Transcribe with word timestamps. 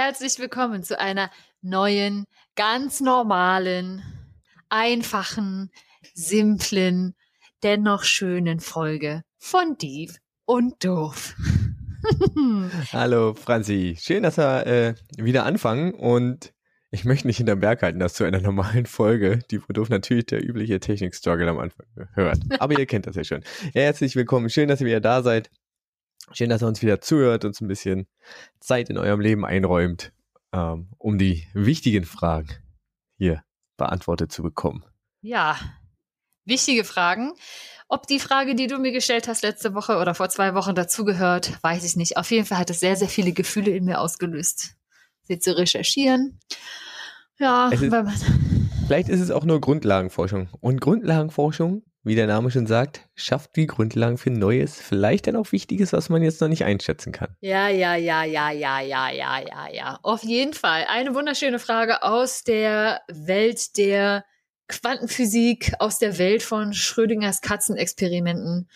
Herzlich 0.00 0.38
willkommen 0.38 0.84
zu 0.84 0.96
einer 1.00 1.28
neuen, 1.60 2.26
ganz 2.54 3.00
normalen, 3.00 4.00
einfachen, 4.68 5.72
simplen, 6.14 7.16
dennoch 7.64 8.04
schönen 8.04 8.60
Folge 8.60 9.22
von 9.38 9.76
Dieb 9.76 10.12
und 10.44 10.84
Doof. 10.84 11.34
Hallo 12.92 13.34
Franzi, 13.34 13.98
schön, 14.00 14.22
dass 14.22 14.36
wir 14.36 14.68
äh, 14.68 14.94
wieder 15.16 15.44
anfangen 15.44 15.92
und 15.92 16.54
ich 16.92 17.04
möchte 17.04 17.26
nicht 17.26 17.38
hinterm 17.38 17.58
Berg 17.58 17.82
halten, 17.82 17.98
dass 17.98 18.14
zu 18.14 18.22
einer 18.22 18.40
normalen 18.40 18.86
Folge, 18.86 19.40
die 19.50 19.60
Doof 19.68 19.88
natürlich 19.88 20.26
der 20.26 20.48
übliche 20.48 20.78
Technik-Struggle 20.78 21.50
am 21.50 21.58
Anfang 21.58 21.86
hört. 22.14 22.38
Aber 22.60 22.78
ihr 22.78 22.86
kennt 22.86 23.08
das 23.08 23.16
ja 23.16 23.24
schon. 23.24 23.42
Herzlich 23.72 24.14
willkommen, 24.14 24.48
schön, 24.48 24.68
dass 24.68 24.80
ihr 24.80 24.86
wieder 24.86 25.00
da 25.00 25.24
seid. 25.24 25.50
Schön, 26.32 26.50
dass 26.50 26.62
ihr 26.62 26.68
uns 26.68 26.82
wieder 26.82 27.00
zuhört, 27.00 27.44
und 27.44 27.58
ein 27.60 27.68
bisschen 27.68 28.06
Zeit 28.60 28.90
in 28.90 28.98
eurem 28.98 29.20
Leben 29.20 29.44
einräumt, 29.44 30.12
ähm, 30.52 30.88
um 30.98 31.18
die 31.18 31.46
wichtigen 31.54 32.04
Fragen 32.04 32.48
hier 33.16 33.42
beantwortet 33.76 34.30
zu 34.32 34.42
bekommen. 34.42 34.84
Ja, 35.20 35.58
wichtige 36.44 36.84
Fragen. 36.84 37.32
Ob 37.88 38.06
die 38.06 38.20
Frage, 38.20 38.54
die 38.54 38.66
du 38.66 38.78
mir 38.78 38.92
gestellt 38.92 39.28
hast 39.28 39.42
letzte 39.42 39.74
Woche 39.74 39.96
oder 39.96 40.14
vor 40.14 40.28
zwei 40.28 40.54
Wochen 40.54 40.74
dazugehört, 40.74 41.58
weiß 41.62 41.84
ich 41.84 41.96
nicht. 41.96 42.16
Auf 42.18 42.30
jeden 42.30 42.44
Fall 42.44 42.58
hat 42.58 42.70
es 42.70 42.80
sehr, 42.80 42.96
sehr 42.96 43.08
viele 43.08 43.32
Gefühle 43.32 43.70
in 43.70 43.84
mir 43.86 44.00
ausgelöst, 44.00 44.74
sie 45.22 45.38
zu 45.38 45.56
recherchieren. 45.56 46.38
Ja, 47.38 47.68
ist- 47.70 47.94
Vielleicht 48.86 49.08
ist 49.08 49.20
es 49.20 49.30
auch 49.30 49.44
nur 49.44 49.60
Grundlagenforschung. 49.60 50.48
Und 50.60 50.80
Grundlagenforschung, 50.80 51.82
wie 52.04 52.14
der 52.14 52.26
Name 52.26 52.50
schon 52.50 52.66
sagt, 52.66 53.08
schafft 53.14 53.56
die 53.56 53.66
Grundlagen 53.66 54.18
für 54.18 54.30
Neues, 54.30 54.80
vielleicht 54.80 55.26
dann 55.26 55.36
auch 55.36 55.52
Wichtiges, 55.52 55.92
was 55.92 56.08
man 56.08 56.22
jetzt 56.22 56.40
noch 56.40 56.48
nicht 56.48 56.64
einschätzen 56.64 57.12
kann. 57.12 57.36
Ja, 57.40 57.68
ja, 57.68 57.96
ja, 57.96 58.24
ja, 58.24 58.50
ja, 58.50 58.80
ja, 58.80 59.10
ja, 59.10 59.40
ja, 59.40 59.68
ja. 59.72 59.98
Auf 60.02 60.22
jeden 60.22 60.54
Fall. 60.54 60.86
Eine 60.88 61.14
wunderschöne 61.14 61.58
Frage 61.58 62.02
aus 62.02 62.44
der 62.44 63.02
Welt 63.08 63.76
der 63.76 64.24
Quantenphysik, 64.68 65.72
aus 65.78 65.98
der 65.98 66.18
Welt 66.18 66.42
von 66.42 66.72
Schrödingers 66.72 67.40
Katzenexperimenten. 67.40 68.68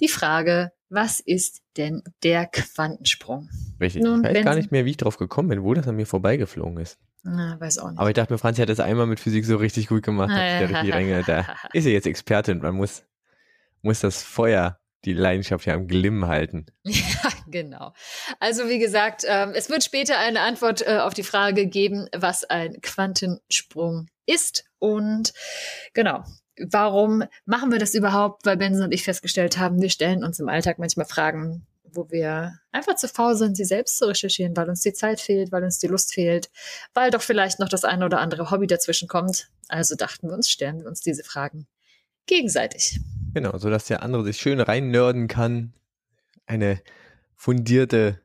Die 0.00 0.08
Frage, 0.08 0.72
was 0.88 1.20
ist 1.20 1.62
denn 1.76 2.02
der 2.22 2.46
Quantensprung? 2.46 3.48
Richtig. 3.80 4.02
Nun, 4.02 4.24
ich 4.24 4.34
weiß 4.34 4.44
gar 4.44 4.54
nicht 4.54 4.72
mehr, 4.72 4.84
wie 4.84 4.90
ich 4.90 4.96
drauf 4.96 5.16
gekommen 5.16 5.48
bin, 5.48 5.62
wo 5.62 5.74
das 5.74 5.88
an 5.88 5.96
mir 5.96 6.06
vorbeigeflogen 6.06 6.78
ist. 6.78 6.98
Na, 7.22 7.58
weiß 7.60 7.78
auch 7.78 7.90
nicht. 7.90 7.98
Aber 7.98 8.08
ich 8.08 8.14
dachte 8.14 8.32
mir, 8.32 8.38
Franzi 8.38 8.60
hat 8.60 8.68
das 8.68 8.80
einmal 8.80 9.06
mit 9.06 9.20
Physik 9.20 9.44
so 9.44 9.56
richtig 9.56 9.88
gut 9.88 10.02
gemacht. 10.02 10.30
Da 10.30 11.56
ist 11.72 11.84
sie 11.84 11.92
jetzt 11.92 12.06
Expertin. 12.06 12.58
Man 12.58 12.74
muss, 12.74 13.04
muss 13.80 14.00
das 14.00 14.22
Feuer, 14.22 14.80
die 15.04 15.12
Leidenschaft 15.12 15.66
ja 15.66 15.74
am 15.74 15.86
Glimm 15.86 16.26
halten. 16.26 16.66
Ja, 16.84 17.30
genau. 17.46 17.92
Also 18.40 18.68
wie 18.68 18.78
gesagt, 18.78 19.24
ähm, 19.28 19.52
es 19.54 19.68
wird 19.68 19.84
später 19.84 20.18
eine 20.18 20.40
Antwort 20.40 20.86
äh, 20.86 20.98
auf 20.98 21.14
die 21.14 21.22
Frage 21.22 21.66
geben, 21.66 22.08
was 22.16 22.44
ein 22.44 22.80
Quantensprung 22.80 24.08
ist. 24.26 24.64
Und 24.78 25.32
genau, 25.92 26.24
warum 26.58 27.24
machen 27.44 27.70
wir 27.70 27.78
das 27.78 27.94
überhaupt? 27.94 28.46
Weil 28.46 28.56
Benson 28.56 28.84
und 28.84 28.92
ich 28.92 29.04
festgestellt 29.04 29.58
haben, 29.58 29.80
wir 29.80 29.90
stellen 29.90 30.24
uns 30.24 30.40
im 30.40 30.48
Alltag 30.48 30.78
manchmal 30.78 31.06
Fragen, 31.06 31.66
wo 31.94 32.10
wir 32.10 32.58
einfach 32.70 32.96
zu 32.96 33.08
faul 33.08 33.36
sind, 33.36 33.56
sie 33.56 33.64
selbst 33.64 33.98
zu 33.98 34.06
recherchieren, 34.06 34.56
weil 34.56 34.68
uns 34.68 34.80
die 34.80 34.92
Zeit 34.92 35.20
fehlt, 35.20 35.52
weil 35.52 35.64
uns 35.64 35.78
die 35.78 35.86
Lust 35.86 36.14
fehlt, 36.14 36.50
weil 36.94 37.10
doch 37.10 37.22
vielleicht 37.22 37.58
noch 37.58 37.68
das 37.68 37.84
eine 37.84 38.04
oder 38.04 38.20
andere 38.20 38.50
Hobby 38.50 38.66
dazwischen 38.66 39.08
kommt. 39.08 39.48
Also 39.68 39.94
dachten 39.94 40.28
wir 40.28 40.34
uns, 40.34 40.50
stellen 40.50 40.80
wir 40.80 40.86
uns 40.88 41.00
diese 41.00 41.24
Fragen 41.24 41.66
gegenseitig. 42.26 43.00
Genau, 43.34 43.56
sodass 43.58 43.86
der 43.86 44.02
andere 44.02 44.24
sich 44.24 44.36
schön 44.36 44.60
reinnörden 44.60 45.28
kann, 45.28 45.74
eine 46.46 46.80
fundierte, 47.34 48.20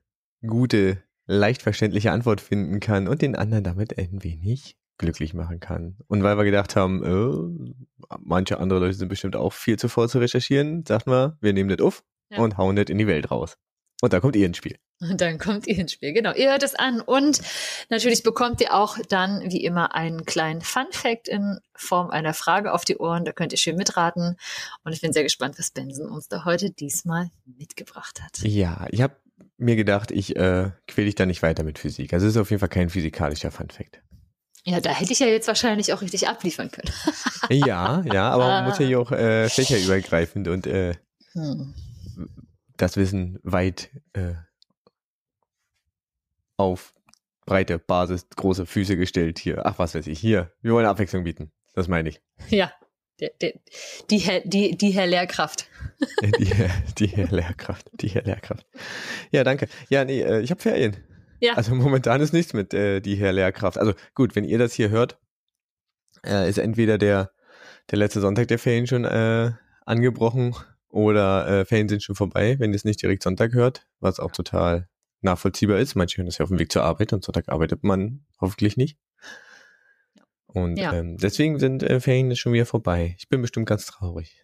gute, 0.46 1.02
leicht 1.26 1.62
verständliche 1.62 2.12
Antwort 2.12 2.42
finden 2.42 2.80
kann 2.80 3.08
und 3.08 3.22
den 3.22 3.36
anderen 3.36 3.64
damit 3.64 3.98
ein 3.98 4.24
wenig 4.24 4.78
glücklich 4.98 5.34
machen 5.34 5.60
kann. 5.60 5.98
Und 6.08 6.24
weil 6.24 6.38
wir 6.38 6.44
gedacht 6.44 6.76
haben, 6.76 7.04
äh, 7.04 8.16
manche 8.20 8.60
andere 8.60 8.80
Leute 8.80 8.94
sind 8.94 9.10
bestimmt 9.10 9.36
auch 9.36 9.54
viel 9.54 9.78
zu 9.78 9.90
faul 9.90 10.10
zu 10.10 10.20
recherchieren, 10.20 10.86
sagt 10.86 11.08
man, 11.08 11.38
wir 11.40 11.54
nehmen 11.54 11.70
das 11.70 11.86
auf 11.86 12.04
Ja. 12.30 12.40
und 12.40 12.58
hauen 12.58 12.76
das 12.76 12.88
in 12.90 12.98
die 12.98 13.08
Welt 13.08 13.32
raus. 13.32 13.58
Und 14.02 14.14
da 14.14 14.20
kommt 14.20 14.36
ihr 14.36 14.46
ins 14.46 14.58
Spiel. 14.58 14.78
Und 15.00 15.22
dann 15.22 15.38
kommt 15.38 15.68
ihr 15.68 15.78
ins 15.78 15.92
Spiel. 15.92 16.14
Genau, 16.14 16.34
ihr 16.34 16.50
hört 16.52 16.64
es 16.64 16.76
an. 16.76 17.02
Und 17.02 17.42
natürlich 17.90 18.24
bekommt 18.24 18.62
ihr 18.62 18.74
auch 18.74 18.98
dann, 19.10 19.52
wie 19.52 19.64
immer, 19.64 19.96
einen 19.96 20.26
kleinen 20.26 20.62
Fun-Fact 20.62 21.28
in 21.28 21.60
Form 21.76 22.10
einer 22.10 22.34
Frage 22.34 22.74
auf 22.74 22.84
die 22.84 22.98
Ohren. 22.98 23.26
Da 23.26 23.32
könnt 23.32 23.52
ihr 23.54 23.58
schön 23.58 23.76
mitraten. 23.76 24.38
Und 24.84 24.94
ich 24.94 25.02
bin 25.02 25.14
sehr 25.14 25.24
gespannt, 25.24 25.58
was 25.58 25.72
Benson 25.72 26.10
uns 26.10 26.28
da 26.28 26.46
heute 26.46 26.72
diesmal 26.72 27.30
mitgebracht 27.46 28.22
hat. 28.22 28.40
Ja, 28.40 28.88
ich 28.92 29.02
habe 29.02 29.16
mir 29.58 29.76
gedacht, 29.76 30.12
ich 30.12 30.36
äh, 30.36 30.72
quäl 30.88 31.06
dich 31.06 31.16
da 31.16 31.26
nicht 31.26 31.42
weiter 31.42 31.64
mit 31.64 31.80
Physik. 31.80 32.14
Also 32.14 32.28
es 32.28 32.34
ist 32.36 32.42
auf 32.42 32.50
jeden 32.50 32.60
Fall 32.60 32.70
kein 32.70 32.90
physikalischer 32.90 33.52
Funfact. 33.52 34.02
Ja, 34.64 34.82
da 34.82 34.90
hätte 34.90 35.14
ich 35.14 35.20
ja 35.20 35.28
jetzt 35.28 35.48
wahrscheinlich 35.48 35.94
auch 35.94 36.02
richtig 36.02 36.28
abliefern 36.28 36.70
können. 36.72 36.92
ja, 37.50 38.04
ja, 38.12 38.30
aber 38.30 38.48
man 38.48 38.66
muss 38.68 38.80
ja 38.80 38.86
hier 38.86 39.00
auch 39.00 39.12
äh, 39.12 39.48
fächerübergreifend 39.50 40.48
und 40.48 40.68
äh, 40.68 40.96
Hm. 41.34 41.74
Das 42.78 42.98
Wissen 42.98 43.40
weit 43.44 43.90
äh, 44.14 44.34
auf 46.58 46.94
breite 47.46 47.80
Basis, 47.80 48.28
große 48.36 48.66
Füße 48.66 48.98
gestellt 48.98 49.40
hier. 49.40 49.66
Ach, 49.66 49.80
was 49.80 49.96
weiß 49.96 50.08
ich, 50.08 50.20
hier. 50.20 50.52
Wir 50.62 50.74
wollen 50.74 50.86
Abwechslung 50.86 51.24
bieten. 51.24 51.52
Das 51.74 51.88
meine 51.88 52.10
ich. 52.10 52.22
Ja, 52.50 52.72
der, 53.20 53.32
die, 54.10 54.18
Herr, 54.20 54.42
die, 54.42 54.78
die 54.78 54.92
Herr 54.92 55.08
Lehrkraft. 55.08 55.70
Die, 56.38 56.54
die 57.00 57.24
Lehrkraft, 57.24 57.90
die 57.94 58.10
Lehrkraft. 58.10 58.68
Ja, 59.32 59.44
danke. 59.44 59.68
Ja, 59.90 60.06
nee, 60.06 60.22
äh, 60.22 60.42
ich 60.42 60.52
habe 60.52 60.62
Ferien. 60.62 60.96
Ja. 61.40 61.54
Also 61.54 61.74
momentan 61.74 62.22
ist 62.22 62.34
nichts 62.34 62.54
mit 62.54 62.72
äh, 62.72 63.02
die 63.02 63.16
Herr 63.16 63.34
Lehrkraft. 63.34 63.80
Also 63.80 63.94
gut, 64.14 64.36
wenn 64.36 64.44
ihr 64.44 64.60
das 64.60 64.74
hier 64.74 64.90
hört, 64.90 65.20
äh, 66.24 66.48
ist 66.48 66.60
entweder 66.60 67.00
der, 67.00 67.32
der 67.90 67.98
letzte 67.98 68.22
Sonntag 68.22 68.48
der 68.50 68.60
Ferien 68.60 68.86
schon 68.86 69.06
äh, 69.06 69.54
angebrochen 69.88 70.56
oder 70.98 71.48
äh, 71.48 71.66
Ferien 71.66 71.88
sind 71.88 72.02
schon 72.02 72.16
vorbei, 72.16 72.56
wenn 72.60 72.72
ihr 72.72 72.76
es 72.76 72.84
nicht 72.84 73.02
direkt 73.02 73.22
Sonntag 73.22 73.54
hört, 73.54 73.86
was 74.00 74.20
auch 74.20 74.32
total 74.32 74.88
nachvollziehbar 75.22 75.78
ist. 75.78 75.96
Manche 75.96 76.18
hören 76.18 76.26
das 76.26 76.40
ja 76.40 76.44
auf 76.44 76.50
dem 76.50 76.58
Weg 76.58 76.72
zur 76.72 76.84
Arbeit 76.84 77.14
und 77.14 77.24
Sonntag 77.24 77.50
arbeitet 77.50 77.84
man 77.84 78.26
hoffentlich 78.42 78.78
nicht. 78.78 78.98
Und 80.48 80.78
Ja. 80.78 80.94
ähm, 80.94 81.18
deswegen 81.18 81.60
sind 81.60 81.84
äh, 81.84 82.00
Ferien 82.00 82.36
schon 82.36 82.54
wieder 82.54 82.66
vorbei. 82.66 83.16
Ich 83.20 83.30
bin 83.30 83.42
bestimmt 83.42 83.68
ganz 83.70 83.86
traurig. 83.86 84.44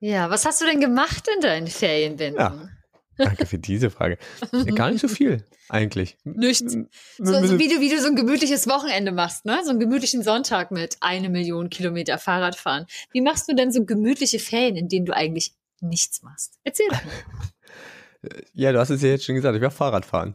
Ja, 0.00 0.28
was 0.28 0.44
hast 0.44 0.60
du 0.60 0.66
denn 0.66 0.80
gemacht 0.80 1.26
in 1.34 1.40
deinen 1.40 1.68
Ferien, 1.68 2.16
Benson? 2.16 2.38
Ja. 2.38 2.68
Danke 3.16 3.46
für 3.46 3.58
diese 3.58 3.90
Frage. 3.90 4.18
Äh, 4.52 4.72
Gar 4.72 4.90
nicht 4.90 5.00
so 5.00 5.08
viel, 5.08 5.44
eigentlich. 5.68 6.18
Nichts. 6.24 6.74
M- 6.74 6.88
So, 7.16 7.32
so 7.46 7.58
wie 7.60 7.68
du, 7.68 7.80
wie 7.80 7.88
du 7.88 7.98
so 8.00 8.08
ein 8.08 8.16
gemütliches 8.16 8.66
Wochenende 8.66 9.12
machst, 9.12 9.44
ne? 9.46 9.60
So 9.64 9.70
einen 9.70 9.78
gemütlichen 9.78 10.22
Sonntag 10.24 10.70
mit 10.72 10.96
eine 11.00 11.28
Million 11.30 11.70
Kilometer 11.70 12.18
Fahrradfahren. 12.18 12.86
Wie 13.12 13.20
machst 13.20 13.48
du 13.48 13.54
denn 13.54 13.70
so 13.70 13.84
gemütliche 13.84 14.40
Ferien, 14.40 14.76
in 14.76 14.88
denen 14.88 15.06
du 15.06 15.14
eigentlich 15.14 15.52
nichts 15.84 16.22
machst? 16.22 16.58
Erzähl 16.64 16.88
doch 16.88 17.04
mal. 17.04 17.12
Ja, 18.54 18.72
du 18.72 18.78
hast 18.78 18.88
es 18.88 19.02
ja 19.02 19.10
jetzt 19.10 19.26
schon 19.26 19.34
gesagt, 19.34 19.54
ich 19.54 19.60
war 19.60 19.70
Fahrradfahren. 19.70 20.34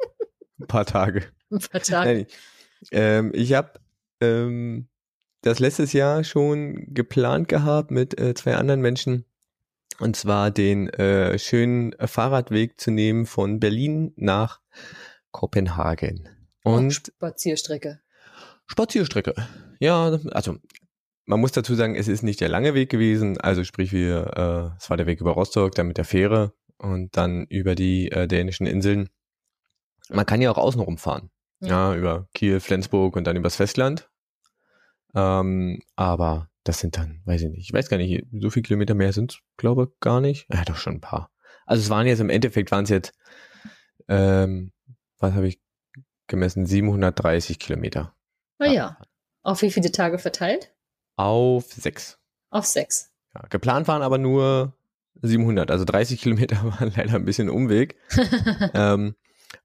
Ein 0.60 0.66
paar 0.66 0.84
Tage. 0.84 1.26
Ein 1.48 1.60
paar 1.60 1.80
Tage. 1.80 2.10
Nein, 2.12 2.26
ähm, 2.90 3.30
ich 3.34 3.52
habe 3.52 3.78
ähm, 4.20 4.88
das 5.42 5.58
letztes 5.58 5.92
Jahr 5.92 6.24
schon 6.24 6.92
geplant 6.92 7.48
gehabt 7.48 7.90
mit 7.90 8.18
äh, 8.18 8.34
zwei 8.34 8.56
anderen 8.56 8.80
Menschen. 8.80 9.24
Und 9.98 10.16
zwar 10.16 10.50
den 10.50 10.88
äh, 10.88 11.38
schönen 11.38 11.94
Fahrradweg 11.98 12.80
zu 12.80 12.90
nehmen 12.90 13.26
von 13.26 13.60
Berlin 13.60 14.12
nach 14.16 14.60
Kopenhagen. 15.30 16.28
Und 16.64 16.92
Spazierstrecke. 16.92 18.00
Spazierstrecke. 18.66 19.34
Ja, 19.78 20.18
also 20.30 20.56
man 21.30 21.38
muss 21.38 21.52
dazu 21.52 21.76
sagen, 21.76 21.94
es 21.94 22.08
ist 22.08 22.24
nicht 22.24 22.40
der 22.40 22.48
lange 22.48 22.74
Weg 22.74 22.90
gewesen. 22.90 23.40
Also 23.40 23.62
sprich, 23.62 23.92
wir, 23.92 24.72
äh, 24.74 24.76
es 24.76 24.90
war 24.90 24.96
der 24.96 25.06
Weg 25.06 25.20
über 25.20 25.30
Rostock, 25.30 25.76
dann 25.76 25.86
mit 25.86 25.96
der 25.96 26.04
Fähre 26.04 26.52
und 26.76 27.16
dann 27.16 27.44
über 27.46 27.76
die 27.76 28.10
äh, 28.10 28.26
dänischen 28.26 28.66
Inseln. 28.66 29.08
Man 30.08 30.26
kann 30.26 30.42
ja 30.42 30.50
auch 30.50 30.58
außenrum 30.58 30.98
fahren. 30.98 31.30
Ja, 31.60 31.94
über 31.94 32.28
Kiel, 32.34 32.58
Flensburg 32.58 33.14
und 33.14 33.28
dann 33.28 33.36
übers 33.36 33.54
Festland. 33.54 34.10
Ähm, 35.14 35.80
aber 35.94 36.48
das 36.64 36.80
sind 36.80 36.96
dann, 36.96 37.22
weiß 37.26 37.42
ich 37.42 37.48
nicht, 37.50 37.68
ich 37.68 37.72
weiß 37.72 37.88
gar 37.88 37.96
nicht, 37.96 38.26
so 38.32 38.50
viele 38.50 38.64
Kilometer 38.64 38.94
mehr 38.94 39.12
sind 39.12 39.40
glaube 39.56 39.92
gar 40.00 40.20
nicht. 40.20 40.48
Ja, 40.52 40.64
doch 40.64 40.78
schon 40.78 40.94
ein 40.94 41.00
paar. 41.00 41.30
Also 41.64 41.80
es 41.80 41.90
waren 41.90 42.08
jetzt 42.08 42.20
im 42.20 42.30
Endeffekt 42.30 42.72
waren 42.72 42.84
es 42.84 42.90
jetzt, 42.90 43.12
ähm, 44.08 44.72
was 45.18 45.34
habe 45.34 45.46
ich 45.46 45.60
gemessen, 46.26 46.66
730 46.66 47.60
Kilometer. 47.60 48.16
Naja. 48.58 48.98
Auf 49.42 49.62
wie 49.62 49.70
viele 49.70 49.92
Tage 49.92 50.18
verteilt? 50.18 50.72
Auf 51.20 51.70
sechs. 51.70 52.18
Auf 52.48 52.64
sechs. 52.64 53.10
Ja, 53.34 53.42
geplant 53.50 53.86
waren 53.88 54.00
aber 54.00 54.16
nur 54.16 54.72
700, 55.20 55.70
also 55.70 55.84
30 55.84 56.18
Kilometer 56.18 56.56
waren 56.80 56.92
leider 56.96 57.14
ein 57.14 57.26
bisschen 57.26 57.50
Umweg, 57.50 57.96
ähm, 58.74 59.14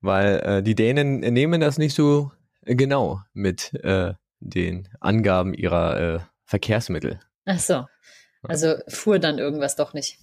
weil 0.01 0.39
äh, 0.39 0.63
die 0.63 0.75
Dänen 0.75 1.21
nehmen 1.21 1.61
das 1.61 1.77
nicht 1.77 1.95
so 1.95 2.33
genau 2.65 3.21
mit 3.33 3.73
äh, 3.85 4.13
den 4.41 4.89
Angaben 4.99 5.53
ihrer 5.53 5.99
äh, 5.99 6.19
Verkehrsmittel. 6.43 7.21
Ach 7.45 7.59
so. 7.59 7.85
Also 8.43 8.75
fuhr 8.89 9.17
dann 9.19 9.39
irgendwas 9.39 9.77
doch 9.77 9.93
nicht. 9.93 10.19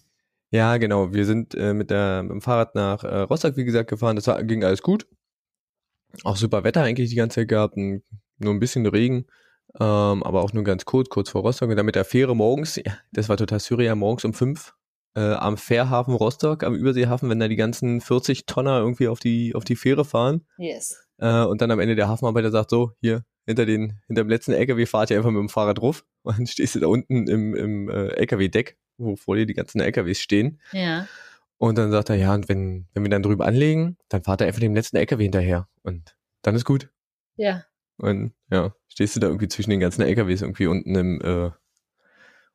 Ja, 0.50 0.76
genau. 0.76 1.14
Wir 1.14 1.24
sind 1.24 1.54
äh, 1.54 1.72
mit, 1.72 1.90
der, 1.90 2.22
mit 2.24 2.32
dem 2.32 2.42
Fahrrad 2.42 2.74
nach 2.74 3.04
äh, 3.04 3.20
Rostock, 3.20 3.56
wie 3.56 3.64
gesagt, 3.64 3.88
gefahren. 3.88 4.16
Das 4.16 4.26
war, 4.26 4.44
ging 4.44 4.64
alles 4.64 4.82
gut. 4.82 5.06
Auch 6.24 6.36
super 6.36 6.62
Wetter 6.62 6.82
eigentlich 6.82 7.08
die 7.08 7.16
ganze 7.16 7.40
Zeit 7.40 7.48
gehabt, 7.48 7.78
nur 7.78 8.02
ein 8.52 8.60
bisschen 8.60 8.86
Regen, 8.86 9.26
ähm, 9.80 10.22
aber 10.22 10.42
auch 10.42 10.52
nur 10.52 10.64
ganz 10.64 10.84
kurz, 10.84 11.08
kurz 11.08 11.30
vor 11.30 11.42
Rostock. 11.42 11.70
Und 11.70 11.76
dann 11.76 11.86
mit 11.86 11.94
der 11.94 12.04
Fähre 12.04 12.36
morgens, 12.36 12.76
ja, 12.76 12.98
das 13.12 13.28
war 13.28 13.36
total 13.36 13.60
surreal, 13.60 13.96
morgens 13.96 14.24
um 14.24 14.34
fünf 14.34 14.74
äh, 15.14 15.20
am 15.20 15.56
Fährhafen 15.56 16.14
Rostock, 16.14 16.62
am 16.64 16.74
Überseehafen, 16.74 17.28
wenn 17.28 17.38
da 17.38 17.48
die 17.48 17.56
ganzen 17.56 18.00
40 18.00 18.46
Tonner 18.46 18.78
irgendwie 18.78 19.08
auf 19.08 19.20
die, 19.20 19.54
auf 19.54 19.64
die 19.64 19.76
Fähre 19.76 20.04
fahren. 20.04 20.46
Yes. 20.58 21.06
Äh, 21.18 21.44
und 21.44 21.60
dann 21.60 21.70
am 21.70 21.80
Ende 21.80 21.94
der 21.94 22.08
Hafenarbeiter 22.08 22.50
sagt 22.50 22.70
so, 22.70 22.92
hier, 23.00 23.24
hinter 23.46 23.66
den, 23.66 24.00
hinter 24.06 24.24
dem 24.24 24.28
letzten 24.28 24.52
LKW 24.52 24.86
fahrt 24.86 25.10
ihr 25.10 25.16
einfach 25.16 25.30
mit 25.30 25.40
dem 25.40 25.48
Fahrrad 25.48 25.78
drauf 25.78 26.04
und 26.22 26.38
dann 26.38 26.46
stehst 26.46 26.74
du 26.74 26.80
da 26.80 26.86
unten 26.86 27.26
im, 27.28 27.54
im 27.54 27.88
äh, 27.88 28.08
LKW-Deck, 28.08 28.78
wo 28.98 29.16
vor 29.16 29.36
dir 29.36 29.46
die 29.46 29.54
ganzen 29.54 29.80
LKWs 29.80 30.20
stehen. 30.20 30.60
Ja. 30.72 31.06
Und 31.58 31.78
dann 31.78 31.92
sagt 31.92 32.10
er, 32.10 32.16
ja, 32.16 32.34
und 32.34 32.48
wenn, 32.48 32.88
wenn 32.92 33.04
wir 33.04 33.10
dann 33.10 33.22
drüber 33.22 33.46
anlegen, 33.46 33.96
dann 34.08 34.24
fahrt 34.24 34.40
er 34.40 34.48
einfach 34.48 34.60
dem 34.60 34.74
letzten 34.74 34.96
LKW 34.96 35.22
hinterher. 35.22 35.68
Und 35.82 36.16
dann 36.42 36.56
ist 36.56 36.64
gut. 36.64 36.90
Ja. 37.36 37.64
Und 37.98 38.32
ja, 38.50 38.74
stehst 38.88 39.16
du 39.16 39.20
da 39.20 39.28
irgendwie 39.28 39.48
zwischen 39.48 39.70
den 39.70 39.80
ganzen 39.80 40.02
LKWs 40.02 40.42
irgendwie 40.42 40.66
unten 40.66 40.94
im, 40.94 41.20
äh, 41.20 41.50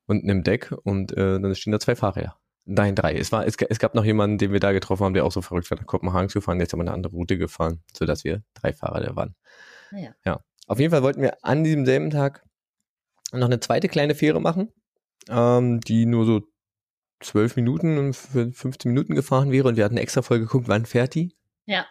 unten 0.05 0.29
im 0.29 0.43
Deck 0.43 0.73
und 0.83 1.11
äh, 1.13 1.39
dann 1.39 1.55
stehen 1.55 1.71
da 1.71 1.79
zwei 1.79 1.95
Fahrer. 1.95 2.37
Nein, 2.65 2.95
drei. 2.95 3.15
Es, 3.15 3.31
war, 3.31 3.45
es, 3.47 3.55
es 3.57 3.79
gab 3.79 3.95
noch 3.95 4.03
jemanden, 4.03 4.37
den 4.37 4.51
wir 4.51 4.59
da 4.59 4.73
getroffen 4.73 5.05
haben, 5.05 5.13
der 5.13 5.25
auch 5.25 5.31
so 5.31 5.41
verrückt 5.41 5.71
war, 5.71 5.77
nach 5.77 5.85
Kopenhagen 5.85 6.29
zu 6.29 6.41
fahren. 6.41 6.59
Jetzt 6.59 6.73
haben 6.73 6.79
wir 6.79 6.83
eine 6.83 6.93
andere 6.93 7.13
Route 7.13 7.37
gefahren, 7.37 7.81
sodass 7.93 8.25
wir 8.25 8.43
drei 8.55 8.73
Fahrer 8.73 8.99
da 8.99 9.15
waren. 9.15 9.35
Ja. 9.91 10.09
ja. 10.25 10.41
Auf 10.67 10.79
jeden 10.79 10.91
Fall 10.91 11.01
wollten 11.01 11.21
wir 11.21 11.45
an 11.45 11.63
diesem 11.63 11.85
selben 11.85 12.09
Tag 12.09 12.43
noch 13.31 13.45
eine 13.45 13.61
zweite 13.61 13.87
kleine 13.87 14.15
Fähre 14.15 14.41
machen, 14.41 14.73
ähm, 15.29 15.79
die 15.79 16.05
nur 16.05 16.25
so 16.25 16.41
zwölf 17.21 17.55
Minuten, 17.55 18.13
15 18.13 18.91
Minuten 18.91 19.15
gefahren 19.15 19.51
wäre 19.51 19.67
und 19.69 19.77
wir 19.77 19.85
hatten 19.85 19.97
extra 19.97 20.21
voll 20.21 20.39
geguckt, 20.39 20.67
wann 20.67 20.85
fährt 20.85 21.15
die. 21.15 21.35
Ja. 21.65 21.85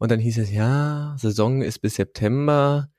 Und 0.00 0.10
dann 0.10 0.18
hieß 0.18 0.38
es, 0.38 0.50
ja, 0.50 1.14
Saison 1.18 1.60
ist 1.60 1.80
bis 1.80 1.96
September 1.96 2.90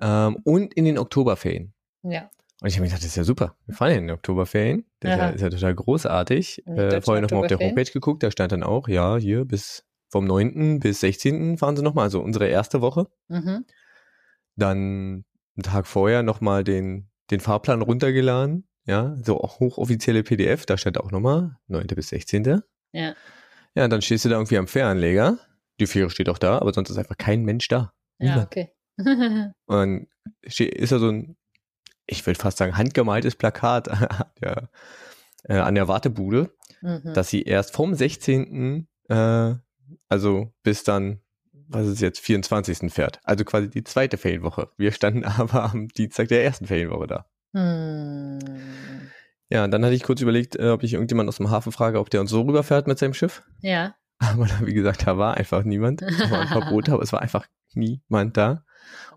ähm, 0.00 0.36
und 0.42 0.72
in 0.72 0.86
den 0.86 0.96
Oktoberferien. 0.96 1.74
Ja. 2.02 2.30
Und 2.62 2.68
ich 2.68 2.76
habe 2.76 2.82
mir 2.82 2.88
gedacht, 2.88 3.02
das 3.02 3.10
ist 3.10 3.16
ja 3.16 3.24
super. 3.24 3.56
Wir 3.66 3.74
fahren 3.74 3.90
ja 3.90 3.98
in 3.98 4.06
den 4.06 4.16
Oktoberferien. 4.16 4.86
Das 5.00 5.12
ist 5.12 5.18
ja, 5.18 5.28
ist 5.28 5.40
ja, 5.42 5.50
total 5.50 5.74
großartig. 5.74 6.66
Äh, 6.66 7.02
vorher 7.02 7.20
nochmal 7.20 7.40
auf 7.42 7.46
der 7.48 7.58
Homepage 7.58 7.90
geguckt, 7.92 8.22
da 8.22 8.30
stand 8.30 8.52
dann 8.52 8.62
auch, 8.62 8.88
ja, 8.88 9.18
hier 9.18 9.44
bis 9.44 9.84
vom 10.08 10.24
9. 10.24 10.80
bis 10.80 11.00
16. 11.00 11.58
fahren 11.58 11.76
sie 11.76 11.82
nochmal, 11.82 12.04
also 12.04 12.22
unsere 12.22 12.46
erste 12.46 12.80
Woche. 12.80 13.06
Mhm. 13.28 13.66
Dann 14.56 14.78
einen 15.56 15.62
Tag 15.62 15.86
vorher 15.86 16.22
nochmal 16.22 16.64
den, 16.64 17.10
den 17.30 17.40
Fahrplan 17.40 17.82
runtergeladen. 17.82 18.66
Ja, 18.86 19.14
so 19.22 19.42
auch 19.42 19.60
hochoffizielle 19.60 20.22
PDF, 20.22 20.64
da 20.64 20.78
stand 20.78 20.98
auch 20.98 21.10
nochmal 21.10 21.58
9. 21.66 21.88
bis 21.88 22.08
16. 22.08 22.62
Ja. 22.92 23.14
Ja, 23.74 23.88
dann 23.88 24.00
stehst 24.00 24.24
du 24.24 24.30
da 24.30 24.36
irgendwie 24.36 24.56
am 24.56 24.68
Fähranleger. 24.68 25.38
Die 25.80 25.86
Fähre 25.86 26.10
steht 26.10 26.28
auch 26.28 26.38
da, 26.38 26.58
aber 26.58 26.72
sonst 26.72 26.90
ist 26.90 26.98
einfach 26.98 27.16
kein 27.16 27.42
Mensch 27.44 27.68
da. 27.68 27.92
Ja, 28.18 28.42
okay. 28.42 28.72
Und 29.66 30.08
ist 30.42 30.92
da 30.92 30.98
so 30.98 31.10
ein 31.10 31.36
ich 32.06 32.26
würde 32.26 32.38
fast 32.38 32.58
sagen, 32.58 32.76
handgemaltes 32.76 33.34
Plakat 33.34 33.88
ja, 34.40 34.68
äh, 35.44 35.58
an 35.58 35.74
der 35.74 35.88
Wartebude, 35.88 36.54
mhm. 36.80 37.12
dass 37.14 37.28
sie 37.28 37.42
erst 37.42 37.74
vom 37.74 37.94
16. 37.94 38.88
Äh, 39.08 39.54
also 40.08 40.52
bis 40.62 40.84
dann, 40.84 41.20
was 41.52 41.86
ist 41.86 42.00
jetzt, 42.00 42.20
24. 42.20 42.92
fährt. 42.92 43.20
Also 43.24 43.44
quasi 43.44 43.68
die 43.68 43.84
zweite 43.84 44.18
Ferienwoche. 44.18 44.70
Wir 44.76 44.92
standen 44.92 45.24
aber 45.24 45.64
am 45.64 45.88
Dienstag 45.88 46.28
der 46.28 46.44
ersten 46.44 46.66
Ferienwoche 46.66 47.06
da. 47.06 47.26
Mhm. 47.52 48.38
Ja, 49.48 49.62
und 49.62 49.70
dann 49.70 49.84
hatte 49.84 49.94
ich 49.94 50.02
kurz 50.02 50.20
überlegt, 50.20 50.56
äh, 50.56 50.70
ob 50.70 50.82
ich 50.82 50.94
irgendjemand 50.94 51.28
aus 51.28 51.36
dem 51.36 51.50
Hafen 51.50 51.70
frage, 51.70 52.00
ob 52.00 52.10
der 52.10 52.20
uns 52.20 52.30
so 52.30 52.42
rüberfährt 52.42 52.88
mit 52.88 52.98
seinem 52.98 53.14
Schiff. 53.14 53.44
Ja. 53.60 53.94
Aber 54.18 54.48
wie 54.64 54.74
gesagt, 54.74 55.06
da 55.06 55.18
war 55.18 55.36
einfach 55.36 55.64
niemand. 55.64 56.02
Es 56.02 56.30
war 56.30 56.40
ein 56.40 56.48
Verbot, 56.48 56.88
aber 56.88 57.02
es 57.02 57.12
war 57.12 57.20
einfach 57.20 57.46
niemand 57.74 58.36
da. 58.36 58.64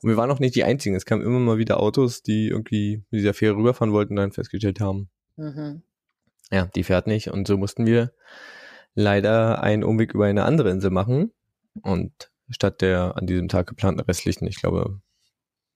Und 0.01 0.09
wir 0.09 0.17
waren 0.17 0.31
auch 0.31 0.39
nicht 0.39 0.55
die 0.55 0.63
Einzigen. 0.63 0.95
Es 0.95 1.05
kamen 1.05 1.21
immer 1.21 1.39
mal 1.39 1.57
wieder 1.57 1.79
Autos, 1.79 2.21
die 2.21 2.47
irgendwie 2.47 3.03
mit 3.09 3.21
dieser 3.21 3.33
Fähre 3.33 3.55
rüberfahren 3.55 3.93
wollten 3.93 4.13
und 4.13 4.17
dann 4.17 4.31
festgestellt 4.31 4.79
haben, 4.79 5.09
mhm. 5.37 5.83
ja, 6.51 6.65
die 6.65 6.83
fährt 6.83 7.07
nicht. 7.07 7.29
Und 7.29 7.47
so 7.47 7.57
mussten 7.57 7.85
wir 7.85 8.11
leider 8.93 9.61
einen 9.63 9.83
Umweg 9.83 10.13
über 10.13 10.25
eine 10.25 10.43
andere 10.43 10.71
Insel 10.71 10.91
machen. 10.91 11.31
Und 11.81 12.31
statt 12.49 12.81
der 12.81 13.15
an 13.15 13.27
diesem 13.27 13.47
Tag 13.47 13.67
geplanten 13.67 14.01
restlichen, 14.01 14.47
ich 14.47 14.59
glaube, 14.59 14.99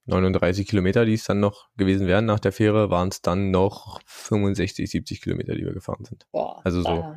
39 0.05 0.67
Kilometer, 0.67 1.05
die 1.05 1.13
es 1.13 1.23
dann 1.23 1.39
noch 1.39 1.69
gewesen 1.77 2.07
wären 2.07 2.25
nach 2.25 2.39
der 2.39 2.51
Fähre, 2.51 2.89
waren 2.89 3.07
es 3.07 3.21
dann 3.21 3.51
noch 3.51 4.01
65, 4.05 4.89
70 4.89 5.21
Kilometer, 5.21 5.55
die 5.55 5.63
wir 5.63 5.73
gefahren 5.73 6.03
sind. 6.03 6.27
Boah, 6.31 6.59
also 6.65 6.81
so 6.81 7.15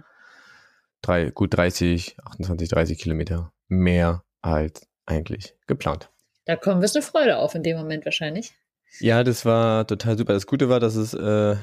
drei, 1.07 1.31
gut 1.31 1.57
30, 1.57 2.17
28, 2.25 2.69
30 2.69 2.99
Kilometer 2.99 3.53
mehr 3.69 4.25
als 4.43 4.87
eigentlich 5.07 5.55
geplant. 5.67 6.11
Da 6.45 6.57
kommen 6.57 6.81
wir 6.81 6.89
eine 6.93 7.03
Freude 7.03 7.39
auf 7.39 7.55
in 7.55 7.63
dem 7.63 7.77
Moment 7.77 8.05
wahrscheinlich. 8.05 8.55
Ja, 9.01 9.25
das 9.25 9.45
war 9.45 9.87
total 9.87 10.17
super. 10.17 10.33
Das 10.33 10.47
Gute 10.47 10.69
war, 10.69 10.81
dass 10.81 10.95
es 10.95 11.13
äh, 11.15 11.57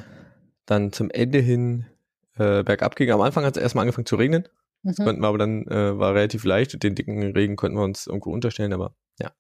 dann 0.66 0.92
zum 0.92 1.10
Ende 1.10 1.40
hin 1.40 1.86
äh, 2.36 2.64
bergab 2.64 2.96
ging. 2.96 3.12
Am 3.12 3.22
Anfang 3.22 3.46
hat 3.46 3.58
es 3.58 3.64
erstmal 3.64 3.84
angefangen 3.84 4.06
zu 4.06 4.16
regnen. 4.16 4.48
Das 4.84 4.98
mhm. 4.98 5.04
konnten 5.06 5.22
wir 5.22 5.28
aber 5.28 5.38
dann, 5.38 5.68
äh, 5.68 5.98
war 5.98 6.14
relativ 6.14 6.44
leicht. 6.44 6.82
Den 6.84 6.96
dicken 6.96 7.22
Regen 7.32 7.56
konnten 7.56 7.78
wir 7.78 7.84
uns 7.84 8.08
irgendwo 8.08 8.32
unterstellen, 8.32 8.74
aber 8.74 8.96
ja. 9.20 9.32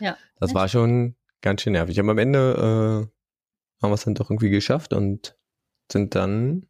Ja. 0.00 0.16
Das 0.38 0.50
echt? 0.50 0.54
war 0.54 0.68
schon 0.68 1.16
ganz 1.40 1.62
schön 1.62 1.72
nervig. 1.72 1.98
Aber 1.98 2.10
am 2.10 2.18
Ende 2.18 3.08
äh, 3.08 3.82
haben 3.82 3.90
wir 3.90 3.94
es 3.94 4.04
dann 4.04 4.14
doch 4.14 4.30
irgendwie 4.30 4.50
geschafft 4.50 4.92
und 4.92 5.36
sind 5.90 6.14
dann 6.14 6.66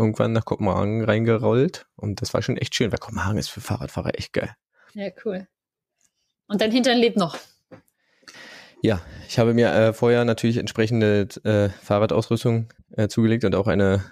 irgendwann 0.00 0.32
nach 0.32 0.44
Kopenhagen 0.44 1.04
reingerollt. 1.04 1.86
Und 1.96 2.22
das 2.22 2.34
war 2.34 2.42
schon 2.42 2.56
echt 2.56 2.74
schön, 2.74 2.90
weil 2.90 2.98
Kopenhagen 2.98 3.38
ist 3.38 3.50
für 3.50 3.60
Fahrradfahrer 3.60 4.18
echt 4.18 4.32
geil. 4.32 4.54
Ja, 4.94 5.10
cool. 5.24 5.46
Und 6.48 6.60
dein 6.60 6.72
Hintern 6.72 6.98
lebt 6.98 7.16
noch. 7.16 7.38
Ja, 8.82 9.00
ich 9.28 9.38
habe 9.38 9.54
mir 9.54 9.72
äh, 9.72 9.92
vorher 9.92 10.24
natürlich 10.24 10.56
entsprechende 10.56 11.28
äh, 11.44 11.68
Fahrradausrüstung 11.68 12.72
äh, 12.96 13.08
zugelegt 13.08 13.44
und 13.44 13.54
auch 13.54 13.66
eine 13.66 14.04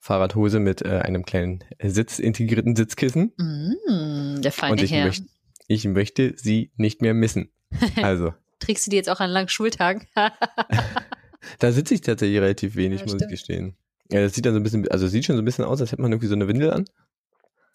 Fahrradhose 0.00 0.58
mit 0.58 0.82
äh, 0.82 1.00
einem 1.00 1.24
kleinen 1.24 1.62
Sitz, 1.82 2.18
integrierten 2.18 2.76
Sitzkissen. 2.76 3.32
Mm, 3.36 4.40
der 4.40 4.52
feine 4.52 4.72
und 4.72 4.82
ich 4.82 4.92
Herr. 4.92 5.06
Möcht, 5.06 5.24
ich 5.68 5.84
möchte 5.84 6.34
sie 6.36 6.72
nicht 6.76 7.02
mehr 7.02 7.14
missen. 7.14 7.50
Also. 8.02 8.34
Trägst 8.60 8.86
du 8.86 8.90
die 8.90 8.96
jetzt 8.96 9.10
auch 9.10 9.20
an 9.20 9.30
langen 9.30 9.48
Schultagen? 9.48 10.06
da 11.58 11.72
sitze 11.72 11.94
ich 11.94 12.00
tatsächlich 12.00 12.40
relativ 12.40 12.76
wenig, 12.76 13.00
Ja, 13.00 13.06
muss 13.06 13.20
ich 13.20 13.28
gestehen. 13.28 13.76
Ja, 14.14 14.20
das 14.20 14.32
sieht 14.34 14.46
dann 14.46 14.52
so 14.54 14.60
ein 14.60 14.62
bisschen, 14.62 14.86
also 14.88 15.06
es 15.06 15.12
sieht 15.12 15.24
schon 15.24 15.34
so 15.34 15.42
ein 15.42 15.44
bisschen 15.44 15.64
aus, 15.64 15.80
als 15.80 15.90
hätte 15.90 16.00
man 16.00 16.12
irgendwie 16.12 16.28
so 16.28 16.36
eine 16.36 16.46
Windel 16.46 16.72
an. 16.72 16.84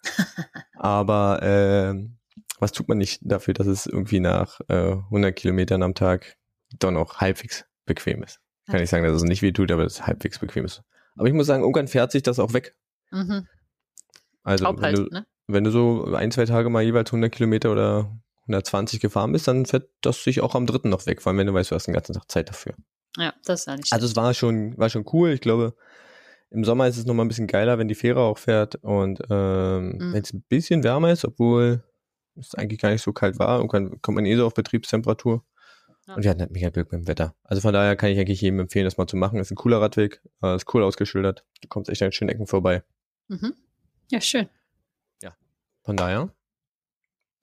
Aber 0.74 1.40
ähm, 1.42 2.16
was 2.58 2.72
tut 2.72 2.88
man 2.88 2.96
nicht 2.96 3.20
dafür, 3.22 3.52
dass 3.52 3.66
es 3.66 3.84
irgendwie 3.84 4.20
nach 4.20 4.58
äh, 4.68 4.92
100 4.92 5.36
Kilometern 5.36 5.82
am 5.82 5.94
Tag 5.94 6.36
doch 6.78 6.90
noch 6.92 7.18
halbwegs 7.20 7.66
bequem 7.84 8.22
ist. 8.22 8.40
Kann 8.66 8.76
Ja. 8.76 8.82
ich 8.82 8.88
sagen, 8.88 9.04
dass 9.04 9.16
es 9.16 9.22
nicht 9.22 9.42
weh 9.42 9.52
tut, 9.52 9.70
aber 9.70 9.84
es 9.84 10.06
halbwegs 10.06 10.38
bequem 10.38 10.64
ist. 10.64 10.82
Aber 11.16 11.28
ich 11.28 11.34
muss 11.34 11.46
sagen, 11.46 11.62
irgendwann 11.62 11.88
fährt 11.88 12.10
sich 12.12 12.22
das 12.22 12.38
auch 12.38 12.54
weg. 12.54 12.74
mhm. 13.10 13.46
Also 14.42 14.64
wenn, 14.64 14.80
halt, 14.80 14.96
du, 14.96 15.02
ne? 15.10 15.26
wenn 15.48 15.64
du 15.64 15.70
so 15.70 16.14
ein, 16.14 16.30
zwei 16.30 16.46
Tage 16.46 16.70
mal 16.70 16.82
jeweils 16.82 17.10
100 17.10 17.30
Kilometer 17.30 17.70
oder 17.70 18.10
120 18.44 19.00
gefahren 19.00 19.32
bist, 19.32 19.46
dann 19.46 19.66
fährt 19.66 19.90
das 20.00 20.24
sich 20.24 20.40
auch 20.40 20.54
am 20.54 20.64
dritten 20.66 20.88
noch 20.88 21.04
weg, 21.04 21.20
vor 21.20 21.30
allem 21.30 21.38
wenn 21.38 21.46
du 21.46 21.52
weißt, 21.52 21.70
du 21.70 21.74
hast 21.74 21.86
den 21.86 21.92
ganzen 21.92 22.14
Tag 22.14 22.30
Zeit 22.30 22.48
dafür. 22.48 22.72
Ja, 23.18 23.34
das 23.44 23.60
ist 23.60 23.66
ja 23.66 23.76
nicht 23.76 23.92
Also 23.92 24.06
es 24.06 24.16
war 24.16 24.32
schon, 24.32 24.78
war 24.78 24.88
schon 24.88 25.04
cool. 25.12 25.30
Ich 25.32 25.42
glaube, 25.42 25.74
im 26.50 26.64
Sommer 26.64 26.86
ist 26.88 26.96
es 26.98 27.06
nochmal 27.06 27.24
ein 27.24 27.28
bisschen 27.28 27.46
geiler, 27.46 27.78
wenn 27.78 27.88
die 27.88 27.94
Fähre 27.94 28.20
auch 28.20 28.38
fährt 28.38 28.76
und 28.76 29.20
ähm, 29.30 29.88
Mhm. 29.98 30.12
wenn 30.12 30.22
es 30.22 30.32
ein 30.32 30.42
bisschen 30.48 30.82
wärmer 30.84 31.12
ist, 31.12 31.24
obwohl 31.24 31.82
es 32.36 32.54
eigentlich 32.54 32.80
gar 32.80 32.90
nicht 32.90 33.02
so 33.02 33.12
kalt 33.12 33.38
war. 33.38 33.58
Irgendwann 33.58 34.00
kommt 34.02 34.16
man 34.16 34.26
eh 34.26 34.36
so 34.36 34.46
auf 34.46 34.54
Betriebstemperatur. 34.54 35.44
Ja. 36.06 36.14
Und 36.14 36.22
wir 36.24 36.30
hatten 36.30 36.40
halt 36.40 36.50
mega 36.50 36.70
Glück 36.70 36.90
mit 36.92 37.02
dem 37.02 37.08
Wetter. 37.08 37.34
Also 37.44 37.60
von 37.60 37.72
daher 37.74 37.94
kann 37.96 38.10
ich 38.10 38.18
eigentlich 38.18 38.40
jedem 38.40 38.60
empfehlen, 38.60 38.84
das 38.84 38.96
mal 38.96 39.06
zu 39.06 39.16
machen. 39.16 39.38
Ist 39.38 39.50
ein 39.50 39.56
cooler 39.56 39.80
Radweg, 39.80 40.22
äh, 40.42 40.56
ist 40.56 40.72
cool 40.74 40.82
ausgeschildert. 40.82 41.44
Du 41.60 41.68
kommst 41.68 41.90
echt 41.90 42.02
an 42.02 42.12
schönen 42.12 42.30
Ecken 42.30 42.46
vorbei. 42.46 42.82
Mhm. 43.28 43.54
Ja, 44.10 44.20
schön. 44.20 44.48
Von 45.82 45.96
daher, 45.96 46.30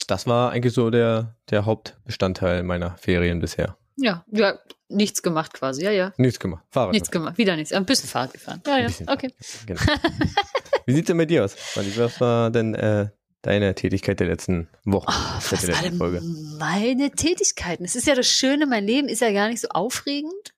das 0.08 0.28
war 0.28 0.52
eigentlich 0.52 0.74
so 0.74 0.92
der, 0.92 1.36
der 1.50 1.66
Hauptbestandteil 1.66 2.62
meiner 2.62 2.96
Ferien 2.98 3.40
bisher. 3.40 3.78
Ja, 3.98 4.24
ja, 4.32 4.60
nichts 4.90 5.22
gemacht 5.22 5.54
quasi. 5.54 5.84
Ja, 5.84 5.92
ja. 5.92 6.14
Nichts 6.18 6.40
gemacht. 6.40 6.64
Fahrrad. 6.70 6.94
Nichts 6.94 7.12
gemacht. 7.12 7.38
Wieder 7.38 7.56
nichts. 7.56 7.74
Ein 7.74 7.86
bisschen 7.86 8.08
Fahrrad 8.08 8.34
gefahren. 8.34 8.62
Ja, 8.66 8.78
ja. 8.78 8.90
Okay. 9.08 9.34
Genau. 9.66 9.82
Wie 10.86 10.94
sieht's 10.94 11.08
denn 11.08 11.18
bei 11.18 11.26
dir 11.26 11.44
aus? 11.44 11.56
Was 11.76 12.22
war 12.22 12.52
denn 12.52 12.76
äh, 12.76 13.10
deine 13.42 13.76
Tätigkeit 13.76 14.20
der 14.20 14.28
letzten 14.28 14.70
Woche? 14.86 15.08
Oh, 15.10 15.40
Seit 15.42 15.52
was 15.52 15.62
der 15.62 15.82
letzten 15.82 16.02
alle 16.02 16.22
meine 16.22 17.12
Tätigkeiten. 17.12 17.84
Es 17.84 17.96
ist 17.96 18.08
ja 18.08 18.16
das 18.16 18.28
Schöne, 18.28 18.68
mein 18.68 18.86
Leben 18.86 19.10
ist 19.10 19.22
ja 19.22 19.32
gar 19.32 19.50
nicht 19.50 19.62
so 19.62 19.70
aufregend. 19.70 20.54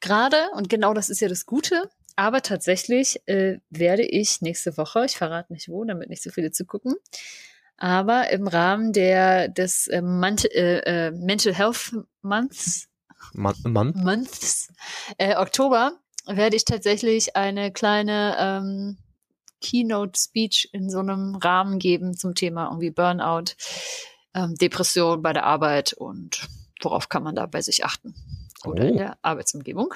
Gerade, 0.00 0.50
und 0.54 0.68
genau 0.68 0.94
das 0.94 1.08
ist 1.08 1.20
ja 1.20 1.28
das 1.28 1.46
Gute. 1.46 1.90
Aber 2.16 2.42
tatsächlich 2.42 3.20
äh, 3.26 3.58
werde 3.70 4.02
ich 4.02 4.40
nächste 4.40 4.76
Woche, 4.76 5.04
ich 5.04 5.16
verrate 5.16 5.52
nicht 5.52 5.68
wo, 5.68 5.84
damit 5.84 6.08
nicht 6.08 6.22
so 6.22 6.30
viele 6.30 6.50
zu 6.50 6.64
gucken, 6.64 6.96
aber 7.78 8.30
im 8.30 8.46
Rahmen 8.46 8.92
der 8.92 9.48
des 9.48 9.86
äh, 9.88 10.00
äh, 10.02 10.78
äh, 11.06 11.10
Mental 11.12 11.54
Health 11.54 11.94
Months, 12.22 12.88
Mann, 13.32 13.54
Mann? 13.64 13.92
Months 13.96 14.68
äh, 15.16 15.36
Oktober 15.36 15.92
werde 16.26 16.56
ich 16.56 16.64
tatsächlich 16.64 17.36
eine 17.36 17.72
kleine 17.72 18.36
ähm, 18.38 18.98
Keynote 19.60 20.18
Speech 20.18 20.68
in 20.72 20.90
so 20.90 20.98
einem 21.00 21.34
Rahmen 21.36 21.78
geben 21.78 22.16
zum 22.16 22.34
Thema 22.34 22.66
irgendwie 22.66 22.90
Burnout. 22.90 23.54
ähm, 24.34 24.54
Depression 24.56 25.22
bei 25.22 25.32
der 25.32 25.44
Arbeit 25.44 25.94
und 25.94 26.46
worauf 26.82 27.08
kann 27.08 27.22
man 27.22 27.34
da 27.34 27.46
bei 27.46 27.60
sich 27.62 27.84
achten 27.84 28.14
oder 28.64 28.84
Oh. 28.84 28.88
in 28.88 28.96
der 28.98 29.18
Arbeitsumgebung. 29.22 29.94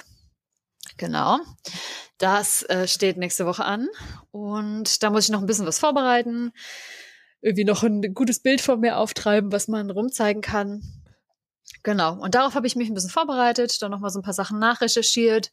Genau. 0.97 1.39
Das 2.17 2.63
äh, 2.63 2.87
steht 2.87 3.17
nächste 3.17 3.45
Woche 3.45 3.63
an 3.63 3.87
und 4.31 5.01
da 5.03 5.09
muss 5.11 5.25
ich 5.25 5.29
noch 5.31 5.39
ein 5.39 5.45
bisschen 5.47 5.65
was 5.65 5.79
vorbereiten, 5.79 6.51
irgendwie 7.43 7.65
noch 7.65 7.83
ein 7.83 8.01
gutes 8.13 8.39
Bild 8.39 8.61
von 8.61 8.79
mir 8.79 8.97
auftreiben, 8.97 9.51
was 9.51 9.67
man 9.67 9.91
rumzeigen 9.91 10.41
kann. 10.41 10.81
Genau. 11.83 12.13
Und 12.19 12.35
darauf 12.35 12.55
habe 12.55 12.65
ich 12.67 12.75
mich 12.75 12.89
ein 12.89 12.93
bisschen 12.93 13.09
vorbereitet, 13.09 13.81
dann 13.81 13.91
nochmal 13.91 14.09
so 14.09 14.19
ein 14.19 14.23
paar 14.23 14.33
Sachen 14.33 14.57
nachrecherchiert, 14.59 15.51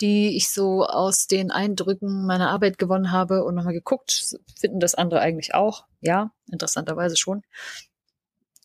die 0.00 0.36
ich 0.36 0.50
so 0.50 0.84
aus 0.86 1.26
den 1.26 1.50
Eindrücken 1.50 2.26
meiner 2.26 2.50
Arbeit 2.50 2.78
gewonnen 2.78 3.10
habe 3.10 3.44
und 3.44 3.54
nochmal 3.56 3.72
geguckt, 3.72 4.36
finden 4.58 4.78
das 4.78 4.94
andere 4.94 5.20
eigentlich 5.20 5.54
auch? 5.54 5.86
Ja, 6.00 6.30
interessanterweise 6.50 7.16
schon. 7.16 7.42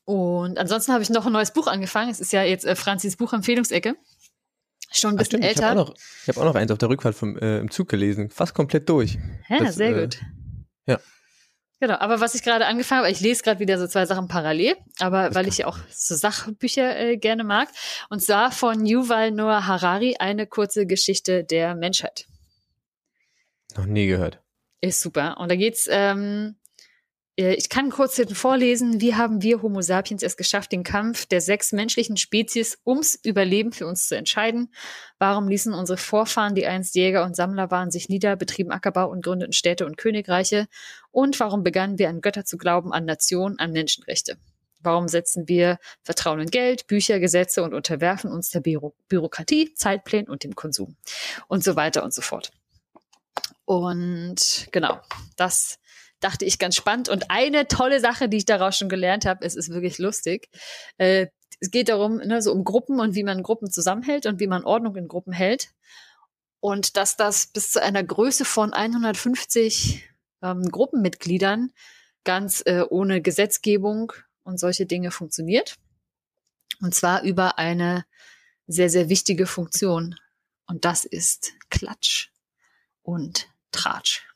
Und 0.05 0.57
ansonsten 0.59 0.91
habe 0.93 1.03
ich 1.03 1.09
noch 1.09 1.25
ein 1.25 1.31
neues 1.33 1.53
Buch 1.53 1.67
angefangen. 1.67 2.11
Es 2.11 2.19
ist 2.19 2.33
ja 2.33 2.43
jetzt 2.43 2.65
äh, 2.65 2.75
Franzis 2.75 3.15
Buchempfehlungsecke. 3.17 3.95
Schon 4.91 5.11
ein 5.11 5.15
bisschen 5.17 5.41
stimmt, 5.41 5.43
ich 5.45 5.49
älter. 5.51 5.69
habe 5.69 5.81
auch, 5.81 5.87
noch- 5.89 5.95
ich 6.23 6.27
hab 6.27 6.37
auch 6.37 6.43
noch 6.45 6.55
eins 6.55 6.71
auf 6.71 6.77
der 6.77 6.89
Rückfahrt 6.89 7.15
vom, 7.15 7.37
äh, 7.37 7.59
im 7.59 7.71
Zug 7.71 7.87
gelesen. 7.87 8.29
Fast 8.29 8.53
komplett 8.53 8.89
durch. 8.89 9.17
Ja, 9.47 9.59
Das, 9.59 9.75
sehr 9.75 9.95
äh, 9.95 10.01
gut. 10.01 10.19
ja. 10.85 10.99
Genau, 11.81 11.95
aber 11.95 12.21
was 12.21 12.35
ich 12.35 12.43
gerade 12.43 12.67
angefangen 12.67 13.00
habe, 13.00 13.11
ich 13.11 13.21
lese 13.21 13.41
gerade 13.41 13.59
wieder 13.59 13.79
so 13.79 13.88
zwei 13.88 14.05
Sachen 14.05 14.27
parallel, 14.27 14.75
aber 15.00 15.33
weil 15.33 15.47
ich 15.47 15.57
ja 15.57 15.65
auch 15.65 15.79
so 15.89 16.15
Sachbücher 16.15 16.95
äh, 16.95 17.17
gerne 17.17 17.43
mag. 17.43 17.69
Und 18.11 18.21
zwar 18.21 18.51
von 18.51 18.85
Yuval 18.85 19.31
Noah 19.31 19.65
Harari, 19.65 20.15
eine 20.19 20.45
kurze 20.45 20.85
Geschichte 20.85 21.43
der 21.43 21.73
Menschheit. 21.73 22.27
Noch 23.75 23.88
nie 23.88 24.05
gehört. 24.05 24.43
Ist 24.79 25.01
super. 25.01 25.39
Und 25.39 25.50
da 25.50 25.55
geht's, 25.55 25.88
ähm, 25.89 26.55
äh, 26.55 26.60
ich 27.35 27.69
kann 27.69 27.89
kurz 27.89 28.21
vorlesen, 28.33 29.00
wie 29.00 29.15
haben 29.15 29.41
wir 29.41 29.61
Homo 29.61 29.81
sapiens 29.81 30.21
es 30.21 30.35
geschafft, 30.35 30.71
den 30.71 30.83
Kampf 30.83 31.25
der 31.25 31.39
sechs 31.39 31.71
menschlichen 31.71 32.17
Spezies 32.17 32.77
ums 32.85 33.15
Überleben 33.23 33.71
für 33.71 33.88
uns 33.88 34.07
zu 34.07 34.17
entscheiden? 34.17 34.73
Warum 35.17 35.47
ließen 35.47 35.73
unsere 35.73 35.97
Vorfahren, 35.97 36.55
die 36.55 36.67
einst 36.67 36.93
Jäger 36.95 37.23
und 37.23 37.35
Sammler 37.35 37.71
waren, 37.71 37.89
sich 37.89 38.09
nieder, 38.09 38.35
betrieben 38.35 38.71
Ackerbau 38.71 39.09
und 39.09 39.23
gründeten 39.23 39.53
Städte 39.53 39.85
und 39.85 39.97
Königreiche? 39.97 40.67
Und 41.11 41.39
warum 41.39 41.63
begannen 41.63 41.97
wir 41.97 42.09
an 42.09 42.21
Götter 42.21 42.43
zu 42.43 42.57
glauben, 42.57 42.91
an 42.91 43.05
Nationen, 43.05 43.59
an 43.59 43.71
Menschenrechte? 43.71 44.38
Warum 44.81 45.07
setzen 45.07 45.47
wir 45.47 45.77
Vertrauen 46.03 46.41
in 46.41 46.50
Geld, 46.50 46.88
Bücher, 46.88 47.19
Gesetze 47.19 47.63
und 47.63 47.73
unterwerfen 47.73 48.31
uns 48.31 48.50
der 48.50 48.59
Büro 48.59 48.93
Bürokratie, 49.07 49.73
Zeitplänen 49.73 50.27
und 50.27 50.43
dem 50.43 50.55
Konsum? 50.55 50.97
Und 51.47 51.63
so 51.63 51.75
weiter 51.75 52.03
und 52.03 52.13
so 52.13 52.21
fort. 52.21 52.51
Und 53.65 54.67
genau, 54.71 55.00
das 55.38 55.79
dachte 56.21 56.45
ich 56.45 56.59
ganz 56.59 56.75
spannend. 56.75 57.09
Und 57.09 57.29
eine 57.29 57.67
tolle 57.67 57.99
Sache, 57.99 58.29
die 58.29 58.37
ich 58.37 58.45
daraus 58.45 58.77
schon 58.77 58.89
gelernt 58.89 59.25
habe, 59.25 59.45
es 59.45 59.55
ist 59.55 59.69
wirklich 59.69 59.97
lustig. 59.97 60.49
Äh, 60.97 61.27
es 61.59 61.69
geht 61.69 61.89
darum, 61.89 62.17
ne, 62.17 62.41
so 62.41 62.51
um 62.53 62.63
Gruppen 62.63 62.99
und 62.99 63.13
wie 63.13 63.23
man 63.23 63.43
Gruppen 63.43 63.69
zusammenhält 63.69 64.25
und 64.25 64.39
wie 64.39 64.47
man 64.47 64.63
Ordnung 64.63 64.95
in 64.95 65.07
Gruppen 65.07 65.33
hält. 65.33 65.69
Und 66.59 66.95
dass 66.95 67.17
das 67.17 67.47
bis 67.47 67.71
zu 67.71 67.81
einer 67.81 68.03
Größe 68.03 68.45
von 68.45 68.73
150 68.73 70.07
ähm, 70.41 70.63
Gruppenmitgliedern 70.71 71.71
ganz 72.23 72.63
äh, 72.65 72.83
ohne 72.87 73.21
Gesetzgebung 73.21 74.13
und 74.43 74.59
solche 74.59 74.85
Dinge 74.85 75.11
funktioniert. 75.11 75.75
Und 76.81 76.95
zwar 76.95 77.23
über 77.23 77.57
eine 77.57 78.05
sehr, 78.67 78.89
sehr 78.89 79.09
wichtige 79.09 79.45
Funktion. 79.45 80.15
Und 80.65 80.85
das 80.85 81.05
ist 81.05 81.53
Klatsch 81.69 82.29
und 83.03 83.49
Tratsch. 83.71 84.30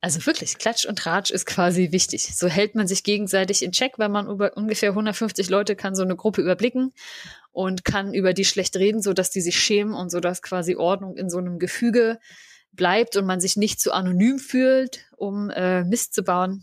Also 0.00 0.24
wirklich, 0.26 0.58
Klatsch 0.58 0.84
und 0.84 0.98
Tratsch 0.98 1.30
ist 1.30 1.46
quasi 1.46 1.90
wichtig. 1.90 2.36
So 2.36 2.48
hält 2.48 2.74
man 2.74 2.86
sich 2.86 3.02
gegenseitig 3.02 3.62
in 3.62 3.72
Check, 3.72 3.98
weil 3.98 4.08
man 4.08 4.28
über 4.28 4.56
ungefähr 4.56 4.90
150 4.90 5.48
Leute 5.48 5.74
kann 5.74 5.94
so 5.94 6.02
eine 6.02 6.16
Gruppe 6.16 6.42
überblicken 6.42 6.92
und 7.50 7.84
kann 7.84 8.12
über 8.12 8.34
die 8.34 8.44
schlecht 8.44 8.76
reden, 8.76 9.00
so 9.00 9.14
dass 9.14 9.30
die 9.30 9.40
sich 9.40 9.58
schämen 9.58 9.94
und 9.94 10.10
so 10.10 10.20
dass 10.20 10.42
quasi 10.42 10.76
Ordnung 10.76 11.16
in 11.16 11.30
so 11.30 11.38
einem 11.38 11.58
Gefüge 11.58 12.18
bleibt 12.72 13.16
und 13.16 13.24
man 13.24 13.40
sich 13.40 13.56
nicht 13.56 13.80
zu 13.80 13.92
anonym 13.92 14.38
fühlt, 14.38 15.06
um 15.16 15.48
äh, 15.50 15.82
Mist 15.82 16.12
zu 16.12 16.22
bauen. 16.22 16.62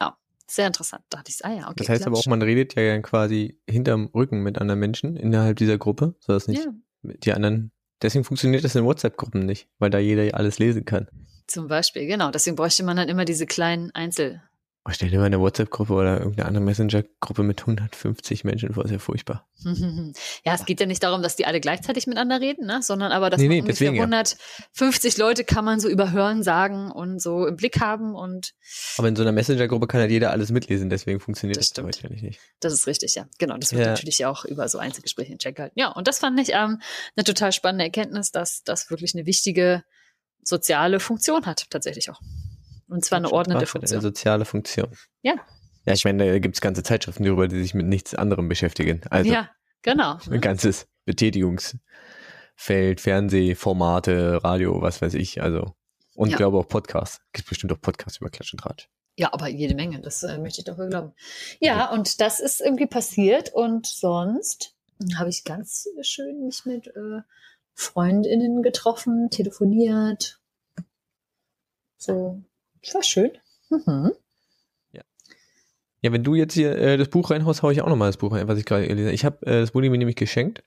Ja, 0.00 0.16
sehr 0.48 0.66
interessant. 0.66 1.04
Da 1.08 1.18
dachte 1.18 1.30
ich, 1.30 1.44
ah 1.44 1.54
ja, 1.54 1.68
okay. 1.68 1.74
Das 1.76 1.88
heißt 1.88 2.06
aber 2.06 2.16
auch, 2.16 2.22
Klatsch. 2.22 2.30
man 2.30 2.42
redet 2.42 2.74
ja 2.74 2.92
dann 2.92 3.02
quasi 3.02 3.60
hinterm 3.68 4.10
Rücken 4.12 4.42
mit 4.42 4.58
anderen 4.58 4.80
Menschen 4.80 5.16
innerhalb 5.16 5.56
dieser 5.56 5.78
Gruppe, 5.78 6.16
sodass 6.18 6.48
nicht 6.48 6.64
ja, 6.64 6.72
die 7.02 7.32
anderen. 7.32 7.70
Deswegen 8.02 8.24
funktioniert 8.24 8.64
das 8.64 8.74
in 8.74 8.84
WhatsApp-Gruppen 8.84 9.46
nicht, 9.46 9.68
weil 9.78 9.90
da 9.90 9.98
jeder 9.98 10.36
alles 10.36 10.58
lesen 10.58 10.84
kann. 10.84 11.08
Zum 11.46 11.68
Beispiel, 11.68 12.06
genau. 12.06 12.30
Deswegen 12.30 12.56
bräuchte 12.56 12.82
man 12.84 12.96
dann 12.96 13.08
immer 13.08 13.24
diese 13.24 13.46
kleinen 13.46 13.90
Einzel. 13.94 14.42
Oh, 14.88 14.92
stell 14.92 15.10
dir 15.10 15.18
mal 15.18 15.24
eine 15.24 15.40
WhatsApp-Gruppe 15.40 15.92
oder 15.94 16.18
irgendeine 16.20 16.46
andere 16.46 16.62
Messenger-Gruppe 16.62 17.42
mit 17.42 17.60
150 17.60 18.44
Menschen 18.44 18.72
vor, 18.72 18.84
ist 18.84 18.92
ja 18.92 19.00
furchtbar. 19.00 19.44
ja, 19.64 20.54
es 20.54 20.64
geht 20.64 20.78
ja 20.78 20.86
nicht 20.86 21.02
darum, 21.02 21.22
dass 21.22 21.34
die 21.34 21.44
alle 21.44 21.58
gleichzeitig 21.58 22.06
miteinander 22.06 22.40
reden, 22.40 22.66
ne? 22.66 22.82
sondern 22.82 23.10
aber, 23.10 23.28
dass 23.28 23.40
Nee, 23.40 23.48
man 23.48 23.54
nee, 23.56 23.60
ungefähr 23.62 23.90
deswegen 23.90 23.96
ja. 23.96 24.02
150 24.04 25.16
Leute 25.16 25.42
kann 25.42 25.64
man 25.64 25.80
so 25.80 25.88
überhören, 25.88 26.44
sagen 26.44 26.92
und 26.92 27.20
so 27.20 27.48
im 27.48 27.56
Blick 27.56 27.80
haben 27.80 28.14
und 28.14 28.54
Aber 28.98 29.08
in 29.08 29.16
so 29.16 29.22
einer 29.22 29.32
Messenger-Gruppe 29.32 29.88
kann 29.88 30.00
halt 30.00 30.12
jeder 30.12 30.30
alles 30.30 30.52
mitlesen, 30.52 30.88
deswegen 30.88 31.18
funktioniert 31.18 31.58
Das 31.58 31.72
das, 31.72 31.84
wahrscheinlich 31.84 32.22
nicht. 32.22 32.38
das 32.60 32.72
ist 32.72 32.86
richtig, 32.86 33.16
ja. 33.16 33.26
Genau, 33.38 33.56
das 33.56 33.72
wird 33.72 33.82
Ja. 33.82 33.88
natürlich 33.90 34.24
auch 34.24 34.44
über 34.44 34.68
so 34.68 34.78
Einzelgespräche 34.78 35.32
in 35.32 35.38
Check 35.38 35.58
halten. 35.58 35.76
Ja, 35.76 35.88
und 35.88 36.06
das 36.06 36.20
fand 36.20 36.38
ich 36.38 36.50
ähm, 36.52 36.80
eine 37.16 37.24
total 37.24 37.50
spannende 37.50 37.82
Erkenntnis, 37.86 38.30
dass 38.30 38.62
das 38.62 38.88
wirklich 38.88 39.16
eine 39.16 39.26
wichtige 39.26 39.82
soziale 40.46 41.00
Funktion 41.00 41.44
hat, 41.46 41.68
tatsächlich 41.70 42.10
auch. 42.10 42.20
Und 42.88 43.04
zwar 43.04 43.18
eine 43.18 43.32
ordnende 43.32 43.64
krass, 43.64 43.74
Eine 43.74 43.80
Funktion. 43.80 44.00
soziale 44.00 44.44
Funktion. 44.44 44.88
Ja. 45.22 45.34
Ja, 45.84 45.92
ich 45.92 46.04
meine, 46.04 46.26
da 46.30 46.38
gibt's 46.38 46.60
ganze 46.60 46.82
Zeitschriften 46.82 47.24
darüber, 47.24 47.48
die 47.48 47.60
sich 47.62 47.74
mit 47.74 47.86
nichts 47.86 48.14
anderem 48.14 48.48
beschäftigen. 48.48 49.00
Also 49.10 49.30
ja, 49.30 49.50
genau. 49.82 50.18
ein 50.30 50.40
ganzes 50.40 50.86
Betätigungsfeld, 51.04 51.80
Fernsehformate, 53.00 54.42
Radio, 54.42 54.80
was 54.82 55.00
weiß 55.02 55.14
ich. 55.14 55.42
Also 55.42 55.74
und 56.14 56.30
Ja. 56.30 56.36
glaube 56.36 56.58
auch 56.58 56.68
Podcasts. 56.68 57.20
Gibt 57.32 57.48
bestimmt 57.48 57.72
auch 57.72 57.80
Podcasts 57.80 58.18
über 58.20 58.30
Klatsch 58.30 58.52
und 58.52 58.60
Tratsch. 58.60 58.88
Ja, 59.18 59.32
aber 59.32 59.48
jede 59.48 59.74
Menge, 59.74 60.00
das 60.00 60.22
äh, 60.22 60.38
möchte 60.38 60.60
ich 60.60 60.64
doch 60.64 60.76
wohl 60.78 60.88
glauben. 60.88 61.12
Ja, 61.60 61.90
und 61.90 62.20
das 62.20 62.40
ist 62.40 62.60
irgendwie 62.60 62.86
passiert 62.86 63.52
und 63.54 63.86
sonst 63.86 64.74
habe 65.16 65.30
ich 65.30 65.44
ganz 65.44 65.88
schön 66.02 66.44
mich 66.46 66.64
mit 66.64 66.86
äh, 66.88 67.20
Freundinnen 67.76 68.62
getroffen, 68.62 69.30
telefoniert. 69.30 70.40
So, 71.96 72.42
das 72.82 72.94
war 72.94 73.02
schön. 73.04 73.30
Mhm. 73.70 74.12
Ja, 76.06 76.12
wenn 76.12 76.22
du 76.22 76.36
jetzt 76.36 76.54
hier 76.54 76.76
äh, 76.78 76.96
das 76.96 77.08
Buch 77.08 77.30
reinhaust, 77.30 77.62
hau 77.62 77.70
ich 77.70 77.82
auch 77.82 77.88
nochmal 77.88 78.08
das 78.08 78.16
Buch 78.16 78.32
rein, 78.32 78.46
was 78.46 78.58
ich 78.58 78.64
gerade 78.64 78.86
gelesen 78.86 79.06
habe. 79.06 79.14
Ich 79.14 79.24
habe, 79.24 79.44
äh, 79.44 79.60
das 79.60 79.74
wurde 79.74 79.90
mir 79.90 79.98
nämlich 79.98 80.14
geschenkt. 80.14 80.62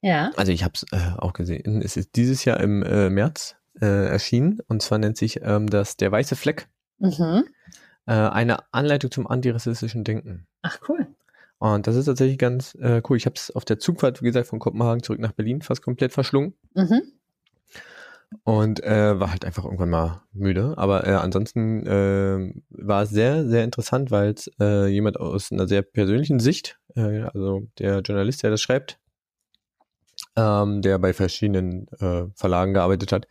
Ja. 0.00 0.30
Also 0.36 0.52
ich 0.52 0.62
habe 0.62 0.74
es 0.74 0.84
äh, 0.92 1.12
auch 1.18 1.32
gesehen. 1.32 1.82
Es 1.82 1.96
ist 1.96 2.14
dieses 2.14 2.44
Jahr 2.44 2.60
im 2.60 2.84
äh, 2.84 3.10
März 3.10 3.56
äh, 3.80 4.06
erschienen. 4.06 4.60
Und 4.68 4.80
zwar 4.80 4.98
nennt 4.98 5.16
sich 5.16 5.40
ähm, 5.42 5.68
das 5.68 5.96
Der 5.96 6.12
weiße 6.12 6.36
Fleck. 6.36 6.68
Mhm. 6.98 7.44
Äh, 8.06 8.12
eine 8.12 8.72
Anleitung 8.72 9.10
zum 9.10 9.26
antirassistischen 9.26 10.04
Denken. 10.04 10.46
Ach, 10.62 10.78
cool. 10.88 11.08
Und 11.58 11.86
das 11.86 11.96
ist 11.96 12.06
tatsächlich 12.06 12.38
ganz 12.38 12.74
äh, 12.74 13.00
cool. 13.08 13.16
Ich 13.16 13.26
habe 13.26 13.36
es 13.36 13.50
auf 13.50 13.64
der 13.64 13.78
Zugfahrt, 13.78 14.20
wie 14.22 14.26
gesagt, 14.26 14.48
von 14.48 14.58
Kopenhagen 14.58 15.02
zurück 15.02 15.20
nach 15.20 15.32
Berlin 15.32 15.62
fast 15.62 15.82
komplett 15.82 16.12
verschlungen. 16.12 16.54
Mhm. 16.74 17.02
Und 18.42 18.82
äh, 18.82 19.18
war 19.20 19.30
halt 19.30 19.44
einfach 19.44 19.64
irgendwann 19.64 19.90
mal 19.90 20.22
müde. 20.32 20.74
Aber 20.76 21.06
äh, 21.06 21.12
ansonsten 21.12 21.86
äh, 21.86 22.52
war 22.70 23.02
es 23.02 23.10
sehr, 23.10 23.46
sehr 23.46 23.64
interessant, 23.64 24.10
weil 24.10 24.30
es 24.30 24.50
äh, 24.60 24.88
jemand 24.88 25.20
aus 25.20 25.52
einer 25.52 25.68
sehr 25.68 25.82
persönlichen 25.82 26.40
Sicht, 26.40 26.78
äh, 26.96 27.22
also 27.22 27.68
der 27.78 28.00
Journalist, 28.00 28.42
der 28.42 28.50
das 28.50 28.60
schreibt, 28.60 28.98
ähm, 30.36 30.82
der 30.82 30.98
bei 30.98 31.12
verschiedenen 31.12 31.86
äh, 32.00 32.24
Verlagen 32.34 32.74
gearbeitet 32.74 33.12
hat, 33.12 33.28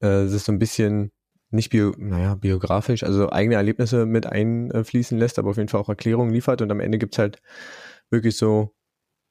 äh, 0.00 0.24
es 0.24 0.32
ist 0.32 0.46
so 0.46 0.52
ein 0.52 0.58
bisschen 0.58 1.12
nicht 1.50 1.70
bio, 1.70 1.94
naja, 1.96 2.34
biografisch, 2.34 3.02
also 3.04 3.30
eigene 3.30 3.54
Erlebnisse 3.56 4.06
mit 4.06 4.26
einfließen 4.26 5.18
lässt, 5.18 5.38
aber 5.38 5.50
auf 5.50 5.56
jeden 5.56 5.68
Fall 5.68 5.80
auch 5.80 5.88
Erklärungen 5.88 6.32
liefert 6.32 6.60
und 6.62 6.70
am 6.70 6.80
Ende 6.80 6.98
gibt's 6.98 7.18
halt 7.18 7.40
wirklich 8.10 8.36
so 8.36 8.74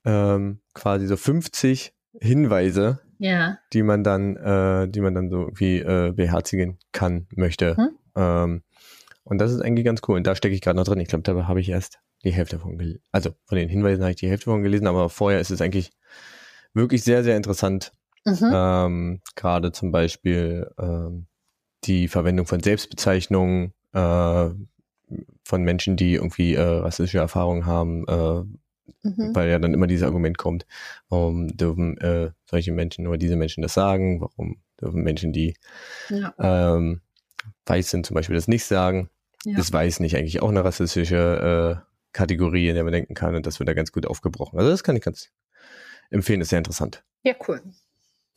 ähm, 0.06 0.62
quasi 0.74 1.08
so 1.08 1.18
50 1.18 1.94
Hinweise, 2.20 3.00
Ja. 3.20 3.58
die 3.74 3.84
man 3.84 4.04
dann, 4.04 4.36
äh, 4.38 4.88
die 4.90 5.02
man 5.02 5.14
dann 5.14 5.30
so 5.30 5.42
irgendwie 5.42 5.80
äh, 5.80 6.12
beherzigen 6.16 6.80
kann, 6.92 7.28
möchte. 7.36 7.76
Hm. 7.78 7.90
Ähm, 8.16 8.64
und 9.24 9.40
das 9.40 9.52
ist 9.52 9.62
eigentlich 9.62 9.86
ganz 9.86 10.02
cool. 10.08 10.16
Und 10.16 10.26
da 10.26 10.36
stecke 10.36 10.56
ich 10.56 10.62
gerade 10.62 10.78
noch 10.78 10.86
drin. 10.86 11.00
Ich 11.00 11.10
glaube, 11.10 11.24
da 11.24 11.48
habe 11.48 11.60
ich 11.60 11.70
erst 11.70 12.00
die 12.24 12.32
Hälfte 12.32 12.60
von 12.60 12.78
gelesen. 12.78 13.02
Also 13.12 13.32
von 13.46 13.58
den 13.58 13.70
Hinweisen 13.70 14.02
habe 14.02 14.12
ich 14.12 14.18
die 14.18 14.30
Hälfte 14.30 14.46
von 14.46 14.64
gelesen, 14.64 14.88
aber 14.88 15.10
vorher 15.10 15.40
ist 15.40 15.52
es 15.52 15.62
eigentlich 15.62 15.92
wirklich 16.74 17.04
sehr, 17.04 17.24
sehr 17.24 17.36
interessant. 17.38 17.92
Mhm. 18.26 18.52
Ähm, 18.54 19.22
gerade 19.36 19.72
zum 19.72 19.92
Beispiel 19.92 20.70
ähm, 20.80 21.28
die 21.86 22.08
Verwendung 22.08 22.46
von 22.48 22.62
Selbstbezeichnungen 22.62 23.74
äh, 23.94 24.50
von 25.44 25.64
Menschen, 25.64 25.96
die 25.96 26.14
irgendwie 26.16 26.54
äh, 26.56 26.62
rassistische 26.62 27.20
Erfahrungen 27.20 27.66
haben, 27.66 28.06
äh, 28.08 28.44
Mhm. 29.04 29.36
weil 29.36 29.50
ja 29.50 29.60
dann 29.60 29.74
immer 29.74 29.88
dieses 29.88 30.06
Argument 30.06 30.38
kommt, 30.38 30.66
warum 31.10 31.56
dürfen 31.56 31.98
äh, 32.00 32.32
solche 32.46 32.72
Menschen 32.72 33.04
nur 33.04 33.18
diese 33.18 33.36
Menschen 33.36 33.62
das 33.62 33.74
sagen, 33.74 34.22
warum 34.22 34.62
dürfen 34.82 35.04
Menschen, 35.04 35.32
die 35.34 35.56
Ja. 36.10 36.34
ähm, 36.40 37.02
weiß 37.66 37.90
sind, 37.90 38.06
zum 38.06 38.16
Beispiel 38.16 38.36
das 38.36 38.48
nicht 38.48 38.66
sagen. 38.66 39.10
Ja. 39.46 39.60
ist 39.60 39.72
weiß 39.72 40.00
nicht 40.00 40.16
eigentlich 40.18 40.42
auch 40.42 40.50
eine 40.50 40.64
rassistische 40.66 41.84
äh, 41.84 41.88
Kategorie, 42.12 42.70
in 42.70 42.76
der 42.76 42.84
man 42.84 42.94
denken 42.94 43.14
kann 43.14 43.36
und 43.36 43.46
das 43.46 43.60
wird 43.60 43.70
da 43.70 43.74
ganz 43.74 43.92
gut 43.92 44.06
aufgebrochen. 44.06 44.58
Also 44.58 44.72
das 44.72 44.84
kann 44.84 44.96
ich 44.96 45.04
ganz 45.04 45.30
empfehlen, 46.10 46.42
ist 46.42 46.50
sehr 46.50 46.58
interessant. 46.58 47.04
Ja, 47.24 47.34
cool. 47.48 47.62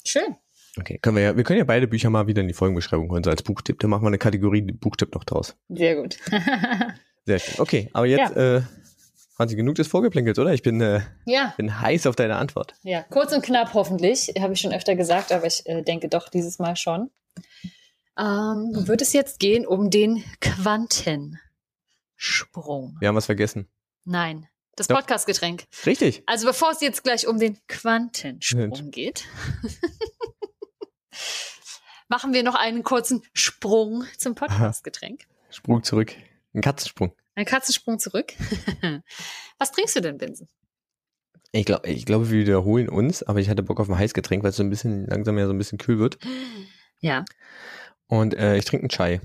Schön. 0.04 0.36
Okay, 0.78 0.98
können 0.98 1.16
wir 1.16 1.22
ja, 1.22 1.36
wir 1.36 1.42
können 1.44 1.58
ja 1.58 1.64
beide 1.64 1.88
Bücher 1.88 2.10
mal 2.10 2.26
wieder 2.26 2.42
in 2.42 2.48
die 2.48 2.54
Folgenbeschreibung 2.54 3.10
holen, 3.10 3.24
so 3.24 3.30
als 3.30 3.42
Buchtipp, 3.42 3.80
dann 3.80 3.90
machen 3.90 4.02
wir 4.02 4.08
eine 4.08 4.18
Kategorie 4.18 4.62
Buchtipp 4.62 5.14
noch 5.14 5.24
draus. 5.24 5.56
Sehr 5.68 5.96
gut. 5.96 6.16
Sehr 7.26 7.38
schön. 7.38 7.54
Okay, 7.58 7.90
aber 7.92 8.06
jetzt, 8.06 8.36
äh, 8.36 8.62
Franzi, 9.34 9.56
genug 9.56 9.74
des 9.74 9.88
Vorgeplänkels, 9.88 10.38
oder? 10.38 10.52
Ich 10.52 10.62
bin, 10.62 10.80
äh, 10.80 11.00
ja, 11.24 11.54
bin 11.56 11.80
heiß 11.80 12.06
auf 12.06 12.14
deine 12.14 12.36
Antwort. 12.36 12.74
ja, 12.82 13.02
kurz 13.02 13.32
und 13.32 13.42
knapp 13.42 13.74
hoffentlich, 13.74 14.32
habe 14.38 14.52
ich 14.52 14.60
schon 14.60 14.72
öfter 14.72 14.94
gesagt, 14.96 15.32
aber 15.32 15.46
ich 15.46 15.66
äh, 15.66 15.82
denke 15.82 16.08
doch 16.08 16.28
dieses 16.28 16.58
Mal 16.58 16.76
schon. 16.76 17.10
Ähm, 18.18 18.86
wird 18.86 19.02
es 19.02 19.12
jetzt 19.12 19.40
gehen 19.40 19.66
um 19.66 19.90
den 19.90 20.22
Quantensprung? 20.40 21.40
Wir 23.00 23.08
haben 23.08 23.16
was 23.16 23.26
vergessen. 23.26 23.68
Nein, 24.04 24.46
das. 24.76 24.88
Podcastgetränk. 24.88 25.64
Richtig. 25.86 26.22
Also 26.26 26.46
bevor 26.46 26.70
es 26.72 26.80
jetzt 26.80 27.02
gleich 27.02 27.26
um 27.26 27.38
den 27.38 27.58
Quantensprung 27.66 28.90
geht, 28.90 29.24
machen 32.08 32.32
wir 32.32 32.42
noch 32.42 32.54
einen 32.54 32.82
kurzen 32.82 33.22
Sprung 33.32 34.04
zum 34.18 34.34
Podcastgetränk. 34.34 35.26
Sprung 35.50 35.82
zurück. 35.82 36.14
Ein 36.54 36.60
Katzensprung. 36.60 37.12
Ein 37.34 37.44
Katzensprung 37.44 37.98
zurück. 37.98 38.32
Was 39.58 39.72
trinkst 39.72 39.96
du 39.96 40.00
denn, 40.00 40.18
Binsen? 40.18 40.48
Ich 41.52 41.64
glaube, 41.64 41.88
ich 41.88 42.06
glaube, 42.06 42.30
wir 42.30 42.40
wiederholen 42.40 42.88
uns, 42.88 43.22
aber 43.22 43.40
ich 43.40 43.48
hatte 43.48 43.62
Bock 43.62 43.80
auf 43.80 43.88
ein 43.88 43.98
Heißgetränk, 43.98 44.42
weil 44.42 44.50
es 44.50 44.56
so 44.56 44.62
ein 44.62 44.70
bisschen 44.70 45.06
langsam 45.06 45.36
ja 45.38 45.46
so 45.46 45.52
ein 45.52 45.58
bisschen 45.58 45.78
kühl 45.78 45.98
wird. 45.98 46.18
Ja, 47.00 47.24
Und 48.06 48.34
äh, 48.34 48.56
ich 48.56 48.64
trinke 48.64 48.84
einen 48.84 48.90
Chai. 48.90 49.20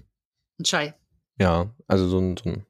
ein 0.59 0.63
Chai. 0.63 0.93
Ja, 1.39 1.73
also 1.87 2.07
so 2.07 2.19
ein, 2.19 2.37
so 2.37 2.49
ein 2.49 2.65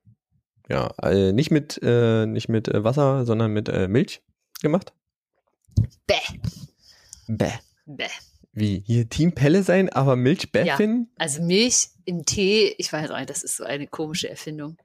ja, 0.67 0.87
äh, 1.03 1.31
nicht 1.31 1.51
mit, 1.51 1.79
äh, 1.83 2.25
nicht 2.25 2.49
mit 2.49 2.67
äh, 2.67 2.83
Wasser, 2.83 3.25
sondern 3.25 3.51
mit 3.53 3.69
äh, 3.69 3.87
Milch 3.87 4.23
gemacht. 4.61 4.93
Bäh. 6.07 6.15
Bäh. 7.27 7.51
Bäh. 7.85 8.09
Wie? 8.55 8.81
Hier 8.85 9.07
Team 9.09 9.33
Pelle 9.33 9.63
sein, 9.63 9.89
aber 9.89 10.15
Milch 10.15 10.51
bäh 10.51 10.65
Ja. 10.65 10.77
Also 11.17 11.41
Milch 11.43 11.89
im 12.05 12.25
Tee, 12.25 12.73
ich 12.77 12.91
weiß 12.91 13.11
auch 13.11 13.17
nicht, 13.17 13.29
das 13.29 13.43
ist 13.43 13.57
so 13.57 13.63
eine 13.65 13.85
komische 13.87 14.29
Erfindung. 14.29 14.77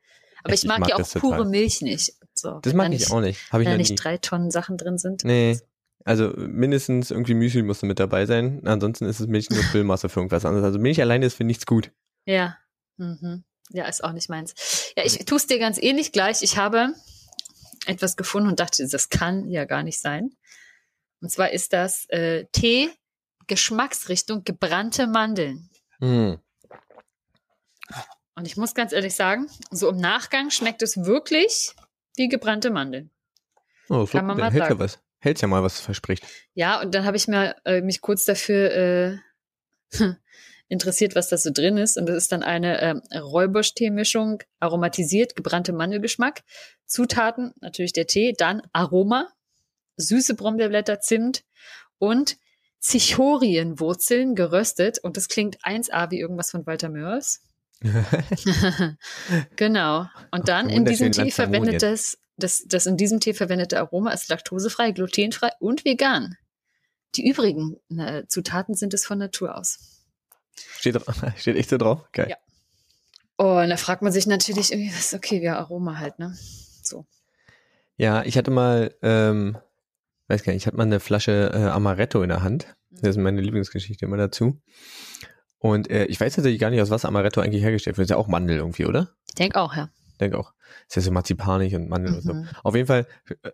Aber 0.42 0.52
ich 0.54 0.62
Ich 0.62 0.68
mag, 0.68 0.80
mag 0.80 0.88
ja 0.90 0.96
auch 0.96 1.08
pure 1.12 1.36
total. 1.36 1.50
Milch 1.50 1.80
nicht. 1.80 2.14
So, 2.34 2.58
Das 2.60 2.74
mag 2.74 2.92
ich 2.92 3.10
auch 3.10 3.20
nicht. 3.20 3.52
Habe 3.52 3.62
ich 3.62 3.66
Wenn 3.66 3.74
da 3.74 3.78
nicht 3.78 3.90
nie. 3.90 3.96
drei 3.96 4.16
Tonnen 4.18 4.50
Sachen 4.50 4.76
drin 4.76 4.98
sind. 4.98 5.24
Nee. 5.24 5.58
Also 6.04 6.32
mindestens 6.36 7.10
irgendwie 7.10 7.34
Müsli 7.34 7.62
musste 7.62 7.84
mit 7.86 8.00
dabei 8.00 8.24
sein. 8.26 8.62
Ansonsten 8.64 9.04
ist 9.04 9.20
es 9.20 9.26
Milch 9.26 9.50
nur 9.50 9.62
Füllmasse 9.62 10.08
für 10.08 10.20
irgendwas 10.20 10.44
anderes. 10.46 10.64
Also 10.64 10.78
Milch 10.78 11.00
alleine 11.00 11.26
ist 11.26 11.34
für 11.34 11.44
nichts 11.44 11.66
gut. 11.66 11.92
Ja. 12.24 12.56
Mhm. 12.96 13.44
Ja, 13.70 13.86
ist 13.86 14.02
auch 14.02 14.12
nicht 14.12 14.30
meins. 14.30 14.54
Ja, 14.96 15.04
ich 15.04 15.18
tue 15.26 15.36
es 15.36 15.46
dir 15.46 15.58
ganz 15.58 15.78
ähnlich 15.80 16.10
gleich. 16.12 16.42
Ich 16.42 16.56
habe 16.56 16.94
etwas 17.86 18.16
gefunden 18.16 18.48
und 18.48 18.58
dachte, 18.60 18.86
das 18.88 19.10
kann 19.10 19.48
ja 19.50 19.64
gar 19.66 19.82
nicht 19.82 20.00
sein. 20.00 20.30
Und 21.20 21.30
zwar 21.30 21.50
ist 21.52 21.72
das 21.74 22.06
äh, 22.08 22.46
Tee, 22.52 22.88
Geschmacksrichtung, 23.50 24.44
gebrannte 24.44 25.08
Mandeln. 25.08 25.68
Hm. 25.98 26.38
Und 28.36 28.46
ich 28.46 28.56
muss 28.56 28.74
ganz 28.74 28.92
ehrlich 28.92 29.16
sagen, 29.16 29.48
so 29.72 29.88
im 29.88 29.96
Nachgang 29.96 30.50
schmeckt 30.50 30.82
es 30.82 31.04
wirklich 31.04 31.74
wie 32.16 32.28
gebrannte 32.28 32.70
Mandeln. 32.70 33.10
Oh, 33.88 34.06
so, 34.06 34.12
Kann 34.12 34.26
man 34.26 34.38
mal 34.38 34.52
hält 34.52 34.62
ja 34.62 34.68
sagen. 34.68 34.78
was. 34.78 35.00
Hält 35.18 35.42
ja 35.42 35.48
mal, 35.48 35.64
was 35.64 35.80
verspricht. 35.80 36.24
Ja, 36.54 36.80
und 36.80 36.94
dann 36.94 37.04
habe 37.04 37.16
ich 37.16 37.26
mir, 37.26 37.56
äh, 37.64 37.80
mich 37.80 38.00
kurz 38.00 38.24
dafür 38.24 38.70
äh, 38.70 39.18
interessiert, 40.68 41.16
was 41.16 41.28
das 41.28 41.42
so 41.42 41.50
drin 41.52 41.76
ist. 41.76 41.98
Und 41.98 42.06
das 42.06 42.16
ist 42.16 42.30
dann 42.30 42.44
eine 42.44 42.80
ähm, 42.80 43.02
Räubusch-Tee-Mischung, 43.12 44.44
aromatisiert, 44.60 45.34
gebrannte 45.34 45.72
Mandelgeschmack. 45.72 46.44
Zutaten, 46.86 47.52
natürlich 47.60 47.92
der 47.92 48.06
Tee, 48.06 48.32
dann 48.32 48.62
Aroma, 48.72 49.28
süße 49.96 50.34
Brombeerblätter, 50.34 51.00
Zimt 51.00 51.42
und 51.98 52.38
Zichorienwurzeln 52.80 54.34
geröstet. 54.34 54.98
Und 54.98 55.16
das 55.16 55.28
klingt 55.28 55.62
1A 55.64 56.10
wie 56.10 56.18
irgendwas 56.18 56.50
von 56.50 56.66
Walter 56.66 56.88
Mörs. 56.88 57.42
genau. 59.56 60.06
Und 60.30 60.48
dann 60.48 60.68
in 60.68 60.84
diesem 60.84 61.12
Tee 61.12 61.30
verwendet 61.30 61.82
das, 61.82 62.18
das, 62.36 62.64
das 62.66 62.86
in 62.86 62.96
diesem 62.96 63.20
Tee 63.20 63.34
verwendete 63.34 63.78
Aroma 63.78 64.12
ist 64.12 64.28
laktosefrei, 64.28 64.92
glutenfrei 64.92 65.50
und 65.60 65.84
vegan. 65.84 66.36
Die 67.14 67.28
übrigen 67.28 67.76
äh, 67.96 68.24
Zutaten 68.28 68.74
sind 68.74 68.94
es 68.94 69.04
von 69.04 69.18
Natur 69.18 69.56
aus. 69.56 69.78
steht, 70.78 70.96
steht 71.36 71.56
echt 71.56 71.70
so 71.70 71.78
drauf? 71.78 72.08
Geil. 72.12 72.28
Ja. 72.30 72.36
Und 73.36 73.70
da 73.70 73.76
fragt 73.76 74.02
man 74.02 74.12
sich 74.12 74.26
natürlich 74.26 74.72
irgendwie, 74.72 74.94
was 74.94 75.14
okay, 75.14 75.42
ja, 75.42 75.58
Aroma 75.58 75.98
halt, 75.98 76.18
ne? 76.18 76.36
So. 76.82 77.06
Ja, 77.96 78.22
ich 78.22 78.36
hatte 78.36 78.50
mal, 78.50 78.94
ähm, 79.02 79.56
weiß 80.30 80.42
gar 80.42 80.52
nicht, 80.52 80.62
ich 80.62 80.66
hatte 80.66 80.76
mal 80.76 80.84
eine 80.84 81.00
Flasche 81.00 81.50
äh, 81.52 81.64
Amaretto 81.66 82.22
in 82.22 82.28
der 82.28 82.42
Hand. 82.42 82.74
Das 82.90 83.10
ist 83.10 83.16
meine 83.18 83.40
Lieblingsgeschichte 83.40 84.04
immer 84.04 84.16
dazu. 84.16 84.60
Und 85.58 85.90
äh, 85.90 86.06
ich 86.06 86.20
weiß 86.20 86.34
tatsächlich 86.36 86.60
gar 86.60 86.70
nicht, 86.70 86.80
aus 86.80 86.90
was 86.90 87.04
Amaretto 87.04 87.40
eigentlich 87.40 87.62
hergestellt 87.62 87.98
wird. 87.98 88.06
Ist 88.06 88.10
ja 88.10 88.16
auch 88.16 88.28
Mandel 88.28 88.56
irgendwie, 88.56 88.86
oder? 88.86 89.14
Ich 89.28 89.34
denke 89.34 89.60
auch, 89.60 89.74
ja. 89.74 89.90
Denke 90.18 90.38
auch. 90.38 90.54
Ist 90.88 90.96
ja 90.96 91.02
so 91.02 91.10
marzipanig 91.10 91.74
und 91.74 91.88
Mandel 91.88 92.14
und 92.14 92.22
so. 92.22 92.34
Mhm. 92.34 92.48
Auf 92.62 92.74
jeden 92.74 92.86
Fall, 92.86 93.06
äh, 93.28 93.50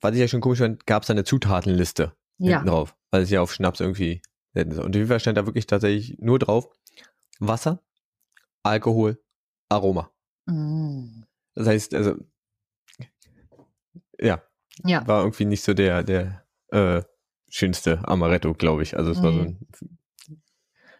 was 0.00 0.12
ich 0.14 0.20
ja 0.20 0.28
schon 0.28 0.40
komisch 0.40 0.58
fand, 0.58 0.86
gab 0.86 1.02
es 1.02 1.06
da 1.06 1.12
eine 1.14 1.24
Zutatenliste 1.24 2.12
Ja. 2.38 2.58
hinten 2.58 2.66
drauf, 2.68 2.94
weil 3.10 3.22
es 3.22 3.30
ja 3.30 3.40
auf 3.40 3.52
Schnaps 3.52 3.80
irgendwie 3.80 4.20
selten 4.52 4.72
ist. 4.72 4.78
Und 4.78 4.88
auf 4.90 4.94
jeden 4.94 5.08
Fall 5.08 5.20
stand 5.20 5.38
da 5.38 5.46
wirklich 5.46 5.66
tatsächlich 5.66 6.18
nur 6.18 6.38
drauf 6.38 6.68
Wasser, 7.38 7.82
Alkohol, 8.62 9.22
Aroma. 9.68 10.10
Mm. 10.46 11.22
Das 11.54 11.66
heißt, 11.66 11.94
also 11.94 12.16
ja, 14.20 14.42
Ja. 14.84 15.06
war 15.06 15.20
irgendwie 15.22 15.44
nicht 15.44 15.62
so 15.62 15.74
der, 15.74 16.02
der 16.02 16.44
äh, 16.68 17.02
schönste 17.48 18.06
Amaretto, 18.08 18.54
glaube 18.54 18.82
ich. 18.82 18.96
Also 18.96 19.10
es 19.10 19.22
war 19.22 19.32
so 19.32 19.40
ein, 19.40 19.66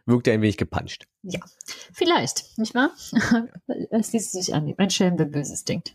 wirkte 0.07 0.33
ein 0.33 0.43
wenig 0.43 0.57
gepanscht. 0.57 1.07
Vielleicht, 1.93 2.59
nicht 2.59 2.75
wahr? 2.75 2.91
Es 3.91 4.13
liest 4.13 4.33
sich 4.33 4.55
an, 4.55 4.73
ein 4.77 4.91
Schelm, 4.91 5.17
der 5.17 5.27
Böses 5.27 5.65
denkt. 5.65 5.95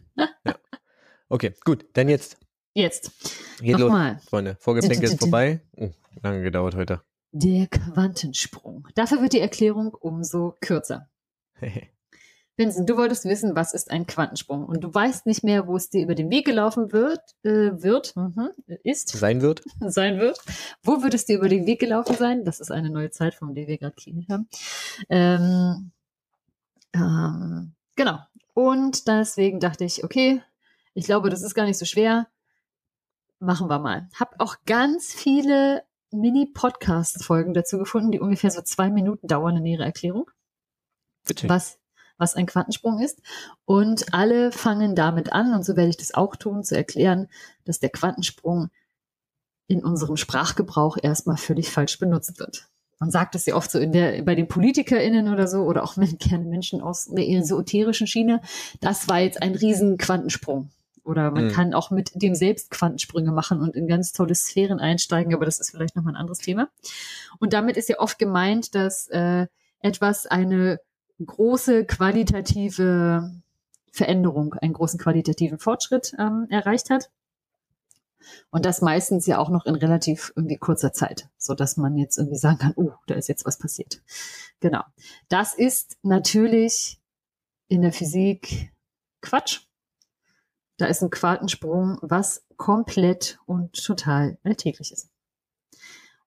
Okay, 1.30 1.54
gut, 1.66 1.86
dann 1.94 2.10
jetzt. 2.10 2.38
Jetzt, 2.74 3.12
Geht 3.60 3.74
los, 3.74 3.82
nochmal. 3.82 4.20
Freunde. 4.20 4.56
Vorgeplänkel 4.60 5.10
ist 5.10 5.20
vorbei. 5.20 5.62
Oh, 5.76 5.90
lange 6.22 6.44
gedauert 6.44 6.76
heute. 6.76 7.02
Der 7.32 7.68
Quantensprung. 7.68 8.88
Dafür 8.96 9.22
wird 9.22 9.34
die 9.34 9.40
Erklärung 9.40 9.94
umso 9.94 10.56
kürzer. 10.62 11.10
Vincent, 12.58 12.90
du 12.90 12.98
wolltest 12.98 13.26
wissen, 13.26 13.56
was 13.56 13.74
ist 13.74 13.92
ein 13.92 14.08
Quantensprung? 14.08 14.66
Und 14.66 14.84
du 14.84 14.92
weißt 14.92 15.28
nicht 15.28 15.44
mehr, 15.44 15.68
wo 15.68 15.76
es 15.76 15.92
dir 15.92 16.02
über 16.02 16.16
den 16.16 16.32
Weg 16.32 16.46
gelaufen 16.46 16.92
wird, 16.92 17.20
äh, 17.44 17.72
wird, 17.82 18.16
mhm, 18.16 18.50
ist, 18.84 19.10
Sein 19.10 19.42
wird. 19.42 19.62
sein 19.80 20.18
wird. 20.18 20.40
Wo 20.82 21.04
wird 21.04 21.14
es 21.14 21.26
dir 21.26 21.38
über 21.38 21.50
den 21.50 21.68
Weg 21.68 21.80
gelaufen 21.80 22.16
sein? 22.16 22.46
Das 22.46 22.60
ist 22.60 22.72
eine 22.72 22.90
neue 22.90 23.12
Zeitform, 23.12 23.54
die 23.54 23.68
wir 23.68 23.78
gerade 23.78 23.96
kreiert 23.96 24.28
haben. 24.30 24.50
Ähm, 25.08 25.92
ähm, 26.94 27.74
genau. 27.96 28.20
Und 28.56 29.08
deswegen 29.08 29.60
dachte 29.60 29.86
ich, 29.86 30.04
okay, 30.04 30.42
ich 30.96 31.06
glaube, 31.06 31.30
das 31.30 31.44
ist 31.44 31.54
gar 31.54 31.66
nicht 31.66 31.78
so 31.78 31.86
schwer. 31.86 32.28
Machen 33.40 33.70
wir 33.70 33.78
mal. 33.78 34.10
Hab 34.20 34.34
auch 34.40 34.56
ganz 34.66 35.14
viele 35.14 35.84
Mini-Podcast-Folgen 36.12 37.54
dazu 37.54 37.78
gefunden, 37.78 38.12
die 38.12 38.20
ungefähr 38.20 38.50
so 38.50 38.62
zwei 38.64 38.90
Minuten 38.90 39.28
dauern 39.28 39.58
in 39.58 39.66
ihrer 39.68 39.86
Erklärung 39.86 40.32
Bitte. 41.28 41.48
was, 41.48 41.78
was 42.18 42.36
ein 42.36 42.46
Quantensprung 42.46 43.00
ist. 43.00 43.22
Und 43.66 44.14
alle 44.14 44.52
fangen 44.52 44.96
damit 44.96 45.34
an, 45.34 45.54
und 45.54 45.64
so 45.64 45.76
werde 45.76 45.90
ich 45.90 45.98
das 45.98 46.14
auch 46.14 46.36
tun, 46.36 46.64
zu 46.64 46.76
erklären, 46.76 47.28
dass 47.66 47.80
der 47.80 47.90
Quantensprung 47.90 48.70
in 49.68 49.84
unserem 49.84 50.18
Sprachgebrauch 50.18 50.98
erstmal 51.02 51.38
völlig 51.38 51.70
falsch 51.72 52.00
benutzt 52.00 52.40
wird. 52.40 52.68
Man 53.00 53.12
sagt 53.12 53.36
es 53.36 53.46
ja 53.46 53.56
oft 53.56 53.70
so 53.70 53.78
in 53.80 53.92
der, 53.92 54.24
bei 54.24 54.34
den 54.34 54.48
PolitikerInnen 54.48 55.32
oder 55.32 55.48
so, 55.48 55.64
oder 55.64 55.84
auch 55.84 55.98
mit 55.98 56.20
gerne 56.20 56.46
Menschen 56.46 56.82
aus 56.82 57.06
der 57.06 57.28
esoterischen 57.30 58.08
Schiene. 58.08 58.42
Das 58.82 59.08
war 59.08 59.20
jetzt 59.20 59.42
ein 59.42 59.56
riesen 59.56 59.98
Quantensprung. 59.98 60.72
Oder 61.04 61.32
man 61.32 61.46
Mhm. 61.46 61.52
kann 61.52 61.74
auch 61.74 61.90
mit 61.90 62.12
dem 62.16 62.36
selbst 62.36 62.70
Quantensprünge 62.70 63.32
machen 63.32 63.62
und 63.62 63.76
in 63.76 63.88
ganz 63.88 64.12
tolle 64.12 64.36
Sphären 64.36 64.80
einsteigen, 64.80 65.34
aber 65.34 65.46
das 65.46 65.60
ist 65.60 65.70
vielleicht 65.72 65.96
nochmal 65.96 66.14
ein 66.14 66.18
anderes 66.20 66.40
Thema. 66.40 66.70
Und 67.40 67.54
damit 67.54 67.78
ist 67.78 67.88
ja 67.88 68.00
oft 68.00 68.20
gemeint, 68.20 68.76
dass 68.76 69.08
äh, 69.08 69.48
etwas 69.80 70.26
eine 70.26 70.80
große 71.26 71.86
qualitative 71.86 73.32
Veränderung, 73.92 74.54
einen 74.54 74.74
großen 74.74 75.00
qualitativen 75.00 75.60
Fortschritt 75.60 76.14
ähm, 76.20 76.48
erreicht 76.50 76.90
hat. 76.90 77.10
Und 78.50 78.66
das 78.66 78.82
meistens 78.82 79.26
ja 79.26 79.38
auch 79.38 79.50
noch 79.50 79.66
in 79.66 79.76
relativ 79.76 80.34
irgendwie 80.36 80.58
kurzer 80.58 80.92
Zeit, 80.94 81.30
so 81.38 81.54
dass 81.54 81.78
man 81.78 81.98
jetzt 81.98 82.18
irgendwie 82.18 82.38
sagen 82.38 82.58
kann, 82.58 82.74
oh, 82.76 82.92
da 83.08 83.16
ist 83.16 83.30
jetzt 83.30 83.46
was 83.46 83.58
passiert. 83.58 84.02
Genau. 84.60 84.84
Das 85.30 85.54
ist 85.54 85.98
natürlich 86.04 87.00
in 87.68 87.82
der 87.82 87.94
Physik 87.94 88.72
Quatsch. 89.22 89.62
Da 90.78 90.86
ist 90.86 91.02
ein 91.02 91.10
Quantensprung, 91.10 91.98
was 92.02 92.46
komplett 92.56 93.40
und 93.46 93.84
total 93.84 94.38
alltäglich 94.44 94.92
ist. 94.92 95.10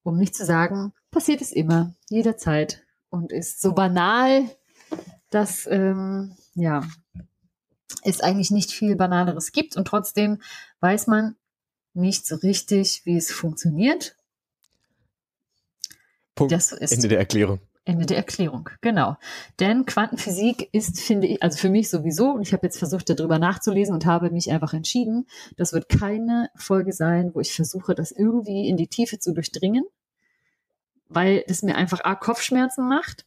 Um 0.02 0.16
nicht 0.16 0.34
zu 0.34 0.44
sagen, 0.44 0.92
passiert 1.10 1.40
es 1.40 1.52
immer, 1.52 1.94
jederzeit 2.08 2.84
und 3.10 3.32
ist 3.32 3.60
so 3.60 3.72
banal, 3.74 4.48
dass 5.30 5.66
ähm, 5.66 6.36
ja, 6.54 6.82
es 8.02 8.20
eigentlich 8.20 8.50
nicht 8.50 8.72
viel 8.72 8.96
Banaleres 8.96 9.52
gibt 9.52 9.76
und 9.76 9.86
trotzdem 9.86 10.40
weiß 10.80 11.06
man 11.06 11.36
nicht 11.94 12.26
so 12.26 12.36
richtig, 12.36 13.02
wie 13.04 13.16
es 13.16 13.32
funktioniert. 13.32 14.16
Punkt. 16.34 16.52
Das 16.52 16.72
ist 16.72 16.92
Ende 16.92 17.08
der 17.08 17.18
Erklärung. 17.18 17.60
Ende 17.84 18.06
der 18.06 18.18
Erklärung, 18.18 18.68
genau. 18.82 19.16
Denn 19.58 19.86
Quantenphysik 19.86 20.68
ist, 20.72 21.00
finde 21.00 21.26
ich, 21.26 21.42
also 21.42 21.58
für 21.58 21.70
mich 21.70 21.88
sowieso, 21.88 22.30
und 22.30 22.42
ich 22.42 22.52
habe 22.52 22.66
jetzt 22.66 22.78
versucht, 22.78 23.08
darüber 23.08 23.38
nachzulesen 23.38 23.94
und 23.94 24.06
habe 24.06 24.30
mich 24.30 24.50
einfach 24.50 24.74
entschieden, 24.74 25.26
das 25.56 25.72
wird 25.72 25.88
keine 25.88 26.50
Folge 26.54 26.92
sein, 26.92 27.34
wo 27.34 27.40
ich 27.40 27.54
versuche, 27.54 27.94
das 27.94 28.12
irgendwie 28.12 28.68
in 28.68 28.76
die 28.76 28.86
Tiefe 28.86 29.18
zu 29.18 29.32
durchdringen, 29.32 29.84
weil 31.08 31.42
es 31.46 31.62
mir 31.62 31.74
einfach 31.74 32.04
A, 32.04 32.14
Kopfschmerzen 32.14 32.86
macht, 32.86 33.24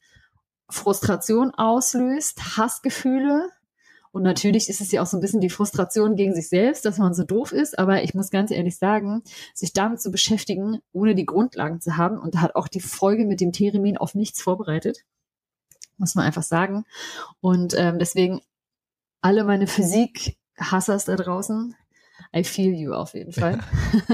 Frustration 0.69 1.51
auslöst, 1.51 2.57
Hassgefühle, 2.57 3.49
und 4.13 4.21
natürlich 4.21 4.69
ist 4.69 4.79
es 4.79 4.91
ja 4.91 5.01
auch 5.01 5.07
so 5.07 5.17
ein 5.17 5.21
bisschen 5.21 5.41
die 5.41 5.49
Frustration 5.49 6.15
gegen 6.15 6.35
sich 6.35 6.47
selbst, 6.47 6.85
dass 6.85 6.99
man 6.99 7.15
so 7.15 7.23
doof 7.23 7.51
ist. 7.51 7.79
Aber 7.79 8.03
ich 8.03 8.13
muss 8.13 8.29
ganz 8.29 8.51
ehrlich 8.51 8.77
sagen, 8.77 9.23
sich 9.55 9.73
damit 9.73 9.99
zu 10.01 10.11
beschäftigen, 10.11 10.81
ohne 10.93 11.15
die 11.15 11.25
Grundlagen 11.25 11.81
zu 11.81 11.97
haben, 11.97 12.19
und 12.19 12.35
da 12.35 12.41
hat 12.41 12.55
auch 12.55 12.67
die 12.67 12.79
Folge 12.79 13.25
mit 13.25 13.41
dem 13.41 13.51
Theremin 13.51 13.97
auf 13.97 14.13
nichts 14.13 14.39
vorbereitet, 14.39 14.99
muss 15.97 16.13
man 16.13 16.25
einfach 16.25 16.43
sagen. 16.43 16.85
Und 17.41 17.73
ähm, 17.75 17.97
deswegen 17.97 18.41
alle 19.21 19.43
meine 19.45 19.65
Physik-Hassers 19.65 21.05
da 21.05 21.15
draußen, 21.15 21.75
I 22.35 22.43
feel 22.43 22.73
you 22.73 22.93
auf 22.93 23.13
jeden 23.13 23.31
Fall. 23.31 23.59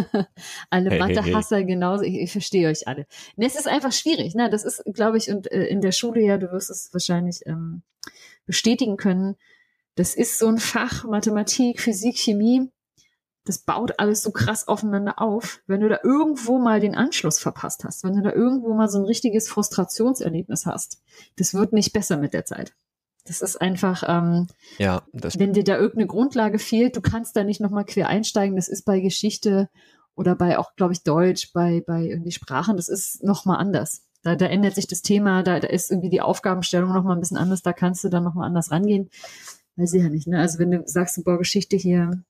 alle 0.69 0.89
hey, 0.89 0.99
Mathe-Hasser 0.99 1.57
hey, 1.57 1.63
hey. 1.63 1.65
genauso. 1.65 2.03
Ich, 2.03 2.15
ich, 2.15 2.31
verstehe 2.31 2.67
euch 2.67 2.87
alle. 2.87 3.05
Und 3.35 3.45
es 3.45 3.55
ist 3.55 3.67
einfach 3.67 3.93
schwierig. 3.93 4.35
Ne? 4.35 4.49
Das 4.49 4.65
ist, 4.65 4.83
glaube 4.93 5.17
ich, 5.17 5.29
und 5.29 5.51
äh, 5.51 5.65
in 5.65 5.81
der 5.81 5.93
Schule 5.93 6.21
ja, 6.21 6.37
du 6.37 6.51
wirst 6.51 6.69
es 6.69 6.89
wahrscheinlich 6.91 7.45
ähm, 7.45 7.81
bestätigen 8.45 8.97
können. 8.97 9.35
Das 9.95 10.15
ist 10.15 10.37
so 10.37 10.47
ein 10.47 10.57
Fach, 10.57 11.05
Mathematik, 11.05 11.79
Physik, 11.79 12.17
Chemie. 12.17 12.69
Das 13.45 13.59
baut 13.59 13.99
alles 13.99 14.21
so 14.21 14.31
krass 14.31 14.67
aufeinander 14.67 15.21
auf. 15.21 15.61
Wenn 15.65 15.81
du 15.81 15.89
da 15.89 15.99
irgendwo 16.03 16.59
mal 16.59 16.79
den 16.79 16.95
Anschluss 16.95 17.39
verpasst 17.39 17.83
hast, 17.83 18.03
wenn 18.03 18.15
du 18.15 18.21
da 18.21 18.31
irgendwo 18.31 18.73
mal 18.73 18.89
so 18.89 18.99
ein 18.99 19.05
richtiges 19.05 19.49
Frustrationserlebnis 19.49 20.65
hast, 20.65 21.01
das 21.37 21.53
wird 21.53 21.73
nicht 21.73 21.93
besser 21.93 22.17
mit 22.17 22.33
der 22.33 22.45
Zeit. 22.45 22.73
Das 23.29 23.41
ist 23.41 23.61
einfach, 23.61 24.03
ähm, 24.07 24.47
ja, 24.77 25.03
wenn 25.13 25.53
dir 25.53 25.63
da 25.63 25.75
irgendeine 25.75 26.07
Grundlage 26.07 26.59
fehlt, 26.59 26.95
du 26.95 27.01
kannst 27.01 27.35
da 27.35 27.43
nicht 27.43 27.61
nochmal 27.61 27.85
quer 27.85 28.07
einsteigen. 28.07 28.55
Das 28.55 28.67
ist 28.67 28.85
bei 28.85 28.99
Geschichte 28.99 29.69
oder 30.15 30.35
bei 30.35 30.57
auch, 30.57 30.75
glaube 30.75 30.93
ich, 30.93 31.03
Deutsch, 31.03 31.53
bei, 31.53 31.81
bei 31.85 32.03
irgendwie 32.03 32.31
Sprachen, 32.31 32.75
das 32.75 32.89
ist 32.89 33.23
nochmal 33.23 33.57
anders. 33.57 34.03
Da, 34.23 34.35
da 34.35 34.47
ändert 34.47 34.75
sich 34.75 34.87
das 34.87 35.01
Thema, 35.01 35.43
da, 35.43 35.59
da 35.61 35.67
ist 35.67 35.91
irgendwie 35.91 36.09
die 36.09 36.19
Aufgabenstellung 36.19 36.91
nochmal 36.91 37.15
ein 37.15 37.21
bisschen 37.21 37.37
anders, 37.37 37.61
da 37.61 37.71
kannst 37.71 38.03
du 38.03 38.09
dann 38.09 38.23
nochmal 38.25 38.47
anders 38.47 38.71
rangehen 38.71 39.09
weiß 39.79 39.93
ich 39.93 40.03
ja 40.03 40.09
nicht, 40.09 40.27
ne? 40.27 40.39
Also 40.39 40.59
wenn 40.59 40.71
du 40.71 40.83
sagst, 40.85 41.23
boah, 41.23 41.37
Geschichte 41.37 41.77
hier, 41.77 42.21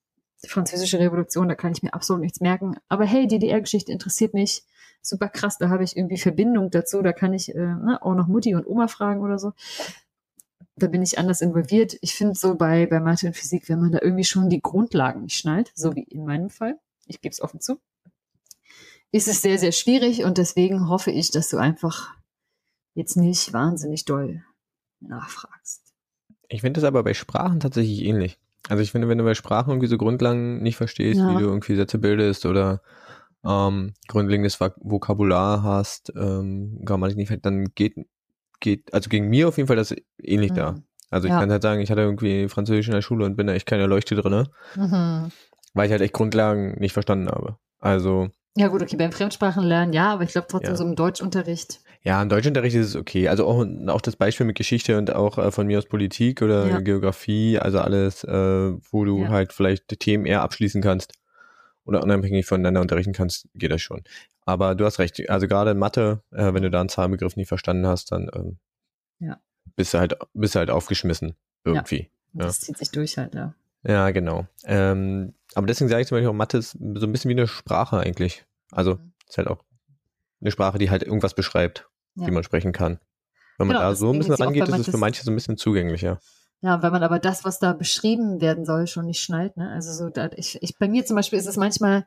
französische 0.47 0.99
Revolution, 0.99 1.49
da 1.49 1.55
kann 1.55 1.71
ich 1.71 1.83
mir 1.83 1.93
absolut 1.93 2.21
nichts 2.21 2.39
merken. 2.39 2.75
Aber 2.87 3.05
hey, 3.05 3.27
DDR-Geschichte 3.27 3.91
interessiert 3.91 4.33
mich. 4.33 4.63
Super 5.01 5.29
krass, 5.29 5.57
da 5.57 5.69
habe 5.69 5.83
ich 5.83 5.97
irgendwie 5.97 6.17
Verbindung 6.17 6.69
dazu. 6.71 7.01
Da 7.01 7.11
kann 7.11 7.33
ich 7.33 7.53
äh, 7.55 7.57
ne, 7.57 7.99
auch 8.01 8.15
noch 8.15 8.27
Mutti 8.27 8.53
und 8.55 8.67
Oma 8.67 8.87
fragen 8.87 9.21
oder 9.21 9.39
so. 9.39 9.53
Da 10.79 10.87
bin 10.87 11.01
ich 11.01 11.19
anders 11.19 11.41
involviert. 11.41 11.97
Ich 12.01 12.15
finde 12.15 12.35
so 12.35 12.55
bei, 12.55 12.85
bei 12.85 12.99
Mathe 12.99 13.27
und 13.27 13.35
Physik, 13.35 13.69
wenn 13.69 13.79
man 13.79 13.91
da 13.91 13.99
irgendwie 14.01 14.23
schon 14.23 14.49
die 14.49 14.61
Grundlagen 14.61 15.23
nicht 15.23 15.37
schnallt, 15.37 15.71
so 15.75 15.95
wie 15.95 16.03
in 16.03 16.25
meinem 16.25 16.49
Fall, 16.49 16.79
ich 17.05 17.21
gebe 17.21 17.31
es 17.31 17.41
offen 17.41 17.59
zu, 17.59 17.79
ist 19.11 19.27
es 19.27 19.41
sehr, 19.41 19.57
sehr 19.57 19.71
schwierig 19.71 20.23
und 20.23 20.37
deswegen 20.37 20.87
hoffe 20.89 21.11
ich, 21.11 21.31
dass 21.31 21.49
du 21.49 21.57
einfach 21.57 22.13
jetzt 22.93 23.17
nicht 23.17 23.53
wahnsinnig 23.53 24.05
doll 24.05 24.43
nachfragst. 24.99 25.93
Ich 26.47 26.61
finde 26.61 26.79
das 26.79 26.87
aber 26.87 27.03
bei 27.03 27.13
Sprachen 27.13 27.59
tatsächlich 27.59 28.03
ähnlich. 28.03 28.39
Also 28.67 28.83
ich 28.83 28.91
finde, 28.91 29.07
wenn 29.07 29.17
du 29.17 29.23
bei 29.23 29.35
Sprachen 29.35 29.71
irgendwie 29.71 29.87
so 29.87 29.97
Grundlagen 29.97 30.61
nicht 30.61 30.77
verstehst, 30.77 31.19
ja. 31.19 31.29
wie 31.29 31.41
du 31.41 31.47
irgendwie 31.47 31.75
Sätze 31.75 31.97
bildest 31.97 32.45
oder 32.45 32.81
ähm, 33.43 33.93
grundlegendes 34.07 34.59
Vokabular 34.59 35.63
hast, 35.63 36.11
ähm, 36.15 36.81
Grammatik 36.83 37.17
nicht, 37.17 37.45
dann 37.45 37.65
geht, 37.73 37.95
geht, 38.59 38.93
also 38.93 39.09
gegen 39.09 39.29
mir 39.29 39.47
auf 39.47 39.57
jeden 39.57 39.67
Fall 39.67 39.75
das 39.75 39.95
ähnlich 40.21 40.51
mhm. 40.51 40.55
da. 40.55 40.75
Also 41.09 41.27
ich 41.27 41.33
ja. 41.33 41.39
kann 41.39 41.51
halt 41.51 41.63
sagen, 41.63 41.81
ich 41.81 41.89
hatte 41.89 42.01
irgendwie 42.01 42.47
Französisch 42.49 42.87
in 42.87 42.93
der 42.93 43.01
Schule 43.01 43.25
und 43.25 43.35
bin 43.35 43.47
da 43.47 43.53
echt 43.53 43.65
keine 43.65 43.87
Leuchte 43.87 44.15
drin, 44.15 44.47
mhm. 44.75 45.31
weil 45.73 45.85
ich 45.85 45.91
halt 45.91 46.01
echt 46.01 46.13
Grundlagen 46.13 46.79
nicht 46.79 46.93
verstanden 46.93 47.29
habe. 47.29 47.57
Also 47.79 48.29
ja 48.55 48.67
gut, 48.67 48.81
okay, 48.81 48.97
beim 48.97 49.11
Fremdsprachenlernen 49.11 49.93
ja, 49.93 50.13
aber 50.13 50.23
ich 50.23 50.31
glaube 50.31 50.47
trotzdem 50.49 50.71
ja. 50.71 50.75
so 50.75 50.83
im 50.83 50.95
Deutschunterricht. 50.95 51.79
Ja, 52.03 52.21
im 52.21 52.29
Deutschunterricht 52.29 52.75
ist 52.75 52.87
es 52.87 52.95
okay. 52.95 53.27
Also 53.27 53.45
auch, 53.45 53.65
auch 53.87 54.01
das 54.01 54.15
Beispiel 54.15 54.45
mit 54.45 54.57
Geschichte 54.57 54.97
und 54.97 55.13
auch 55.13 55.37
äh, 55.37 55.51
von 55.51 55.67
mir 55.67 55.77
aus 55.77 55.85
Politik 55.85 56.41
oder 56.41 56.67
ja. 56.67 56.79
Geografie, 56.79 57.59
also 57.59 57.79
alles, 57.79 58.23
äh, 58.23 58.71
wo 58.91 59.05
du 59.05 59.27
halt 59.27 59.53
vielleicht 59.53 59.99
Themen 59.99 60.25
eher 60.25 60.41
abschließen 60.41 60.81
kannst 60.81 61.18
oder 61.89 62.03
unabhängig 62.03 62.45
voneinander 62.45 62.81
unterrichten 62.81 63.13
kannst, 63.13 63.47
geht 63.55 63.71
das 63.71 63.81
schon. 63.81 64.03
Aber 64.45 64.75
du 64.75 64.85
hast 64.85 64.99
recht, 64.99 65.29
also 65.29 65.47
gerade 65.47 65.71
in 65.71 65.77
Mathe, 65.77 66.21
äh, 66.31 66.53
wenn 66.53 66.63
du 66.63 66.69
da 66.69 66.79
einen 66.79 66.89
Zahlenbegriff 66.89 67.35
nicht 67.35 67.47
verstanden 67.47 67.87
hast, 67.87 68.11
dann 68.11 68.29
ähm, 68.33 68.57
ja. 69.19 69.39
bist 69.75 69.93
du 69.93 69.97
halt, 69.97 70.15
bist 70.33 70.55
du 70.55 70.59
halt 70.59 70.69
aufgeschmissen 70.69 71.35
irgendwie. 71.65 72.09
Ja. 72.33 72.45
Das 72.45 72.59
zieht 72.61 72.77
sich 72.77 72.91
durch 72.91 73.17
halt, 73.17 73.33
ja. 73.33 73.55
Ja, 73.83 74.11
genau. 74.11 74.45
Ähm, 74.65 75.33
aber 75.55 75.67
deswegen 75.67 75.89
sage 75.89 76.01
ich 76.01 76.07
zum 76.07 76.17
Beispiel 76.17 76.29
auch, 76.29 76.33
Mathe 76.33 76.57
ist 76.57 76.71
so 76.71 76.77
ein 77.05 77.11
bisschen 77.11 77.29
wie 77.29 77.35
eine 77.35 77.47
Sprache 77.47 77.97
eigentlich. 77.97 78.45
Also 78.71 78.95
mhm. 78.95 79.13
ist 79.27 79.37
halt 79.37 79.47
auch 79.47 79.63
eine 80.41 80.51
Sprache, 80.51 80.77
die 80.77 80.89
halt 80.89 81.03
irgendwas 81.03 81.33
beschreibt, 81.33 81.89
ja. 82.15 82.27
wie 82.27 82.31
man 82.31 82.43
sprechen 82.43 82.71
kann. 82.71 82.99
Wenn 83.57 83.67
man 83.67 83.77
genau, 83.77 83.89
da 83.89 83.95
so 83.95 84.11
ein 84.11 84.19
bisschen 84.19 84.35
rangeht, 84.35 84.67
ist 84.67 84.77
es 84.77 84.89
für 84.89 84.97
manche 84.97 85.23
so 85.23 85.31
ein 85.31 85.35
bisschen 85.35 85.57
zugänglicher. 85.57 86.19
Ja, 86.61 86.81
wenn 86.83 86.91
man 86.91 87.03
aber 87.03 87.19
das, 87.19 87.45
was 87.45 87.59
da 87.59 87.73
beschrieben 87.73 88.41
werden 88.41 88.65
soll, 88.65 88.87
schon 88.87 89.05
nicht 89.05 89.21
schnallt. 89.21 89.55
Ne? 89.55 89.69
Also 89.69 89.93
so, 89.93 90.09
da, 90.09 90.29
ich, 90.35 90.61
ich, 90.61 90.77
bei 90.77 90.89
mir 90.89 91.05
zum 91.05 91.15
Beispiel 91.15 91.39
ist 91.39 91.47
es 91.47 91.55
manchmal 91.55 92.05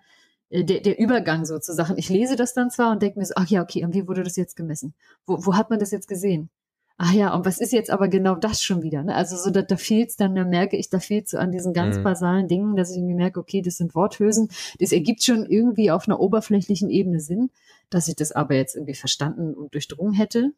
äh, 0.51 0.65
der, 0.65 0.81
der 0.81 0.99
Übergang 0.99 1.47
so 1.47 1.59
zu 1.59 1.73
Sachen. 1.73 1.97
Ich 1.97 2.11
lese 2.11 2.37
das 2.37 2.53
dann 2.53 2.71
zwar 2.71 2.93
und 2.93 3.03
denke 3.03 3.19
mir 3.19 3.25
so, 3.25 3.35
ach 3.37 3.49
ja, 3.49 3.63
okay, 3.63 3.85
und 3.85 3.95
wie 3.95 4.07
wurde 4.09 4.23
das 4.23 4.37
jetzt 4.37 4.57
gemessen? 4.57 4.95
Wo, 5.27 5.39
wo 5.47 5.55
hat 5.57 5.71
man 5.71 5.79
das 5.79 5.91
jetzt 5.91 6.09
gesehen? 6.09 6.51
ach 6.99 7.13
ja, 7.13 7.35
und 7.35 7.45
was 7.45 7.59
ist 7.59 7.73
jetzt 7.73 7.91
aber 7.91 8.07
genau 8.07 8.37
das 8.37 8.63
schon 8.63 8.83
wieder? 8.83 9.03
Ne? 9.03 9.15
Also 9.15 9.37
so, 9.37 9.51
da, 9.51 9.63
da 9.63 9.77
fehlt's 9.77 10.15
dann, 10.15 10.37
da 10.37 10.45
merke 10.45 10.77
ich, 10.77 10.89
da 10.89 11.01
fehlt 11.01 11.29
so 11.29 11.37
an 11.37 11.51
diesen 11.51 11.73
ganz 11.73 11.99
mhm. 11.99 12.05
basalen 12.05 12.47
Dingen, 12.47 12.77
dass 12.77 12.91
ich 12.91 12.99
irgendwie 12.99 13.17
merke, 13.17 13.41
okay, 13.41 13.61
das 13.61 13.77
sind 13.77 13.97
Worthülsen. 13.97 14.49
Das 14.79 14.93
ergibt 14.93 15.25
schon 15.25 15.45
irgendwie 15.45 15.91
auf 15.91 16.07
einer 16.07 16.21
oberflächlichen 16.21 16.91
Ebene 16.91 17.19
Sinn, 17.19 17.51
dass 17.91 18.07
ich 18.07 18.15
das 18.15 18.31
aber 18.31 18.55
jetzt 18.55 18.77
irgendwie 18.77 18.95
verstanden 18.95 19.53
und 19.53 19.75
durchdrungen 19.75 20.15
hätte. 20.15 20.53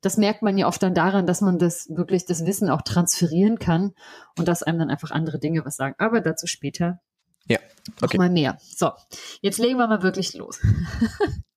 Das 0.00 0.16
merkt 0.16 0.42
man 0.42 0.58
ja 0.58 0.66
oft 0.66 0.82
dann 0.82 0.94
daran, 0.94 1.26
dass 1.26 1.40
man 1.40 1.58
das 1.58 1.88
wirklich, 1.90 2.26
das 2.26 2.46
Wissen 2.46 2.70
auch 2.70 2.82
transferieren 2.82 3.58
kann 3.58 3.94
und 4.38 4.48
dass 4.48 4.62
einem 4.62 4.78
dann 4.78 4.90
einfach 4.90 5.10
andere 5.10 5.38
Dinge 5.38 5.64
was 5.64 5.76
sagen. 5.76 5.94
Aber 5.98 6.20
dazu 6.20 6.46
später 6.46 7.00
ja, 7.46 7.58
okay. 8.00 8.16
noch 8.16 8.24
mal 8.24 8.30
mehr. 8.30 8.58
So, 8.60 8.92
jetzt 9.40 9.58
legen 9.58 9.78
wir 9.78 9.86
mal 9.86 10.02
wirklich 10.02 10.34
los. 10.34 10.60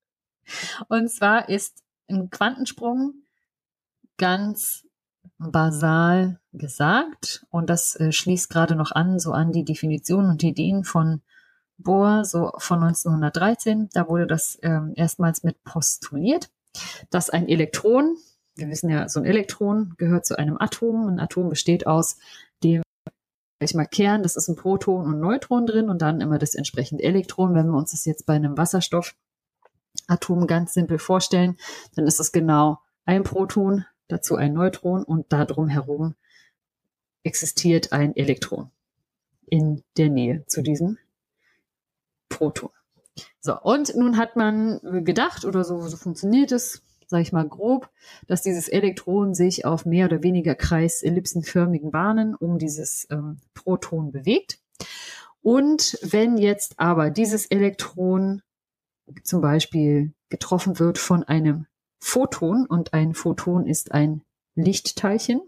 und 0.88 1.10
zwar 1.10 1.50
ist 1.50 1.84
ein 2.08 2.30
Quantensprung 2.30 3.14
ganz 4.18 4.86
basal 5.38 6.40
gesagt 6.54 7.46
und 7.50 7.70
das 7.70 7.96
äh, 8.00 8.12
schließt 8.12 8.50
gerade 8.50 8.76
noch 8.76 8.92
an, 8.92 9.20
so 9.20 9.32
an 9.32 9.52
die 9.52 9.66
Definition 9.66 10.30
und 10.30 10.44
Ideen 10.44 10.84
von 10.84 11.22
Bohr, 11.78 12.24
so 12.24 12.52
von 12.58 12.82
1913. 12.84 13.90
Da 13.94 14.08
wurde 14.08 14.28
das 14.28 14.58
ähm, 14.62 14.94
erstmals 14.96 15.44
mit 15.44 15.64
postuliert, 15.64 16.50
dass 17.10 17.30
ein 17.30 17.48
Elektron, 17.48 18.18
wir 18.56 18.70
wissen 18.70 18.90
ja, 18.90 19.10
so 19.10 19.20
ein 19.20 19.26
Elektron 19.26 19.96
gehört 19.98 20.26
zu 20.26 20.38
einem 20.38 20.58
Atom. 20.58 21.08
Ein 21.08 21.20
Atom 21.20 21.50
besteht 21.50 21.88
aus 21.88 22.18
dem 22.64 22.82
ich 23.62 23.74
mal 23.74 23.86
Kern, 23.86 24.22
das 24.22 24.36
ist 24.36 24.48
ein 24.50 24.56
Proton 24.56 25.06
und 25.06 25.20
Neutron 25.20 25.66
drin 25.66 25.90
und 25.90 26.02
dann 26.02 26.22
immer 26.22 26.38
das 26.38 26.56
entsprechende 26.56 27.04
Elektron. 27.04 27.56
Wenn 27.56 27.68
wir 27.68 27.78
uns 27.78 27.92
das 27.92 28.06
jetzt 28.06 28.26
bei 28.26 28.34
einem 28.34 28.58
Wasserstoffatom 28.58 29.16
ganz 30.46 30.74
simpel 30.74 31.00
vorstellen, 31.00 31.58
dann 31.96 32.06
ist 32.06 32.20
es 32.20 32.32
genau 32.32 32.80
ein 33.06 33.24
Proton 33.24 33.86
dazu 34.08 34.36
ein 34.36 34.54
Neutron 34.54 35.04
und 35.04 35.32
darum 35.32 35.68
herum 35.68 36.16
existiert 37.24 37.92
ein 37.92 38.16
Elektron 38.16 38.70
in 39.48 39.84
der 39.98 40.10
Nähe 40.10 40.46
zu 40.48 40.62
diesem 40.62 40.98
Proton. 42.30 42.70
So, 43.40 43.60
und 43.60 43.96
nun 43.96 44.18
hat 44.18 44.36
man 44.36 44.80
gedacht, 45.04 45.46
oder 45.46 45.64
so, 45.64 45.82
so 45.82 45.98
funktioniert 45.98 46.52
es, 46.52 46.82
sage 47.08 47.24
ich 47.24 47.32
mal 47.32 47.48
grob, 47.48 47.90
dass 48.28 48.42
dieses 48.42 48.68
Elektron 48.68 49.34
sich 49.34 49.66
auf 49.66 49.86
mehr 49.86 50.08
oder 50.08 50.24
weniger 50.24 50.56
kreisellipsenförmigen 50.56 51.92
Bahnen 51.92 52.36
um 52.36 52.58
dieses 52.58 53.08
ähm, 53.12 53.40
Proton 53.54 54.12
bewegt. 54.12 54.60
Und 55.42 56.00
wenn 56.02 56.38
jetzt 56.38 56.80
aber 56.80 57.12
dieses 57.12 57.46
Elektron 57.46 58.42
zum 59.24 59.42
Beispiel 59.42 60.14
getroffen 60.30 60.80
wird 60.80 60.98
von 60.98 61.24
einem 61.24 61.68
Photon 62.00 62.66
und 62.66 62.94
ein 62.94 63.14
Photon 63.14 63.66
ist 63.66 63.92
ein 63.92 64.22
Lichtteilchen. 64.56 65.42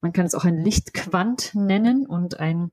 Man 0.00 0.12
kann 0.12 0.26
es 0.26 0.34
auch 0.34 0.44
ein 0.44 0.58
Lichtquant 0.58 1.54
nennen 1.54 2.06
und 2.06 2.38
ein 2.38 2.70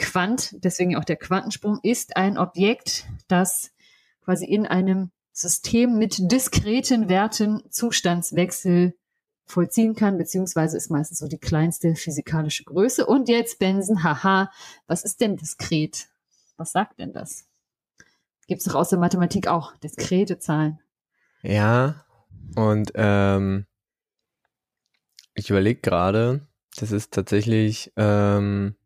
Quant, 0.00 0.56
deswegen 0.64 0.96
auch 0.96 1.04
der 1.04 1.16
Quantensprung, 1.16 1.78
ist 1.82 2.16
ein 2.16 2.38
Objekt, 2.38 3.06
das 3.28 3.70
quasi 4.24 4.46
in 4.46 4.66
einem 4.66 5.10
System 5.32 5.98
mit 5.98 6.32
diskreten 6.32 7.08
Werten 7.08 7.62
Zustandswechsel 7.70 8.94
vollziehen 9.44 9.94
kann, 9.94 10.16
beziehungsweise 10.16 10.76
ist 10.76 10.90
meistens 10.90 11.18
so 11.18 11.28
die 11.28 11.38
kleinste 11.38 11.94
physikalische 11.94 12.64
Größe. 12.64 13.04
Und 13.04 13.28
jetzt 13.28 13.58
Benson, 13.58 14.02
haha, 14.02 14.50
was 14.86 15.04
ist 15.04 15.20
denn 15.20 15.36
diskret? 15.36 16.08
Was 16.56 16.72
sagt 16.72 16.98
denn 16.98 17.12
das? 17.12 17.44
Gibt 18.46 18.60
es 18.60 18.66
doch 18.66 18.76
aus 18.76 18.88
der 18.88 18.98
Mathematik 18.98 19.48
auch 19.48 19.76
diskrete 19.76 20.38
Zahlen. 20.38 20.80
Ja, 21.42 22.04
und 22.56 22.92
ähm, 22.94 23.66
ich 25.34 25.50
überlege 25.50 25.80
gerade, 25.80 26.46
das 26.76 26.90
ist 26.90 27.12
tatsächlich 27.12 27.92
ähm, 27.96 28.76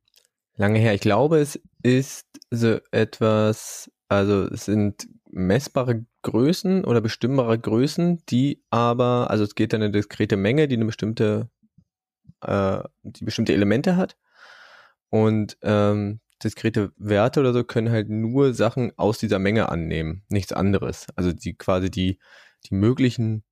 lange 0.57 0.79
her. 0.79 0.95
Ich 0.95 1.01
glaube, 1.01 1.39
es 1.39 1.61
ist 1.83 2.27
so 2.51 2.79
etwas, 2.91 3.91
also 4.09 4.45
es 4.45 4.65
sind 4.65 5.09
messbare 5.31 6.05
Größen 6.23 6.85
oder 6.85 7.01
bestimmbare 7.01 7.59
Größen, 7.59 8.23
die 8.29 8.63
aber, 8.71 9.31
also 9.31 9.45
es 9.45 9.55
geht 9.55 9.73
dann 9.73 9.83
eine 9.83 9.93
diskrete 9.93 10.37
Menge, 10.37 10.69
die 10.69 10.77
eine 10.77 10.87
bestimmte, 10.87 11.51
äh, 12.43 12.83
die 13.03 13.25
bestimmte 13.25 13.53
Elemente 13.53 13.97
hat. 13.97 14.17
Und 15.11 15.57
ähm, 15.63 16.21
diskrete 16.43 16.93
Werte 16.97 17.41
oder 17.41 17.53
so 17.53 17.65
können 17.65 17.91
halt 17.91 18.09
nur 18.09 18.55
Sachen 18.55 18.93
aus 18.97 19.19
dieser 19.19 19.39
Menge 19.39 19.69
annehmen, 19.69 20.25
nichts 20.29 20.53
anderes. 20.53 21.07
Also 21.17 21.33
die 21.33 21.55
quasi 21.55 21.91
die, 21.91 22.19
die 22.69 22.75
möglichen 22.75 23.45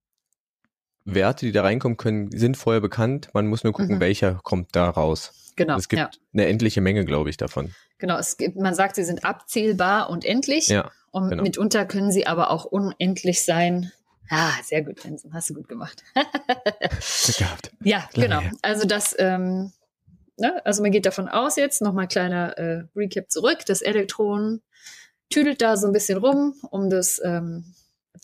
Werte, 1.04 1.46
die 1.46 1.52
da 1.52 1.62
reinkommen 1.62 1.96
können, 1.96 2.30
sind 2.30 2.56
vorher 2.56 2.80
bekannt. 2.80 3.28
Man 3.32 3.46
muss 3.46 3.64
nur 3.64 3.72
gucken, 3.72 3.96
mhm. 3.96 4.00
welcher 4.00 4.40
kommt 4.42 4.74
da 4.76 4.88
raus. 4.88 5.52
Genau. 5.56 5.76
Es 5.76 5.88
gibt 5.88 6.00
ja. 6.00 6.10
eine 6.32 6.46
endliche 6.46 6.80
Menge, 6.80 7.04
glaube 7.04 7.30
ich, 7.30 7.36
davon. 7.36 7.74
Genau, 7.98 8.18
es 8.18 8.36
gibt, 8.36 8.56
man 8.56 8.74
sagt, 8.74 8.96
sie 8.96 9.04
sind 9.04 9.24
abzählbar 9.24 10.10
und 10.10 10.24
endlich. 10.24 10.68
Ja. 10.68 10.90
Und 11.10 11.30
genau. 11.30 11.42
mitunter 11.42 11.84
können 11.84 12.10
sie 12.10 12.26
aber 12.26 12.50
auch 12.50 12.64
unendlich 12.64 13.44
sein. 13.44 13.92
Ah, 14.30 14.52
sehr 14.64 14.82
gut, 14.82 15.02
Benson, 15.02 15.34
hast 15.34 15.50
du 15.50 15.54
gut 15.54 15.68
gemacht. 15.68 16.02
Glück 16.14 17.36
gehabt. 17.36 17.70
Ja, 17.82 18.08
genau. 18.14 18.40
Also 18.62 18.86
das, 18.86 19.14
ähm, 19.18 19.72
ne, 20.38 20.64
also 20.64 20.82
man 20.82 20.90
geht 20.90 21.04
davon 21.04 21.28
aus 21.28 21.56
jetzt, 21.56 21.82
nochmal 21.82 22.08
kleiner 22.08 22.56
äh, 22.56 22.84
Recap 22.96 23.30
zurück, 23.30 23.58
das 23.66 23.82
Elektron 23.82 24.62
tüdelt 25.28 25.60
da 25.60 25.76
so 25.76 25.86
ein 25.86 25.92
bisschen 25.92 26.18
rum 26.18 26.54
um 26.70 26.88
das, 26.88 27.20
ähm, 27.22 27.74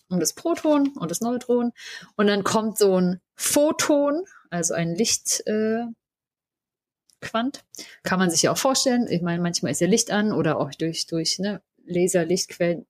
um 0.08 0.20
das 0.20 0.32
Proton 0.32 0.88
und 0.96 1.10
das 1.10 1.20
Neutron 1.20 1.72
und 2.16 2.26
dann 2.26 2.44
kommt 2.44 2.78
so 2.78 3.00
ein 3.00 3.20
Photon, 3.34 4.24
also 4.50 4.74
ein 4.74 4.94
Licht, 4.94 5.42
äh, 5.46 5.84
Quant. 7.20 7.64
Kann 8.02 8.18
man 8.18 8.30
sich 8.30 8.42
ja 8.42 8.52
auch 8.52 8.58
vorstellen. 8.58 9.08
Ich 9.08 9.22
meine, 9.22 9.42
manchmal 9.42 9.72
ist 9.72 9.80
ja 9.80 9.88
Licht 9.88 10.10
an 10.10 10.32
oder 10.32 10.58
auch 10.58 10.70
durch, 10.72 11.06
durch 11.06 11.38
ne, 11.38 11.60
Laser, 11.84 12.24
Lichtquellen, 12.24 12.86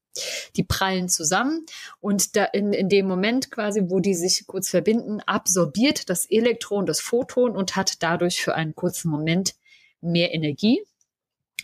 die 0.57 0.65
prallen 0.65 1.09
zusammen 1.09 1.65
und 2.01 2.37
da 2.37 2.45
in, 2.45 2.73
in 2.73 2.89
dem 2.89 3.07
Moment 3.07 3.51
quasi, 3.51 3.83
wo 3.87 4.01
die 4.01 4.15
sich 4.15 4.47
kurz 4.47 4.69
verbinden, 4.69 5.21
absorbiert 5.21 6.11
das 6.11 6.27
Elektron 6.27 6.87
das 6.87 7.01
Photon 7.01 7.57
und 7.57 7.77
hat 7.77 8.03
dadurch 8.03 8.43
für 8.43 8.55
einen 8.55 8.75
kurzen 8.75 9.11
Moment 9.11 9.55
mehr 10.01 10.35
Energie 10.35 10.83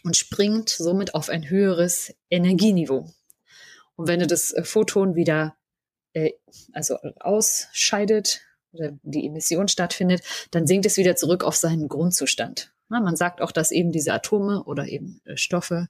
und 0.04 0.16
springt 0.16 0.68
somit 0.68 1.14
auf 1.14 1.28
ein 1.28 1.48
höheres 1.48 2.14
Energieniveau. 2.30 3.10
Und 3.96 4.08
wenn 4.08 4.20
du 4.20 4.26
das 4.26 4.52
äh, 4.52 4.64
Photon 4.64 5.14
wieder 5.14 5.56
äh, 6.12 6.32
also 6.72 6.98
ausscheidet 7.20 8.40
oder 8.72 8.92
die 9.02 9.26
Emission 9.26 9.68
stattfindet, 9.68 10.22
dann 10.50 10.66
sinkt 10.66 10.86
es 10.86 10.96
wieder 10.96 11.16
zurück 11.16 11.44
auf 11.44 11.56
seinen 11.56 11.88
Grundzustand. 11.88 12.72
Ja, 12.90 13.00
man 13.00 13.16
sagt 13.16 13.40
auch, 13.40 13.52
dass 13.52 13.70
eben 13.70 13.92
diese 13.92 14.12
Atome 14.12 14.64
oder 14.64 14.86
eben 14.86 15.20
äh, 15.24 15.36
Stoffe 15.36 15.88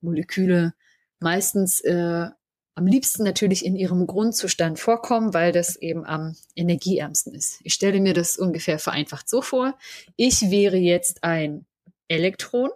Moleküle 0.00 0.74
meistens 1.20 1.80
äh, 1.80 2.28
am 2.74 2.86
liebsten 2.86 3.24
natürlich 3.24 3.64
in 3.64 3.74
ihrem 3.74 4.06
Grundzustand 4.06 4.78
vorkommen, 4.78 5.34
weil 5.34 5.50
das 5.50 5.74
eben 5.74 6.06
am 6.06 6.36
energieärmsten 6.54 7.34
ist. 7.34 7.58
Ich 7.64 7.74
stelle 7.74 8.00
mir 8.00 8.14
das 8.14 8.36
ungefähr 8.36 8.78
vereinfacht 8.78 9.28
so 9.28 9.42
vor. 9.42 9.76
Ich 10.14 10.50
wäre 10.52 10.76
jetzt 10.76 11.24
ein 11.24 11.66
Elektron 12.06 12.70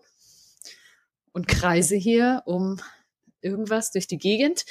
und 1.32 1.46
kreise 1.46 1.94
hier 1.94 2.42
um 2.46 2.80
irgendwas 3.42 3.90
durch 3.90 4.06
die 4.06 4.18
Gegend 4.18 4.64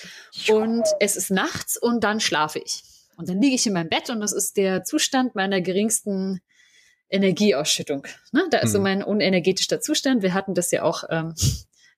und 0.49 0.83
es 0.99 1.15
ist 1.15 1.31
nachts 1.31 1.77
und 1.77 2.03
dann 2.03 2.19
schlafe 2.19 2.59
ich. 2.59 2.83
Und 3.17 3.29
dann 3.29 3.41
liege 3.41 3.55
ich 3.55 3.67
in 3.67 3.73
meinem 3.73 3.89
Bett 3.89 4.09
und 4.09 4.19
das 4.19 4.31
ist 4.31 4.57
der 4.57 4.83
Zustand 4.83 5.35
meiner 5.35 5.61
geringsten 5.61 6.41
Energieausschüttung. 7.09 8.07
Ne? 8.31 8.47
Da 8.49 8.59
ist 8.59 8.71
so 8.71 8.79
mein 8.79 9.03
unenergetischer 9.03 9.81
Zustand. 9.81 10.23
Wir 10.23 10.33
hatten 10.33 10.55
das 10.55 10.71
ja 10.71 10.83
auch 10.83 11.03
ähm, 11.09 11.35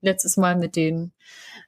letztes 0.01 0.37
Mal 0.37 0.55
mit 0.55 0.75
den 0.75 1.13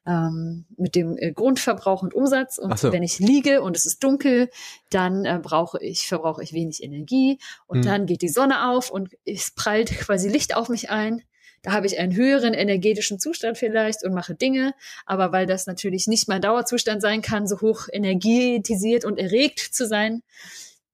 ähm, 0.06 0.66
mit 0.78 0.96
dem 0.96 1.18
äh, 1.18 1.32
Grundverbrauch 1.32 2.04
und 2.04 2.14
Umsatz. 2.14 2.58
Und 2.58 2.78
so. 2.78 2.92
wenn 2.92 3.04
ich 3.04 3.20
liege 3.20 3.62
und 3.62 3.76
es 3.76 3.86
ist 3.86 4.04
dunkel, 4.04 4.50
dann 4.90 5.26
äh, 5.26 5.40
brauche 5.42 5.82
ich, 5.82 6.08
verbrauche 6.08 6.44
ich 6.44 6.54
wenig 6.54 6.84
Energie 6.84 7.40
und 7.68 7.80
hm. 7.80 7.86
dann 7.86 8.06
geht 8.06 8.22
die 8.22 8.30
Sonne 8.30 8.70
auf 8.70 8.92
und 8.92 9.16
es 9.26 9.52
prallt 9.52 9.90
quasi 9.98 10.30
Licht 10.30 10.56
auf 10.56 10.70
mich 10.70 10.90
ein. 10.90 11.24
Da 11.66 11.72
habe 11.72 11.88
ich 11.88 11.98
einen 11.98 12.16
höheren 12.16 12.54
energetischen 12.54 13.18
Zustand 13.20 13.58
vielleicht 13.58 14.04
und 14.04 14.14
mache 14.14 14.36
Dinge. 14.36 14.76
Aber 15.08 15.32
weil 15.32 15.48
das 15.48 15.66
natürlich 15.66 16.06
nicht 16.06 16.28
mein 16.28 16.40
Dauerzustand 16.40 17.02
sein 17.02 17.24
kann, 17.24 17.48
so 17.48 17.60
hoch 17.60 17.88
energetisiert 17.92 19.04
und 19.04 19.18
erregt 19.18 19.60
zu 19.60 19.88
sein, 19.88 20.22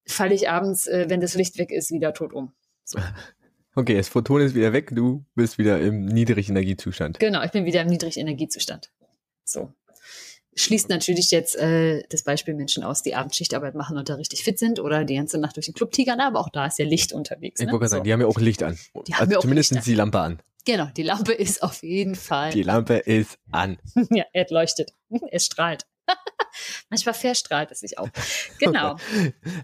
falle 0.07 0.33
ich 0.33 0.49
abends, 0.49 0.87
äh, 0.87 1.07
wenn 1.09 1.19
das 1.19 1.35
Licht 1.35 1.57
weg 1.57 1.71
ist, 1.71 1.91
wieder 1.91 2.13
tot 2.13 2.33
um. 2.33 2.53
So. 2.85 2.99
Okay, 3.73 3.95
das 3.95 4.09
Photon 4.09 4.41
ist 4.41 4.53
wieder 4.53 4.73
weg, 4.73 4.89
du 4.91 5.23
bist 5.33 5.57
wieder 5.57 5.79
im 5.79 6.03
Niedrigenergiezustand. 6.03 7.19
Genau, 7.19 7.41
ich 7.41 7.51
bin 7.51 7.63
wieder 7.63 7.79
im 7.79 7.87
Niedrigenergiezustand. 7.87 8.91
So. 9.45 9.73
Schließt 10.55 10.89
natürlich 10.89 11.31
jetzt 11.31 11.55
äh, 11.55 12.03
das 12.09 12.23
Beispiel 12.23 12.53
Menschen 12.53 12.83
aus, 12.83 13.01
die 13.01 13.15
Abendschichtarbeit 13.15 13.73
machen 13.73 13.97
und 13.97 14.09
da 14.09 14.15
richtig 14.15 14.43
fit 14.43 14.59
sind 14.59 14.81
oder 14.81 15.05
die 15.05 15.15
ganze 15.15 15.37
Nacht 15.37 15.55
durch 15.55 15.67
den 15.67 15.73
Club 15.73 15.93
tigern, 15.93 16.19
aber 16.19 16.41
auch 16.41 16.49
da 16.49 16.65
ist 16.65 16.79
ja 16.79 16.85
Licht 16.85 17.13
unterwegs. 17.13 17.61
Ich 17.61 17.67
ne? 17.67 17.71
wollte 17.71 17.85
so. 17.85 17.91
sagen, 17.91 18.03
die 18.03 18.11
haben 18.11 18.19
ja 18.19 18.27
auch 18.27 18.41
Licht 18.41 18.61
an. 18.61 18.77
Die 19.07 19.13
haben 19.13 19.21
also 19.21 19.31
ja 19.31 19.37
auch 19.37 19.41
zumindest 19.41 19.71
Licht 19.71 19.85
die 19.85 19.95
Lampe 19.95 20.19
an. 20.19 20.41
Genau, 20.65 20.85
die 20.95 21.03
Lampe 21.03 21.33
ist 21.33 21.63
auf 21.63 21.81
jeden 21.83 22.15
Fall. 22.15 22.51
Die 22.51 22.63
Lampe 22.63 22.97
ist 22.97 23.39
an. 23.51 23.77
ja, 24.09 24.25
er 24.33 24.45
leuchtet. 24.49 24.91
Es 25.31 25.45
strahlt. 25.45 25.85
Manchmal 26.89 27.13
verstrahlt 27.13 27.71
es 27.71 27.79
sich 27.79 27.97
auch. 27.97 28.09
Genau. 28.59 28.97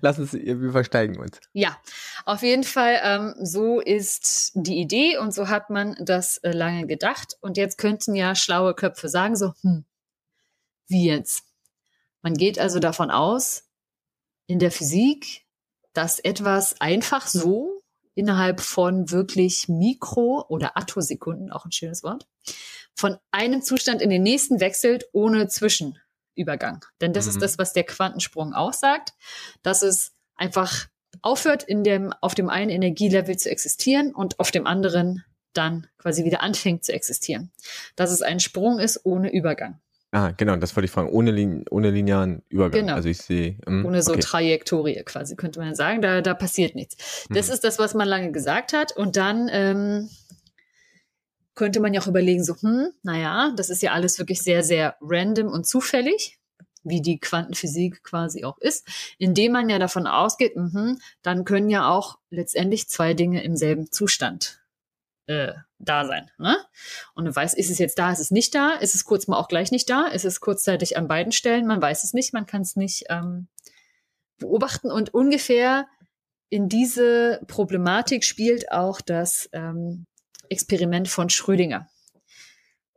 Lass 0.01 0.19
uns, 0.19 0.33
wir 0.33 0.71
versteigen 0.71 1.17
uns. 1.19 1.39
Ja, 1.53 1.77
auf 2.25 2.41
jeden 2.41 2.63
Fall, 2.63 2.99
ähm, 3.03 3.35
so 3.41 3.79
ist 3.79 4.51
die 4.55 4.77
Idee 4.77 5.17
und 5.17 5.33
so 5.33 5.49
hat 5.49 5.69
man 5.69 5.95
das 5.99 6.37
äh, 6.39 6.51
lange 6.51 6.87
gedacht. 6.87 7.37
Und 7.41 7.57
jetzt 7.57 7.77
könnten 7.77 8.15
ja 8.15 8.35
schlaue 8.35 8.73
Köpfe 8.73 9.09
sagen 9.09 9.35
so, 9.35 9.53
hm, 9.61 9.85
wie 10.87 11.05
jetzt? 11.05 11.43
Man 12.21 12.35
geht 12.35 12.59
also 12.59 12.79
davon 12.79 13.11
aus, 13.11 13.65
in 14.47 14.59
der 14.59 14.71
Physik, 14.71 15.45
dass 15.93 16.19
etwas 16.19 16.79
einfach 16.79 17.27
so 17.27 17.83
innerhalb 18.17 18.61
von 18.61 19.11
wirklich 19.11 19.67
Mikro- 19.67 20.45
oder 20.49 20.77
Attosekunden, 20.77 21.51
auch 21.51 21.65
ein 21.65 21.71
schönes 21.71 22.03
Wort, 22.03 22.27
von 22.95 23.17
einem 23.31 23.61
Zustand 23.61 24.01
in 24.01 24.09
den 24.09 24.23
nächsten 24.23 24.59
wechselt 24.59 25.05
ohne 25.11 25.47
Zwischen. 25.47 25.99
Übergang. 26.37 26.85
Denn 27.01 27.13
das 27.13 27.25
mhm. 27.25 27.31
ist 27.31 27.41
das, 27.41 27.57
was 27.57 27.73
der 27.73 27.83
Quantensprung 27.83 28.53
aussagt, 28.53 29.13
dass 29.63 29.81
es 29.81 30.13
einfach 30.35 30.87
aufhört, 31.21 31.63
in 31.63 31.83
dem, 31.83 32.13
auf 32.21 32.35
dem 32.35 32.49
einen 32.49 32.69
Energielevel 32.69 33.37
zu 33.37 33.49
existieren 33.49 34.13
und 34.13 34.39
auf 34.39 34.51
dem 34.51 34.67
anderen 34.67 35.25
dann 35.53 35.87
quasi 35.97 36.23
wieder 36.23 36.41
anfängt 36.41 36.85
zu 36.85 36.93
existieren. 36.93 37.51
Dass 37.95 38.11
es 38.11 38.21
ein 38.21 38.39
Sprung 38.39 38.79
ist 38.79 39.01
ohne 39.03 39.33
Übergang. 39.33 39.81
Ah, 40.11 40.31
genau, 40.31 40.55
das 40.55 40.75
wollte 40.75 40.85
ich 40.85 40.91
fragen. 40.91 41.09
Ohne, 41.09 41.31
Lin 41.31 41.65
ohne 41.69 41.91
linearen 41.91 42.41
Übergang. 42.49 42.81
Genau. 42.81 42.93
Also 42.93 43.09
ich 43.09 43.17
sehe. 43.17 43.57
Mm, 43.65 43.85
ohne 43.85 44.01
so 44.01 44.13
okay. 44.13 44.21
Trajektorie 44.21 45.03
quasi, 45.03 45.35
könnte 45.35 45.59
man 45.59 45.75
sagen. 45.75 46.01
Da, 46.01 46.21
da 46.21 46.33
passiert 46.33 46.75
nichts. 46.75 47.25
Das 47.29 47.47
mhm. 47.47 47.53
ist 47.53 47.63
das, 47.63 47.77
was 47.77 47.93
man 47.93 48.07
lange 48.07 48.31
gesagt 48.31 48.71
hat. 48.71 48.95
Und 48.95 49.17
dann 49.17 49.49
ähm, 49.51 50.09
könnte 51.55 51.81
man 51.81 51.93
ja 51.93 52.01
auch 52.01 52.07
überlegen, 52.07 52.43
so, 52.43 52.55
hm, 52.55 52.91
naja, 53.03 53.51
das 53.57 53.69
ist 53.69 53.81
ja 53.81 53.91
alles 53.91 54.17
wirklich 54.17 54.41
sehr, 54.41 54.63
sehr 54.63 54.95
random 55.01 55.47
und 55.47 55.67
zufällig, 55.67 56.39
wie 56.83 57.01
die 57.01 57.19
Quantenphysik 57.19 58.01
quasi 58.03 58.45
auch 58.45 58.57
ist, 58.59 58.87
indem 59.17 59.51
man 59.51 59.69
ja 59.69 59.77
davon 59.77 60.07
ausgeht, 60.07 60.55
mh, 60.55 60.95
dann 61.21 61.43
können 61.43 61.69
ja 61.69 61.89
auch 61.89 62.17
letztendlich 62.29 62.87
zwei 62.87 63.13
Dinge 63.13 63.43
im 63.43 63.57
selben 63.57 63.91
Zustand 63.91 64.61
äh, 65.27 65.53
da 65.77 66.05
sein. 66.05 66.31
Ne? 66.37 66.57
Und 67.13 67.25
du 67.25 67.35
weißt, 67.35 67.57
ist 67.57 67.69
es 67.69 67.77
jetzt 67.77 67.99
da, 67.99 68.11
ist 68.11 68.19
es 68.19 68.31
nicht 68.31 68.55
da, 68.55 68.71
ist 68.71 68.95
es 68.95 69.05
kurz 69.05 69.27
mal 69.27 69.37
auch 69.37 69.47
gleich 69.47 69.71
nicht 69.71 69.89
da, 69.89 70.07
ist 70.07 70.25
es 70.25 70.39
kurzzeitig 70.39 70.97
an 70.97 71.07
beiden 71.07 71.31
Stellen, 71.31 71.67
man 71.67 71.81
weiß 71.81 72.03
es 72.03 72.13
nicht, 72.13 72.33
man 72.33 72.45
kann 72.45 72.61
es 72.61 72.75
nicht 72.75 73.05
ähm, 73.09 73.47
beobachten 74.39 74.91
und 74.91 75.13
ungefähr 75.13 75.87
in 76.49 76.69
diese 76.69 77.41
Problematik 77.47 78.23
spielt 78.23 78.71
auch 78.71 79.01
das 79.01 79.49
ähm, 79.51 80.05
Experiment 80.49 81.09
von 81.09 81.29
Schrödinger. 81.29 81.89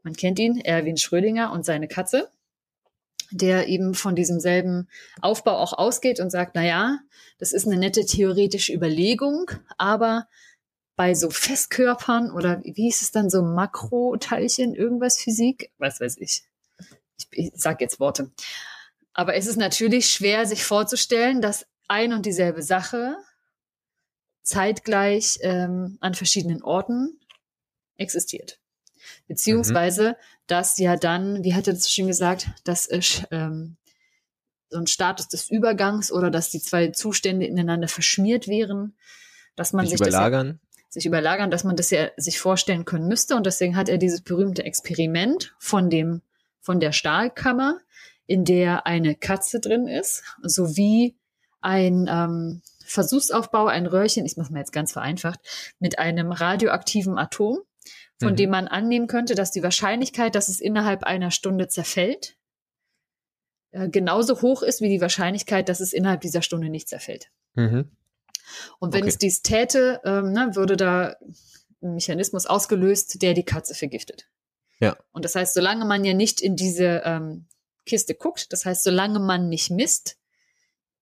Man 0.03 0.14
kennt 0.14 0.38
ihn, 0.38 0.59
Erwin 0.59 0.97
Schrödinger 0.97 1.53
und 1.53 1.64
seine 1.64 1.88
Katze, 1.88 2.31
der 3.33 3.69
eben 3.69 3.95
von 3.95 4.14
diesem 4.14 4.40
selben 4.40 4.88
Aufbau 5.21 5.57
auch 5.59 5.73
ausgeht 5.73 6.21
und 6.21 6.31
sagt, 6.31 6.53
na 6.55 6.64
ja, 6.64 6.99
das 7.38 7.53
ist 7.53 7.66
eine 7.66 7.77
nette 7.77 8.07
theoretische 8.07 8.73
Überlegung, 8.73 9.51
aber 9.79 10.27
bei 11.00 11.14
so 11.14 11.30
Festkörpern 11.30 12.30
oder 12.30 12.62
wie 12.62 12.74
hieß 12.74 13.00
es 13.00 13.10
dann, 13.10 13.30
so 13.30 13.40
Makroteilchen, 13.40 14.74
irgendwas 14.74 15.18
Physik, 15.18 15.70
was 15.78 15.98
weiß 15.98 16.18
ich. 16.18 16.42
Ich, 17.16 17.26
ich 17.30 17.52
sag 17.54 17.80
jetzt 17.80 18.00
Worte. 18.00 18.30
Aber 19.14 19.34
es 19.34 19.46
ist 19.46 19.56
natürlich 19.56 20.10
schwer, 20.10 20.44
sich 20.44 20.62
vorzustellen, 20.62 21.40
dass 21.40 21.66
ein 21.88 22.12
und 22.12 22.26
dieselbe 22.26 22.62
Sache 22.62 23.16
zeitgleich 24.42 25.38
ähm, 25.40 25.96
an 26.02 26.12
verschiedenen 26.12 26.62
Orten 26.62 27.18
existiert. 27.96 28.60
Beziehungsweise, 29.26 30.10
mhm. 30.10 30.14
dass 30.48 30.76
ja 30.76 30.96
dann, 30.96 31.42
wie 31.44 31.54
hat 31.54 31.66
er 31.66 31.72
das 31.72 31.90
schon 31.90 32.08
gesagt, 32.08 32.50
dass 32.64 32.86
es 32.86 33.22
ähm, 33.30 33.78
so 34.68 34.78
ein 34.78 34.86
Status 34.86 35.28
des 35.28 35.48
Übergangs 35.48 36.12
oder 36.12 36.30
dass 36.30 36.50
die 36.50 36.60
zwei 36.60 36.88
Zustände 36.88 37.46
ineinander 37.46 37.88
verschmiert 37.88 38.48
wären, 38.48 38.98
dass 39.56 39.72
man 39.72 39.86
sich, 39.86 39.96
sich 39.96 40.06
überlagern. 40.06 40.60
Sich 40.90 41.07
überlagern, 41.07 41.50
dass 41.50 41.64
man 41.64 41.76
das 41.76 41.90
ja 41.90 42.11
sich 42.16 42.38
vorstellen 42.38 42.85
können 42.85 43.09
müsste. 43.09 43.37
Und 43.37 43.46
deswegen 43.46 43.76
hat 43.76 43.88
er 43.88 43.96
dieses 43.96 44.20
berühmte 44.20 44.64
Experiment 44.64 45.55
von 45.59 45.88
dem, 45.88 46.20
von 46.61 46.81
der 46.81 46.92
Stahlkammer, 46.92 47.79
in 48.26 48.44
der 48.44 48.87
eine 48.87 49.14
Katze 49.14 49.61
drin 49.61 49.88
ist, 49.88 50.22
sowie 50.42 51.16
ein 51.61 52.09
ähm, 52.09 52.62
Versuchsaufbau, 52.85 53.66
ein 53.66 53.87
Röhrchen, 53.87 54.26
ich 54.26 54.37
mache 54.37 54.53
mal 54.53 54.61
jetzt 54.61 54.72
ganz 54.72 54.92
vereinfacht, 54.92 55.40
mit 55.79 55.98
einem 55.98 56.33
radioaktiven 56.33 57.18
Atom, 57.18 57.61
von 58.20 58.33
mhm. 58.33 58.37
dem 58.37 58.50
man 58.50 58.68
annehmen 58.68 59.07
könnte, 59.07 59.35
dass 59.35 59.50
die 59.50 59.62
Wahrscheinlichkeit, 59.62 60.35
dass 60.35 60.48
es 60.48 60.61
innerhalb 60.61 61.05
einer 61.05 61.31
Stunde 61.31 61.68
zerfällt, 61.68 62.37
äh, 63.72 63.88
genauso 63.88 64.42
hoch 64.42 64.62
ist 64.62 64.81
wie 64.81 64.88
die 64.88 65.00
Wahrscheinlichkeit, 65.00 65.68
dass 65.68 65.81
es 65.81 65.92
innerhalb 65.92 66.20
dieser 66.20 66.42
Stunde 66.42 66.68
nicht 66.68 66.88
zerfällt. 66.88 67.31
Mhm. 67.55 67.90
Und 68.78 68.92
wenn 68.92 69.02
okay. 69.02 69.10
es 69.10 69.18
dies 69.18 69.42
täte, 69.42 70.00
ähm, 70.04 70.32
ne, 70.32 70.50
würde 70.54 70.76
da 70.76 71.16
ein 71.82 71.94
Mechanismus 71.94 72.46
ausgelöst, 72.46 73.22
der 73.22 73.34
die 73.34 73.44
Katze 73.44 73.74
vergiftet. 73.74 74.28
Ja. 74.80 74.96
Und 75.12 75.24
das 75.24 75.34
heißt, 75.34 75.54
solange 75.54 75.84
man 75.84 76.04
ja 76.04 76.14
nicht 76.14 76.40
in 76.40 76.56
diese 76.56 77.02
ähm, 77.04 77.46
Kiste 77.86 78.14
guckt, 78.14 78.52
das 78.52 78.64
heißt, 78.64 78.82
solange 78.82 79.18
man 79.18 79.48
nicht 79.48 79.70
misst, 79.70 80.16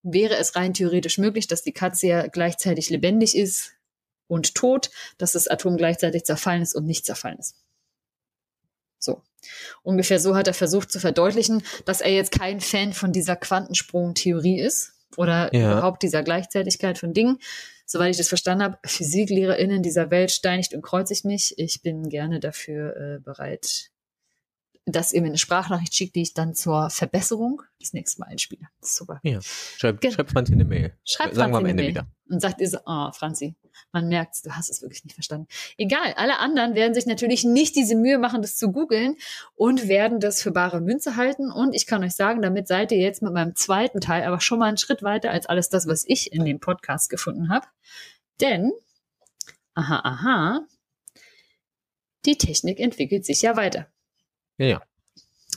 wäre 0.03 0.37
es 0.37 0.57
rein 0.57 0.75
theoretisch 0.75 1.19
möglich, 1.19 1.47
dass 1.47 1.63
die 1.63 1.73
Katze 1.73 2.07
ja 2.07 2.27
gleichzeitig 2.27 2.91
lebendig 2.91 3.37
ist 3.37 3.73
und 4.27 4.55
tot, 4.55 4.91
dass 5.17 5.33
das 5.33 5.49
Atom 5.49 5.77
gleichzeitig 5.77 6.25
zerfallen 6.25 6.63
ist 6.63 6.75
und 6.75 6.87
nicht 6.87 7.05
zerfallen 7.05 7.39
ist. 7.39 7.57
So. 8.99 9.23
Ungefähr 9.83 10.19
so 10.19 10.35
hat 10.35 10.49
er 10.49 10.55
versucht 10.55 10.91
zu 10.91 10.99
verdeutlichen, 10.99 11.63
dass 11.85 12.01
er 12.01 12.11
jetzt 12.11 12.33
kein 12.33 12.61
Fan 12.61 12.93
von 12.93 13.13
dieser 13.13 13.37
Quantensprungtheorie 13.37 14.61
ist 14.61 14.98
oder 15.17 15.55
ja. 15.55 15.73
überhaupt 15.73 16.03
dieser 16.03 16.23
Gleichzeitigkeit 16.23 16.99
von 16.99 17.13
Dingen. 17.13 17.39
Soweit 17.87 18.11
ich 18.11 18.19
das 18.19 18.29
verstanden 18.29 18.65
habe, 18.65 18.79
PhysiklehrerInnen 18.87 19.83
dieser 19.83 20.11
Welt 20.11 20.31
steinigt 20.31 20.75
und 20.75 20.83
kreuzigt 20.83 21.25
mich. 21.25 21.55
Ich 21.57 21.83
bin 21.83 22.09
gerne 22.09 22.41
dafür 22.41 22.97
äh, 22.97 23.19
bereit, 23.21 23.91
dass 24.93 25.13
ihr 25.13 25.21
mir 25.21 25.29
eine 25.29 25.39
Sprachnachricht 25.39 25.95
schickt, 25.95 26.17
die 26.17 26.23
ich 26.23 26.35
dann 26.35 26.55
zur 26.55 26.91
Verbesserung 26.91 27.63
das 27.81 27.93
nächste 27.93 28.21
Mal 28.21 28.27
einspiele. 28.27 28.69
Das 28.81 28.91
ist 28.91 28.97
super. 28.97 29.21
Ja. 29.23 29.41
Schreibt, 29.43 30.01
Ge 30.01 30.11
schreibt 30.11 30.31
Franzi 30.31 30.53
eine 30.53 30.65
Mail. 30.65 30.97
Schreibt 31.05 31.35
Sagen 31.35 31.53
Franzi 31.53 31.65
wir 31.67 31.71
am 31.71 31.79
Ende 31.79 31.89
wieder. 31.89 32.07
Und 32.29 32.41
sagt 32.41 32.61
ihr 32.61 32.69
so, 32.69 32.79
oh, 32.85 33.11
Franzi, 33.13 33.55
man 33.93 34.09
merkt, 34.09 34.45
du 34.45 34.51
hast 34.51 34.69
es 34.69 34.83
wirklich 34.83 35.05
nicht 35.05 35.15
verstanden. 35.15 35.47
Egal, 35.77 36.15
alle 36.17 36.39
anderen 36.39 36.75
werden 36.75 36.95
sich 36.95 37.07
natürlich 37.07 37.45
nicht 37.45 37.77
diese 37.77 37.97
Mühe 37.97 38.19
machen, 38.19 38.43
das 38.43 38.57
zu 38.57 38.71
googeln 38.71 39.17
und 39.55 39.89
werden 39.89 40.21
das 40.21 40.43
für 40.43 40.51
bare 40.51 40.81
Münze 40.81 41.17
halten. 41.17 41.51
Und 41.51 41.75
ich 41.75 41.87
kann 41.87 42.05
euch 42.05 42.15
sagen, 42.15 42.43
damit 42.43 42.69
seid 42.69 42.93
ihr 42.93 42.99
jetzt 42.99 43.23
mit 43.23 43.33
meinem 43.33 43.55
zweiten 43.55 44.01
Teil 44.01 44.25
aber 44.25 44.41
schon 44.41 44.59
mal 44.59 44.67
einen 44.67 44.77
Schritt 44.77 45.03
weiter 45.03 45.31
als 45.31 45.47
alles 45.47 45.69
das, 45.69 45.87
was 45.87 46.05
ich 46.07 46.33
in 46.33 46.45
dem 46.45 46.61
Podcast 46.61 47.09
gefunden 47.09 47.49
habe. 47.49 47.67
Denn, 48.41 48.73
aha, 49.75 50.01
aha, 50.05 50.67
die 52.27 52.37
Technik 52.37 52.81
entwickelt 52.81 53.25
sich 53.25 53.43
ja 53.43 53.57
weiter. 53.57 53.87
Ja, 54.59 54.67
ja. 54.67 54.83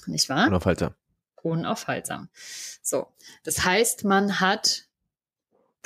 Nicht 0.05 0.29
wahr? 0.29 0.47
Unaufhaltsam. 0.47 0.95
Unaufhaltsam. 1.41 2.29
So. 2.81 3.07
Das 3.43 3.65
heißt, 3.65 4.03
man 4.03 4.39
hat 4.39 4.85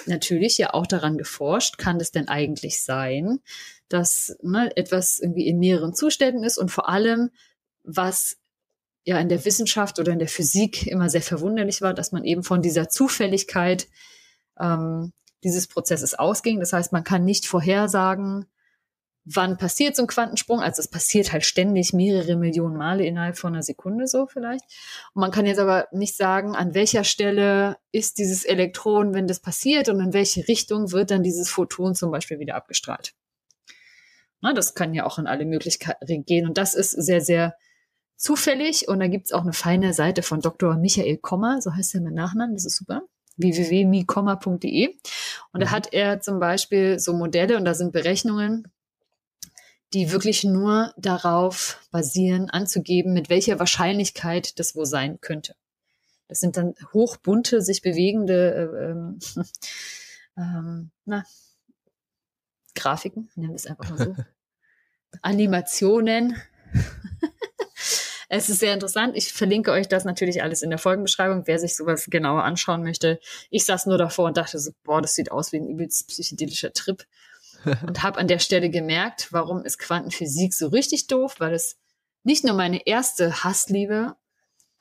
natürlich 0.05 0.57
ja 0.57 0.73
auch 0.73 0.87
daran 0.87 1.17
geforscht, 1.17 1.77
kann 1.77 1.99
es 1.99 2.11
denn 2.11 2.27
eigentlich 2.27 2.83
sein, 2.83 3.39
dass 3.87 4.37
ne, 4.41 4.75
etwas 4.75 5.19
irgendwie 5.19 5.47
in 5.47 5.59
mehreren 5.59 5.93
Zuständen 5.93 6.43
ist 6.43 6.57
und 6.57 6.69
vor 6.69 6.89
allem, 6.89 7.31
was 7.83 8.37
ja 9.05 9.19
in 9.19 9.29
der 9.29 9.45
Wissenschaft 9.45 9.99
oder 9.99 10.11
in 10.11 10.19
der 10.19 10.27
Physik 10.27 10.87
immer 10.87 11.09
sehr 11.09 11.21
verwunderlich 11.21 11.81
war, 11.81 11.93
dass 11.93 12.11
man 12.11 12.23
eben 12.23 12.43
von 12.43 12.61
dieser 12.61 12.89
Zufälligkeit 12.89 13.87
ähm, 14.59 15.13
dieses 15.43 15.67
Prozesses 15.67 16.15
ausging. 16.15 16.59
Das 16.59 16.73
heißt, 16.73 16.91
man 16.91 17.03
kann 17.03 17.23
nicht 17.23 17.45
vorhersagen, 17.45 18.47
wann 19.25 19.57
passiert 19.57 19.95
so 19.95 20.03
ein 20.03 20.07
Quantensprung? 20.07 20.61
Also 20.61 20.79
es 20.79 20.87
passiert 20.87 21.33
halt 21.33 21.43
ständig 21.45 21.93
mehrere 21.93 22.35
Millionen 22.35 22.77
Male 22.77 23.05
innerhalb 23.05 23.37
von 23.37 23.53
einer 23.53 23.63
Sekunde 23.63 24.07
so 24.07 24.27
vielleicht. 24.27 24.63
Und 25.13 25.21
man 25.21 25.31
kann 25.31 25.47
jetzt 25.47 25.59
aber 25.59 25.87
nicht 25.91 26.15
sagen, 26.15 26.55
an 26.55 26.75
welcher 26.75 27.03
Stelle 27.03 27.77
ist 27.91 28.19
dieses 28.19 28.45
Elektron, 28.45 29.13
wenn 29.13 29.27
das 29.27 29.39
passiert 29.39 29.89
und 29.89 29.99
in 29.99 30.13
welche 30.13 30.47
Richtung 30.47 30.91
wird 30.91 31.11
dann 31.11 31.23
dieses 31.23 31.49
Photon 31.49 31.95
zum 31.95 32.11
Beispiel 32.11 32.39
wieder 32.39 32.55
abgestrahlt. 32.55 33.13
Na, 34.41 34.53
das 34.53 34.75
kann 34.75 34.93
ja 34.93 35.05
auch 35.05 35.17
in 35.17 35.27
alle 35.27 35.45
Möglichkeiten 35.45 36.23
gehen. 36.23 36.47
Und 36.47 36.57
das 36.59 36.75
ist 36.75 36.91
sehr, 36.91 37.21
sehr 37.21 37.55
zufällig. 38.15 38.87
Und 38.87 38.99
da 38.99 39.07
gibt's 39.07 39.33
auch 39.33 39.41
eine 39.41 39.53
feine 39.53 39.93
Seite 39.93 40.21
von 40.21 40.39
Dr. 40.39 40.77
Michael 40.77 41.17
Kommer, 41.17 41.61
so 41.61 41.73
heißt 41.73 41.95
er 41.95 42.01
mit 42.01 42.13
Nachnamen, 42.13 42.55
das 42.55 42.65
ist 42.65 42.77
super 42.77 43.01
www.mikomma.de. 43.37 44.95
Und 45.51 45.59
da 45.59 45.67
mhm. 45.67 45.71
hat 45.71 45.93
er 45.93 46.21
zum 46.21 46.39
Beispiel 46.39 46.99
so 46.99 47.13
Modelle 47.13 47.57
und 47.57 47.65
da 47.65 47.73
sind 47.73 47.91
Berechnungen, 47.91 48.71
die 49.95 50.11
wirklich 50.11 50.43
nur 50.43 50.93
darauf 50.97 51.79
basieren, 51.89 52.49
anzugeben, 52.49 53.13
mit 53.13 53.29
welcher 53.29 53.59
Wahrscheinlichkeit 53.59 54.59
das 54.59 54.75
wohl 54.75 54.85
sein 54.85 55.21
könnte. 55.21 55.55
Das 56.27 56.41
sind 56.41 56.57
dann 56.57 56.75
hochbunte, 56.91 57.61
sich 57.61 57.81
bewegende 57.81 59.17
äh, 60.37 60.37
ähm, 60.37 60.91
na, 61.05 61.23
Grafiken, 62.75 63.29
nennen 63.35 63.53
wir 63.53 63.55
es 63.55 63.67
einfach 63.67 63.89
mal 63.89 63.97
so. 63.97 64.15
Animationen. 65.21 66.35
es 68.27 68.49
ist 68.49 68.59
sehr 68.59 68.73
interessant. 68.73 69.15
Ich 69.15 69.31
verlinke 69.31 69.71
euch 69.71 69.87
das 69.87 70.03
natürlich 70.03 70.43
alles 70.43 70.61
in 70.61 70.71
der 70.71 70.79
Folgenbeschreibung, 70.79 71.43
wer 71.47 71.57
sich 71.57 71.77
sowas 71.77 72.07
genauer 72.09 72.43
anschauen 72.43 72.83
möchte. 72.83 73.21
Ich 73.49 73.63
saß 73.63 73.85
nur 73.85 73.97
davor 73.97 74.25
und 74.25 74.35
dachte 74.35 74.59
so, 74.59 74.71
boah, 74.83 75.01
das 75.01 75.15
sieht 75.15 75.31
aus 75.31 75.53
wie 75.53 75.57
ein 75.57 75.69
übelst 75.69 76.09
psychedelischer 76.09 76.73
Trip 76.73 77.05
und 77.87 78.03
habe 78.03 78.19
an 78.19 78.27
der 78.27 78.39
Stelle 78.39 78.69
gemerkt, 78.69 79.31
warum 79.31 79.63
ist 79.63 79.79
Quantenphysik 79.79 80.53
so 80.53 80.67
richtig 80.67 81.07
doof, 81.07 81.35
weil 81.39 81.53
es 81.53 81.77
nicht 82.23 82.43
nur 82.43 82.55
meine 82.55 82.85
erste 82.85 83.43
Hassliebe 83.43 84.15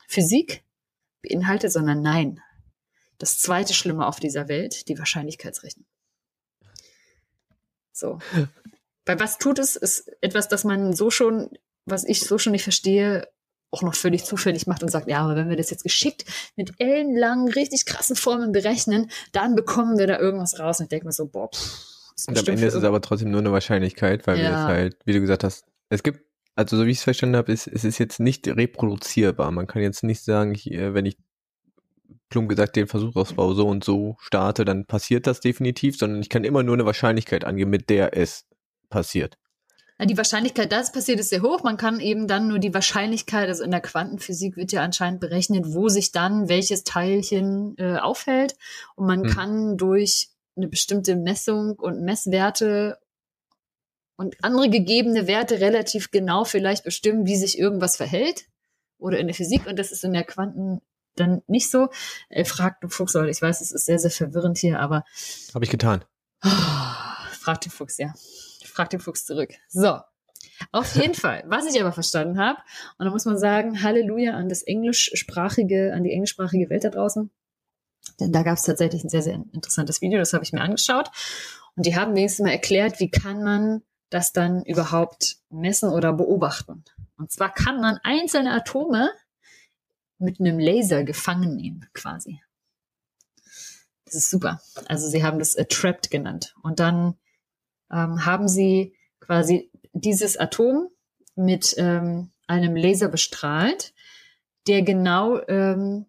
Physik 0.07 0.63
beinhaltet, 1.21 1.71
sondern 1.71 2.01
nein, 2.01 2.41
das 3.17 3.39
zweite 3.39 3.73
Schlimme 3.73 4.07
auf 4.07 4.19
dieser 4.19 4.47
Welt, 4.47 4.87
die 4.87 4.97
Wahrscheinlichkeitsrechnung. 4.97 5.85
So. 7.91 8.19
Bei 9.05 9.19
was 9.19 9.37
tut 9.37 9.59
es, 9.59 9.75
ist 9.75 10.11
etwas, 10.21 10.47
das 10.47 10.63
man 10.63 10.93
so 10.93 11.11
schon, 11.11 11.49
was 11.85 12.03
ich 12.03 12.21
so 12.21 12.37
schon 12.37 12.51
nicht 12.51 12.63
verstehe, 12.63 13.29
auch 13.71 13.81
noch 13.81 13.95
völlig 13.95 14.23
zufällig 14.25 14.67
macht 14.67 14.83
und 14.83 14.89
sagt, 14.89 15.07
ja, 15.07 15.19
aber 15.19 15.35
wenn 15.35 15.49
wir 15.49 15.57
das 15.57 15.69
jetzt 15.69 15.83
geschickt 15.83 16.25
mit 16.55 16.73
ellenlangen, 16.79 17.49
richtig 17.49 17.85
krassen 17.85 18.15
Formeln 18.15 18.51
berechnen, 18.51 19.11
dann 19.31 19.55
bekommen 19.55 19.97
wir 19.97 20.07
da 20.07 20.17
irgendwas 20.17 20.59
raus. 20.59 20.79
Und 20.79 20.85
ich 20.85 20.89
denke 20.89 21.05
mir 21.05 21.11
so, 21.11 21.27
boah, 21.27 21.49
pff, 21.49 21.94
und 22.27 22.37
am 22.37 22.45
Ende 22.45 22.65
ist 22.65 22.73
es 22.73 22.83
aber 22.83 23.01
trotzdem 23.01 23.31
nur 23.31 23.41
eine 23.41 23.51
Wahrscheinlichkeit, 23.51 24.25
weil 24.27 24.37
ja. 24.37 24.43
wir 24.43 24.49
es 24.51 24.63
halt, 24.63 24.97
wie 25.05 25.13
du 25.13 25.21
gesagt 25.21 25.43
hast, 25.43 25.65
es 25.89 26.03
gibt, 26.03 26.21
also 26.55 26.77
so 26.77 26.85
wie 26.85 26.91
ich 26.91 26.99
es 26.99 27.03
verstanden 27.03 27.35
habe, 27.35 27.51
ist, 27.51 27.67
es 27.67 27.83
ist 27.83 27.97
jetzt 27.97 28.19
nicht 28.19 28.47
reproduzierbar. 28.47 29.51
Man 29.51 29.67
kann 29.67 29.81
jetzt 29.81 30.03
nicht 30.03 30.23
sagen, 30.23 30.53
hier, 30.53 30.93
wenn 30.93 31.05
ich 31.05 31.17
plump 32.29 32.49
gesagt 32.49 32.75
den 32.75 32.87
Versuchsausbau 32.87 33.53
so 33.53 33.67
und 33.67 33.83
so 33.83 34.15
starte, 34.19 34.65
dann 34.65 34.85
passiert 34.85 35.27
das 35.27 35.41
definitiv, 35.41 35.97
sondern 35.97 36.21
ich 36.21 36.29
kann 36.29 36.43
immer 36.43 36.63
nur 36.63 36.75
eine 36.75 36.85
Wahrscheinlichkeit 36.85 37.43
angeben, 37.43 37.69
mit 37.69 37.89
der 37.89 38.17
es 38.17 38.45
passiert. 38.89 39.37
Die 40.03 40.17
Wahrscheinlichkeit, 40.17 40.73
dass 40.73 40.87
es 40.87 40.91
passiert, 40.91 41.21
ist 41.21 41.29
sehr 41.29 41.41
hoch. 41.41 41.63
Man 41.63 41.77
kann 41.77 42.01
eben 42.01 42.27
dann 42.27 42.49
nur 42.49 42.59
die 42.59 42.73
Wahrscheinlichkeit, 42.73 43.47
also 43.47 43.63
in 43.63 43.71
der 43.71 43.79
Quantenphysik 43.79 44.57
wird 44.57 44.73
ja 44.73 44.81
anscheinend 44.81 45.21
berechnet, 45.21 45.63
wo 45.67 45.87
sich 45.87 46.11
dann 46.11 46.49
welches 46.49 46.83
Teilchen 46.83 47.75
äh, 47.77 47.95
aufhält. 47.95 48.57
Und 48.95 49.07
man 49.07 49.23
hm. 49.23 49.29
kann 49.29 49.77
durch 49.77 50.31
eine 50.55 50.67
bestimmte 50.67 51.15
Messung 51.15 51.71
und 51.71 52.01
Messwerte 52.01 52.99
und 54.15 54.43
andere 54.43 54.69
gegebene 54.69 55.27
Werte 55.27 55.59
relativ 55.59 56.11
genau 56.11 56.45
vielleicht 56.45 56.83
bestimmen, 56.83 57.25
wie 57.25 57.35
sich 57.35 57.59
irgendwas 57.59 57.97
verhält 57.97 58.45
oder 58.97 59.19
in 59.19 59.27
der 59.27 59.35
Physik 59.35 59.67
und 59.67 59.77
das 59.77 59.91
ist 59.91 60.03
in 60.03 60.13
der 60.13 60.23
Quanten 60.23 60.81
dann 61.15 61.41
nicht 61.47 61.69
so. 61.69 61.89
Er 62.29 62.45
fragt 62.45 62.83
den 62.83 62.89
Fuchs, 62.89 63.15
weil 63.15 63.29
ich 63.29 63.41
weiß, 63.41 63.61
es 63.61 63.71
ist 63.71 63.85
sehr, 63.85 63.99
sehr 63.99 64.11
verwirrend 64.11 64.57
hier, 64.57 64.79
aber. 64.79 65.03
Habe 65.53 65.65
ich 65.65 65.71
getan. 65.71 66.03
Oh, 66.43 66.49
frag 67.31 67.61
den 67.61 67.71
Fuchs, 67.71 67.97
ja. 67.97 68.13
Frag 68.65 68.89
den 68.89 68.99
Fuchs 68.99 69.25
zurück. 69.25 69.53
So. 69.69 69.99
Auf 70.71 70.95
jeden 70.95 71.15
Fall. 71.15 71.43
Was 71.47 71.65
ich 71.65 71.79
aber 71.81 71.91
verstanden 71.91 72.39
habe, 72.39 72.59
und 72.97 73.05
da 73.05 73.11
muss 73.11 73.25
man 73.25 73.37
sagen, 73.37 73.81
Halleluja 73.83 74.33
an 74.33 74.47
das 74.47 74.63
englischsprachige, 74.63 75.93
an 75.93 76.03
die 76.03 76.11
englischsprachige 76.11 76.69
Welt 76.69 76.85
da 76.85 76.89
draußen. 76.89 77.29
Denn 78.19 78.31
da 78.31 78.43
gab 78.43 78.57
es 78.57 78.63
tatsächlich 78.63 79.03
ein 79.03 79.09
sehr, 79.09 79.21
sehr 79.21 79.35
interessantes 79.53 80.01
Video, 80.01 80.19
das 80.19 80.33
habe 80.33 80.43
ich 80.43 80.53
mir 80.53 80.61
angeschaut. 80.61 81.09
Und 81.75 81.85
die 81.85 81.95
haben 81.95 82.15
wenigstens 82.15 82.45
mal 82.45 82.51
erklärt, 82.51 82.99
wie 82.99 83.09
kann 83.09 83.43
man 83.43 83.81
das 84.09 84.31
dann 84.31 84.63
überhaupt 84.63 85.37
messen 85.49 85.89
oder 85.89 86.13
beobachten. 86.13 86.83
Und 87.17 87.31
zwar 87.31 87.53
kann 87.53 87.81
man 87.81 87.99
einzelne 88.03 88.51
Atome 88.53 89.11
mit 90.17 90.39
einem 90.39 90.59
Laser 90.59 91.03
gefangen 91.03 91.55
nehmen, 91.55 91.85
quasi. 91.93 92.41
Das 94.05 94.15
ist 94.15 94.29
super. 94.29 94.61
Also 94.87 95.09
sie 95.09 95.23
haben 95.23 95.39
das 95.39 95.55
äh, 95.55 95.65
Trapped 95.65 96.11
genannt. 96.11 96.55
Und 96.61 96.79
dann 96.79 97.17
ähm, 97.91 98.25
haben 98.25 98.47
sie 98.47 98.95
quasi 99.19 99.71
dieses 99.93 100.37
Atom 100.37 100.89
mit 101.35 101.75
ähm, 101.77 102.31
einem 102.47 102.75
Laser 102.75 103.09
bestrahlt, 103.09 103.93
der 104.67 104.83
genau 104.83 105.39
ähm, 105.47 106.05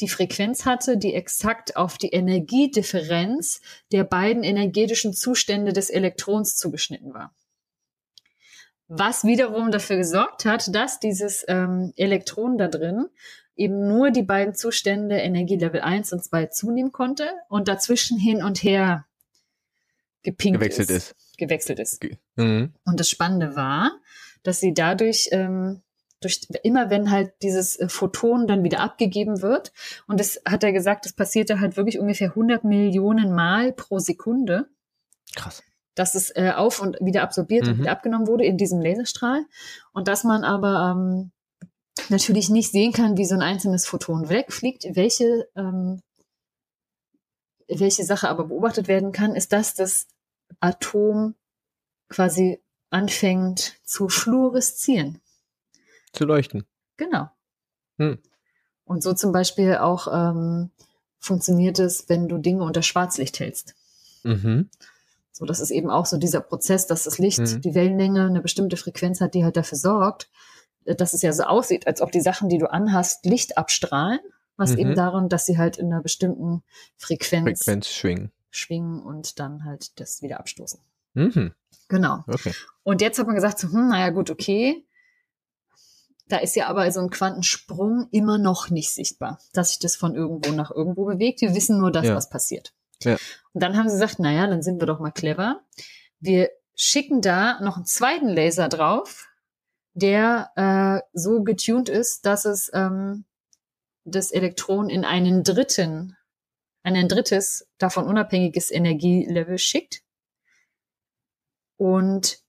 die 0.00 0.08
Frequenz 0.08 0.64
hatte, 0.66 0.98
die 0.98 1.14
exakt 1.14 1.76
auf 1.76 1.98
die 1.98 2.10
Energiedifferenz 2.10 3.60
der 3.92 4.04
beiden 4.04 4.42
energetischen 4.42 5.14
Zustände 5.14 5.72
des 5.72 5.90
Elektrons 5.90 6.56
zugeschnitten 6.56 7.14
war. 7.14 7.34
Was 8.88 9.24
wiederum 9.24 9.70
dafür 9.70 9.96
gesorgt 9.96 10.44
hat, 10.44 10.74
dass 10.74 11.00
dieses 11.00 11.44
ähm, 11.48 11.92
Elektron 11.96 12.56
da 12.56 12.68
drin 12.68 13.06
eben 13.56 13.88
nur 13.88 14.10
die 14.10 14.22
beiden 14.22 14.54
Zustände 14.54 15.16
Energielevel 15.16 15.80
1 15.80 16.12
und 16.12 16.22
2 16.22 16.46
zunehmen 16.46 16.92
konnte 16.92 17.28
und 17.48 17.68
dazwischen 17.68 18.18
hin 18.18 18.44
und 18.44 18.62
her 18.62 19.06
gepinkt 20.22 20.60
gewechselt 20.60 20.90
ist. 20.90 21.12
ist. 21.12 21.38
Gewechselt 21.38 21.78
ist. 21.78 22.04
Mhm. 22.36 22.74
Und 22.84 23.00
das 23.00 23.08
Spannende 23.08 23.56
war, 23.56 23.98
dass 24.42 24.60
sie 24.60 24.74
dadurch, 24.74 25.28
ähm, 25.32 25.82
durch, 26.20 26.40
immer 26.62 26.90
wenn 26.90 27.10
halt 27.10 27.32
dieses 27.42 27.76
äh, 27.76 27.88
Photon 27.88 28.46
dann 28.46 28.64
wieder 28.64 28.80
abgegeben 28.80 29.42
wird, 29.42 29.72
und 30.06 30.18
das 30.20 30.40
hat 30.46 30.64
er 30.64 30.72
gesagt, 30.72 31.04
das 31.04 31.12
passierte 31.12 31.60
halt 31.60 31.76
wirklich 31.76 31.98
ungefähr 31.98 32.30
100 32.30 32.64
Millionen 32.64 33.34
Mal 33.34 33.72
pro 33.72 33.98
Sekunde. 33.98 34.68
Krass. 35.34 35.62
Dass 35.94 36.14
es 36.14 36.30
äh, 36.36 36.52
auf 36.54 36.80
und 36.80 36.98
wieder 37.00 37.22
absorbiert 37.22 37.66
und 37.68 37.76
Mhm. 37.76 37.80
wieder 37.82 37.92
abgenommen 37.92 38.26
wurde 38.26 38.44
in 38.44 38.58
diesem 38.58 38.80
Laserstrahl. 38.80 39.44
Und 39.92 40.08
dass 40.08 40.24
man 40.24 40.44
aber 40.44 40.94
ähm, 40.94 41.30
natürlich 42.08 42.50
nicht 42.50 42.70
sehen 42.70 42.92
kann, 42.92 43.16
wie 43.16 43.24
so 43.24 43.34
ein 43.34 43.42
einzelnes 43.42 43.86
Photon 43.86 44.28
wegfliegt. 44.28 44.84
Welche, 44.94 45.48
ähm, 45.56 46.00
welche 47.68 48.04
Sache 48.04 48.28
aber 48.28 48.44
beobachtet 48.44 48.88
werden 48.88 49.12
kann, 49.12 49.34
ist, 49.34 49.52
dass 49.52 49.74
das 49.74 50.06
Atom 50.60 51.34
quasi 52.08 52.60
anfängt 52.90 53.80
zu 53.84 54.08
fluoreszieren. 54.08 55.20
Zu 56.16 56.24
leuchten. 56.24 56.64
Genau. 56.96 57.28
Hm. 57.98 58.18
Und 58.84 59.02
so 59.02 59.12
zum 59.12 59.32
Beispiel 59.32 59.76
auch 59.76 60.08
ähm, 60.12 60.70
funktioniert 61.18 61.78
es, 61.78 62.08
wenn 62.08 62.28
du 62.28 62.38
Dinge 62.38 62.62
unter 62.62 62.82
Schwarzlicht 62.82 63.38
hältst. 63.40 63.74
Mhm. 64.22 64.70
So, 65.32 65.44
das 65.44 65.60
ist 65.60 65.70
eben 65.70 65.90
auch 65.90 66.06
so 66.06 66.16
dieser 66.16 66.40
Prozess, 66.40 66.86
dass 66.86 67.04
das 67.04 67.18
Licht, 67.18 67.38
Mhm. 67.40 67.60
die 67.60 67.74
Wellenlänge 67.74 68.24
eine 68.26 68.40
bestimmte 68.40 68.76
Frequenz 68.76 69.20
hat, 69.20 69.34
die 69.34 69.44
halt 69.44 69.56
dafür 69.56 69.76
sorgt, 69.76 70.30
äh, 70.86 70.94
dass 70.94 71.12
es 71.12 71.22
ja 71.22 71.32
so 71.32 71.42
aussieht, 71.44 71.86
als 71.86 72.00
ob 72.00 72.12
die 72.12 72.20
Sachen, 72.22 72.48
die 72.48 72.58
du 72.58 72.70
anhast, 72.70 73.26
Licht 73.26 73.58
abstrahlen, 73.58 74.20
was 74.56 74.72
Mhm. 74.72 74.78
eben 74.78 74.94
daran, 74.94 75.28
dass 75.28 75.44
sie 75.44 75.58
halt 75.58 75.76
in 75.76 75.92
einer 75.92 76.02
bestimmten 76.02 76.62
Frequenz, 76.96 77.64
Frequenz 77.64 77.88
schwingen. 77.90 78.32
schwingen 78.50 79.02
und 79.02 79.38
dann 79.38 79.64
halt 79.64 80.00
das 80.00 80.22
wieder 80.22 80.40
abstoßen. 80.40 80.80
Mhm. 81.14 81.52
Genau. 81.88 82.24
Okay. 82.26 82.52
Und 82.82 83.00
jetzt 83.02 83.18
hat 83.18 83.26
man 83.26 83.34
gesagt, 83.36 83.58
so, 83.58 83.68
hm, 83.70 83.88
naja, 83.88 84.10
gut, 84.10 84.30
okay. 84.30 84.85
Da 86.28 86.38
ist 86.38 86.56
ja 86.56 86.66
aber 86.66 86.90
so 86.90 87.00
ein 87.00 87.10
Quantensprung 87.10 88.08
immer 88.10 88.36
noch 88.38 88.70
nicht 88.70 88.92
sichtbar, 88.92 89.40
dass 89.52 89.68
sich 89.70 89.78
das 89.78 89.94
von 89.96 90.14
irgendwo 90.14 90.50
nach 90.50 90.70
irgendwo 90.70 91.04
bewegt. 91.04 91.40
Wir 91.40 91.54
wissen 91.54 91.78
nur, 91.78 91.92
dass 91.92 92.06
Ja. 92.06 92.16
was 92.16 92.28
passiert. 92.28 92.74
Ja. 93.02 93.16
Und 93.52 93.62
dann 93.62 93.76
haben 93.76 93.88
sie 93.88 93.94
gesagt, 93.94 94.18
naja, 94.18 94.46
dann 94.46 94.62
sind 94.62 94.80
wir 94.80 94.86
doch 94.86 94.98
mal 94.98 95.12
clever. 95.12 95.62
Wir 96.18 96.50
schicken 96.74 97.20
da 97.20 97.60
noch 97.60 97.76
einen 97.76 97.86
zweiten 97.86 98.28
Laser 98.28 98.68
drauf, 98.68 99.28
der 99.94 100.50
äh, 100.56 101.08
so 101.12 101.42
getuned 101.42 101.88
ist, 101.88 102.26
dass 102.26 102.44
es 102.44 102.70
ähm, 102.74 103.24
das 104.04 104.30
Elektron 104.30 104.90
in 104.90 105.04
einen 105.04 105.42
dritten, 105.44 106.16
in 106.84 106.96
ein 106.96 107.08
drittes, 107.08 107.68
davon 107.78 108.06
unabhängiges 108.06 108.70
Energielevel 108.70 109.58
schickt. 109.58 110.02
Und 111.76 112.40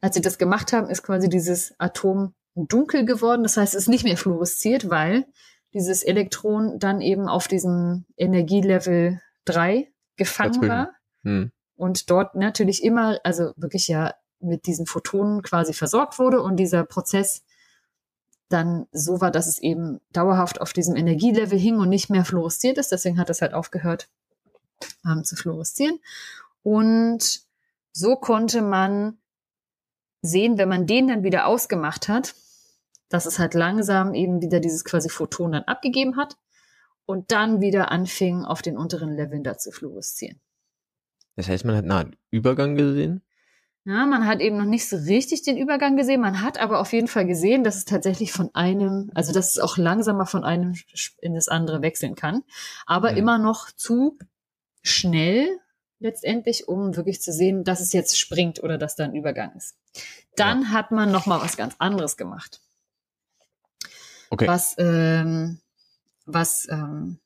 als 0.00 0.14
sie 0.14 0.20
das 0.22 0.38
gemacht 0.38 0.72
haben, 0.72 0.88
ist 0.90 1.02
quasi 1.02 1.28
dieses 1.28 1.74
Atom 1.78 2.34
dunkel 2.56 3.04
geworden. 3.04 3.42
Das 3.42 3.56
heißt, 3.56 3.74
es 3.74 3.82
ist 3.82 3.88
nicht 3.88 4.04
mehr 4.04 4.16
fluoresziert, 4.16 4.90
weil 4.90 5.26
dieses 5.74 6.02
Elektron 6.02 6.78
dann 6.78 7.00
eben 7.00 7.28
auf 7.28 7.48
diesem 7.48 8.06
Energielevel 8.16 9.20
3 9.44 9.92
gefangen 10.16 10.68
war 10.68 10.90
Hm. 11.26 11.50
und 11.74 12.08
dort 12.08 12.36
natürlich 12.36 12.84
immer, 12.84 13.18
also 13.24 13.52
wirklich 13.56 13.88
ja 13.88 14.14
mit 14.38 14.66
diesen 14.66 14.86
Photonen 14.86 15.42
quasi 15.42 15.72
versorgt 15.72 16.20
wurde 16.20 16.40
und 16.40 16.56
dieser 16.56 16.84
Prozess 16.84 17.42
dann 18.48 18.86
so 18.92 19.20
war, 19.20 19.32
dass 19.32 19.48
es 19.48 19.58
eben 19.58 20.00
dauerhaft 20.12 20.60
auf 20.60 20.72
diesem 20.72 20.94
Energielevel 20.94 21.58
hing 21.58 21.78
und 21.78 21.88
nicht 21.88 22.10
mehr 22.10 22.24
fluoresziert 22.24 22.78
ist. 22.78 22.92
Deswegen 22.92 23.18
hat 23.18 23.28
es 23.28 23.42
halt 23.42 23.54
aufgehört 23.54 24.08
ähm, 25.04 25.24
zu 25.24 25.34
fluoreszieren. 25.34 25.98
Und 26.62 27.40
so 27.90 28.14
konnte 28.14 28.62
man 28.62 29.18
sehen, 30.22 30.58
wenn 30.58 30.68
man 30.68 30.86
den 30.86 31.08
dann 31.08 31.24
wieder 31.24 31.46
ausgemacht 31.46 32.06
hat, 32.08 32.36
dass 33.08 33.26
es 33.26 33.38
halt 33.38 33.54
langsam 33.54 34.14
eben 34.14 34.42
wieder 34.42 34.60
dieses 34.60 34.84
quasi 34.84 35.08
Photon 35.08 35.52
dann 35.52 35.64
abgegeben 35.64 36.16
hat 36.16 36.36
und 37.06 37.30
dann 37.32 37.60
wieder 37.60 37.90
anfing, 37.90 38.44
auf 38.44 38.62
den 38.62 38.76
unteren 38.76 39.14
Leveln 39.14 39.44
da 39.44 39.58
zu 39.58 39.70
fluoreszieren. 39.70 40.40
Das 41.36 41.48
heißt, 41.48 41.64
man 41.64 41.76
hat 41.76 41.84
eine 41.84 41.94
Art 41.94 42.18
Übergang 42.30 42.76
gesehen? 42.76 43.22
Ja, 43.84 44.04
man 44.04 44.26
hat 44.26 44.40
eben 44.40 44.56
noch 44.56 44.64
nicht 44.64 44.88
so 44.88 44.96
richtig 44.96 45.42
den 45.42 45.56
Übergang 45.56 45.96
gesehen. 45.96 46.20
Man 46.20 46.42
hat 46.42 46.58
aber 46.58 46.80
auf 46.80 46.92
jeden 46.92 47.06
Fall 47.06 47.24
gesehen, 47.24 47.62
dass 47.62 47.76
es 47.76 47.84
tatsächlich 47.84 48.32
von 48.32 48.52
einem, 48.52 49.12
also 49.14 49.32
dass 49.32 49.50
es 49.50 49.58
auch 49.60 49.76
langsamer 49.76 50.26
von 50.26 50.42
einem 50.42 50.74
in 51.20 51.34
das 51.34 51.46
andere 51.46 51.82
wechseln 51.82 52.16
kann. 52.16 52.42
Aber 52.86 53.12
Mhm. 53.12 53.18
immer 53.18 53.38
noch 53.38 53.70
zu 53.70 54.18
schnell 54.82 55.46
letztendlich, 56.00 56.66
um 56.66 56.96
wirklich 56.96 57.22
zu 57.22 57.32
sehen, 57.32 57.62
dass 57.62 57.80
es 57.80 57.92
jetzt 57.92 58.18
springt 58.18 58.60
oder 58.60 58.76
dass 58.76 58.96
da 58.96 59.04
ein 59.04 59.14
Übergang 59.14 59.54
ist. 59.54 59.76
Dann 60.34 60.72
hat 60.72 60.90
man 60.90 61.12
noch 61.12 61.26
mal 61.26 61.40
was 61.40 61.56
ganz 61.56 61.76
anderes 61.78 62.16
gemacht. 62.16 62.60
Okay. 64.30 64.46
Was, 64.46 64.74
ähm, 64.78 65.60
was, 66.24 66.66
ähm, 66.70 67.18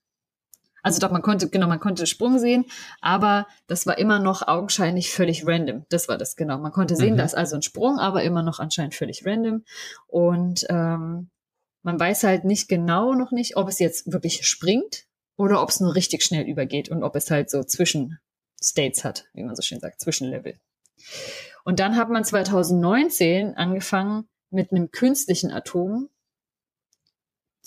also 0.83 0.99
doch, 1.01 1.11
man 1.11 1.23
konnte, 1.23 1.49
genau, 1.49 1.67
man 1.67 1.81
konnte 1.81 2.07
Sprung 2.07 2.39
sehen, 2.39 2.65
aber 3.01 3.47
das 3.67 3.87
war 3.87 3.99
immer 3.99 4.19
noch 4.19 4.47
augenscheinlich 4.49 5.11
völlig 5.11 5.47
random. 5.47 5.85
Das 5.91 6.09
war 6.09 6.17
das, 6.17 6.37
genau. 6.37 6.59
Man 6.59 6.73
konnte 6.73 6.97
sehen, 6.97 7.15
Mhm. 7.15 7.19
da 7.19 7.25
ist 7.25 7.37
also 7.37 7.57
ein 7.57 7.63
Sprung, 7.63 7.99
aber 7.99 8.23
immer 8.23 8.43
noch 8.43 8.61
anscheinend 8.61 8.95
völlig 8.95 9.27
random. 9.27 9.65
Und 10.07 10.67
ähm, 10.71 11.31
man 11.83 12.01
weiß 12.01 12.25
halt 12.25 12.45
nicht 12.45 12.69
genau 12.69 13.15
noch 13.15 13.31
nicht, 13.31 13.57
ob 13.57 13.69
es 13.69 13.79
jetzt 13.79 14.11
wirklich 14.13 14.47
springt 14.47 15.05
oder 15.37 15.63
ob 15.63 15.69
es 15.71 15.81
nur 15.81 15.95
richtig 15.95 16.23
schnell 16.23 16.47
übergeht 16.47 16.91
und 16.91 17.03
ob 17.03 17.15
es 17.17 17.31
halt 17.31 17.51
so 17.51 17.63
Zwischenstates 17.63 19.05
hat, 19.05 19.27
wie 19.35 19.43
man 19.45 19.57
so 19.57 19.63
schön 19.63 19.81
sagt, 19.81 20.01
Zwischenlevel. 20.01 20.59
Und 21.65 21.79
dann 21.81 21.97
hat 21.97 22.09
man 22.11 22.25
2019 22.25 23.55
angefangen, 23.57 24.29
mit 24.51 24.73
einem 24.73 24.91
künstlichen 24.91 25.51
Atom 25.53 26.09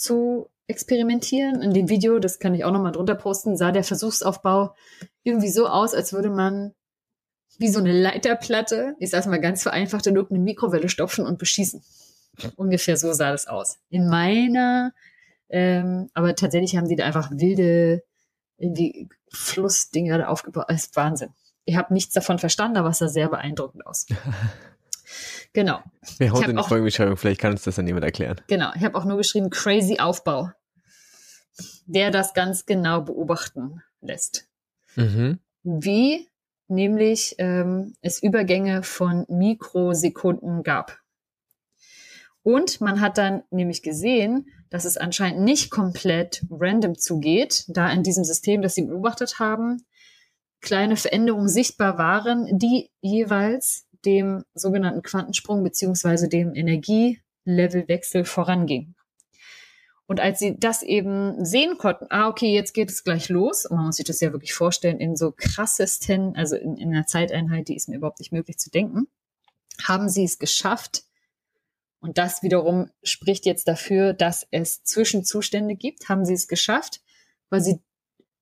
zu 0.03 0.49
experimentieren. 0.67 1.61
In 1.61 1.73
dem 1.73 1.89
Video, 1.89 2.19
das 2.19 2.39
kann 2.39 2.53
ich 2.53 2.63
auch 2.63 2.71
nochmal 2.71 2.91
drunter 2.91 3.15
posten, 3.15 3.57
sah 3.57 3.71
der 3.71 3.83
Versuchsaufbau 3.83 4.75
irgendwie 5.23 5.49
so 5.49 5.67
aus, 5.67 5.93
als 5.93 6.13
würde 6.13 6.29
man 6.29 6.73
wie 7.59 7.69
so 7.69 7.79
eine 7.79 7.91
Leiterplatte, 7.91 8.95
ich 8.99 9.09
sag's 9.11 9.27
mal 9.27 9.39
ganz 9.39 9.63
vereinfacht, 9.63 10.07
in 10.07 10.15
irgendeine 10.15 10.43
Mikrowelle 10.43 10.89
stopfen 10.89 11.25
und 11.25 11.37
beschießen. 11.37 11.83
Ungefähr 12.55 12.97
so 12.97 13.13
sah 13.13 13.31
das 13.31 13.47
aus. 13.47 13.77
In 13.89 14.09
meiner, 14.09 14.93
ähm, 15.49 16.09
aber 16.13 16.35
tatsächlich 16.35 16.75
haben 16.75 16.87
die 16.87 16.95
da 16.95 17.05
einfach 17.05 17.29
wilde 17.31 18.03
irgendwie 18.57 19.07
Flussdinger 19.31 20.17
da 20.17 20.27
aufgebaut. 20.27 20.65
Das 20.67 20.85
ist 20.85 20.95
Wahnsinn. 20.95 21.29
Ich 21.65 21.75
habe 21.75 21.93
nichts 21.93 22.13
davon 22.13 22.39
verstanden, 22.39 22.77
aber 22.77 22.89
es 22.89 22.97
sah 22.99 23.07
sehr 23.07 23.29
beeindruckend 23.29 23.85
aus. 23.85 24.07
Genau. 25.53 25.83
Hauen 26.19 26.31
hab 26.31 26.49
in 26.49 26.57
die 26.57 26.63
Folgenbeschreibung, 26.63 27.17
vielleicht 27.17 27.39
kann 27.39 27.51
uns 27.51 27.63
das 27.63 27.75
dann 27.75 27.87
jemand 27.87 28.05
erklären. 28.05 28.41
Genau, 28.47 28.71
ich 28.75 28.83
habe 28.83 28.97
auch 28.97 29.05
nur 29.05 29.17
geschrieben, 29.17 29.49
crazy 29.49 29.99
Aufbau, 29.99 30.51
der 31.85 32.11
das 32.11 32.33
ganz 32.33 32.65
genau 32.65 33.01
beobachten 33.01 33.81
lässt. 34.01 34.47
Mhm. 34.95 35.39
Wie 35.63 36.27
nämlich 36.67 37.35
ähm, 37.37 37.95
es 38.01 38.21
Übergänge 38.21 38.83
von 38.83 39.25
Mikrosekunden 39.29 40.63
gab. 40.63 40.99
Und 42.41 42.81
man 42.81 42.99
hat 42.99 43.17
dann 43.17 43.43
nämlich 43.51 43.83
gesehen, 43.83 44.47
dass 44.69 44.85
es 44.85 44.97
anscheinend 44.97 45.41
nicht 45.41 45.69
komplett 45.69 46.43
random 46.49 46.97
zugeht, 46.97 47.65
da 47.67 47.91
in 47.91 48.03
diesem 48.03 48.23
System, 48.23 48.61
das 48.61 48.75
sie 48.75 48.83
beobachtet 48.83 49.39
haben, 49.39 49.85
kleine 50.59 50.97
Veränderungen 50.97 51.47
sichtbar 51.47 51.97
waren, 51.97 52.57
die 52.57 52.89
jeweils 53.01 53.85
dem 54.05 54.43
sogenannten 54.53 55.01
Quantensprung 55.01 55.63
beziehungsweise 55.63 56.27
dem 56.27 56.53
Energielevelwechsel 56.55 58.25
voranging. 58.25 58.95
Und 60.05 60.19
als 60.19 60.39
sie 60.39 60.59
das 60.59 60.83
eben 60.83 61.43
sehen 61.45 61.77
konnten, 61.77 62.07
ah, 62.09 62.27
okay, 62.27 62.53
jetzt 62.53 62.73
geht 62.73 62.91
es 62.91 63.03
gleich 63.03 63.29
los, 63.29 63.65
und 63.65 63.77
man 63.77 63.85
muss 63.85 63.95
sich 63.95 64.05
das 64.05 64.19
ja 64.19 64.31
wirklich 64.33 64.53
vorstellen, 64.53 64.99
in 64.99 65.15
so 65.15 65.31
krassesten, 65.31 66.35
also 66.35 66.55
in, 66.55 66.75
in 66.75 66.93
einer 66.93 67.07
Zeiteinheit, 67.07 67.69
die 67.69 67.75
ist 67.75 67.87
mir 67.87 67.95
überhaupt 67.95 68.19
nicht 68.19 68.33
möglich 68.33 68.57
zu 68.57 68.69
denken, 68.69 69.07
haben 69.81 70.09
sie 70.09 70.25
es 70.25 70.39
geschafft, 70.39 71.03
und 72.03 72.17
das 72.17 72.43
wiederum 72.43 72.89
spricht 73.01 73.45
jetzt 73.45 73.65
dafür, 73.69 74.11
dass 74.11 74.45
es 74.51 74.83
Zwischenzustände 74.83 75.75
gibt, 75.75 76.09
haben 76.09 76.25
sie 76.25 76.33
es 76.33 76.49
geschafft, 76.49 76.99
weil 77.49 77.61
sie 77.61 77.79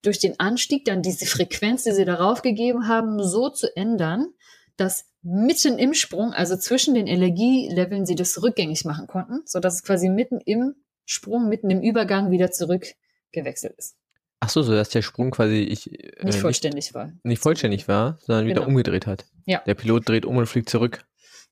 durch 0.02 0.18
den 0.18 0.40
Anstieg 0.40 0.84
dann 0.84 1.00
diese 1.00 1.26
Frequenz, 1.26 1.84
die 1.84 1.92
sie 1.92 2.04
darauf 2.04 2.42
gegeben 2.42 2.88
haben, 2.88 3.22
so 3.22 3.50
zu 3.50 3.74
ändern, 3.76 4.34
dass 4.76 5.11
mitten 5.22 5.78
im 5.78 5.94
Sprung, 5.94 6.32
also 6.32 6.56
zwischen 6.56 6.94
den 6.94 7.06
Energieleveln, 7.06 8.06
sie 8.06 8.14
das 8.16 8.42
rückgängig 8.42 8.84
machen 8.84 9.06
konnten, 9.06 9.42
so 9.46 9.60
dass 9.60 9.74
es 9.74 9.82
quasi 9.82 10.08
mitten 10.08 10.40
im 10.40 10.74
Sprung, 11.04 11.48
mitten 11.48 11.70
im 11.70 11.80
Übergang 11.80 12.30
wieder 12.30 12.50
zurückgewechselt 12.50 13.74
ist. 13.78 13.96
Ach 14.40 14.48
so, 14.48 14.62
so 14.62 14.72
dass 14.72 14.88
der 14.88 15.02
Sprung 15.02 15.30
quasi 15.30 15.58
ich, 15.58 15.92
äh, 15.92 16.24
nicht 16.24 16.38
vollständig 16.40 16.86
nicht, 16.86 16.94
war. 16.94 17.12
Nicht 17.22 17.40
vollständig 17.42 17.86
war, 17.86 18.18
sondern 18.22 18.46
wieder 18.46 18.56
Genau. 18.62 18.68
umgedreht 18.68 19.06
hat. 19.06 19.26
Ja. 19.46 19.62
Der 19.66 19.74
Pilot 19.74 20.08
dreht 20.08 20.26
um 20.26 20.36
und 20.36 20.46
fliegt 20.46 20.68
zurück 20.68 21.04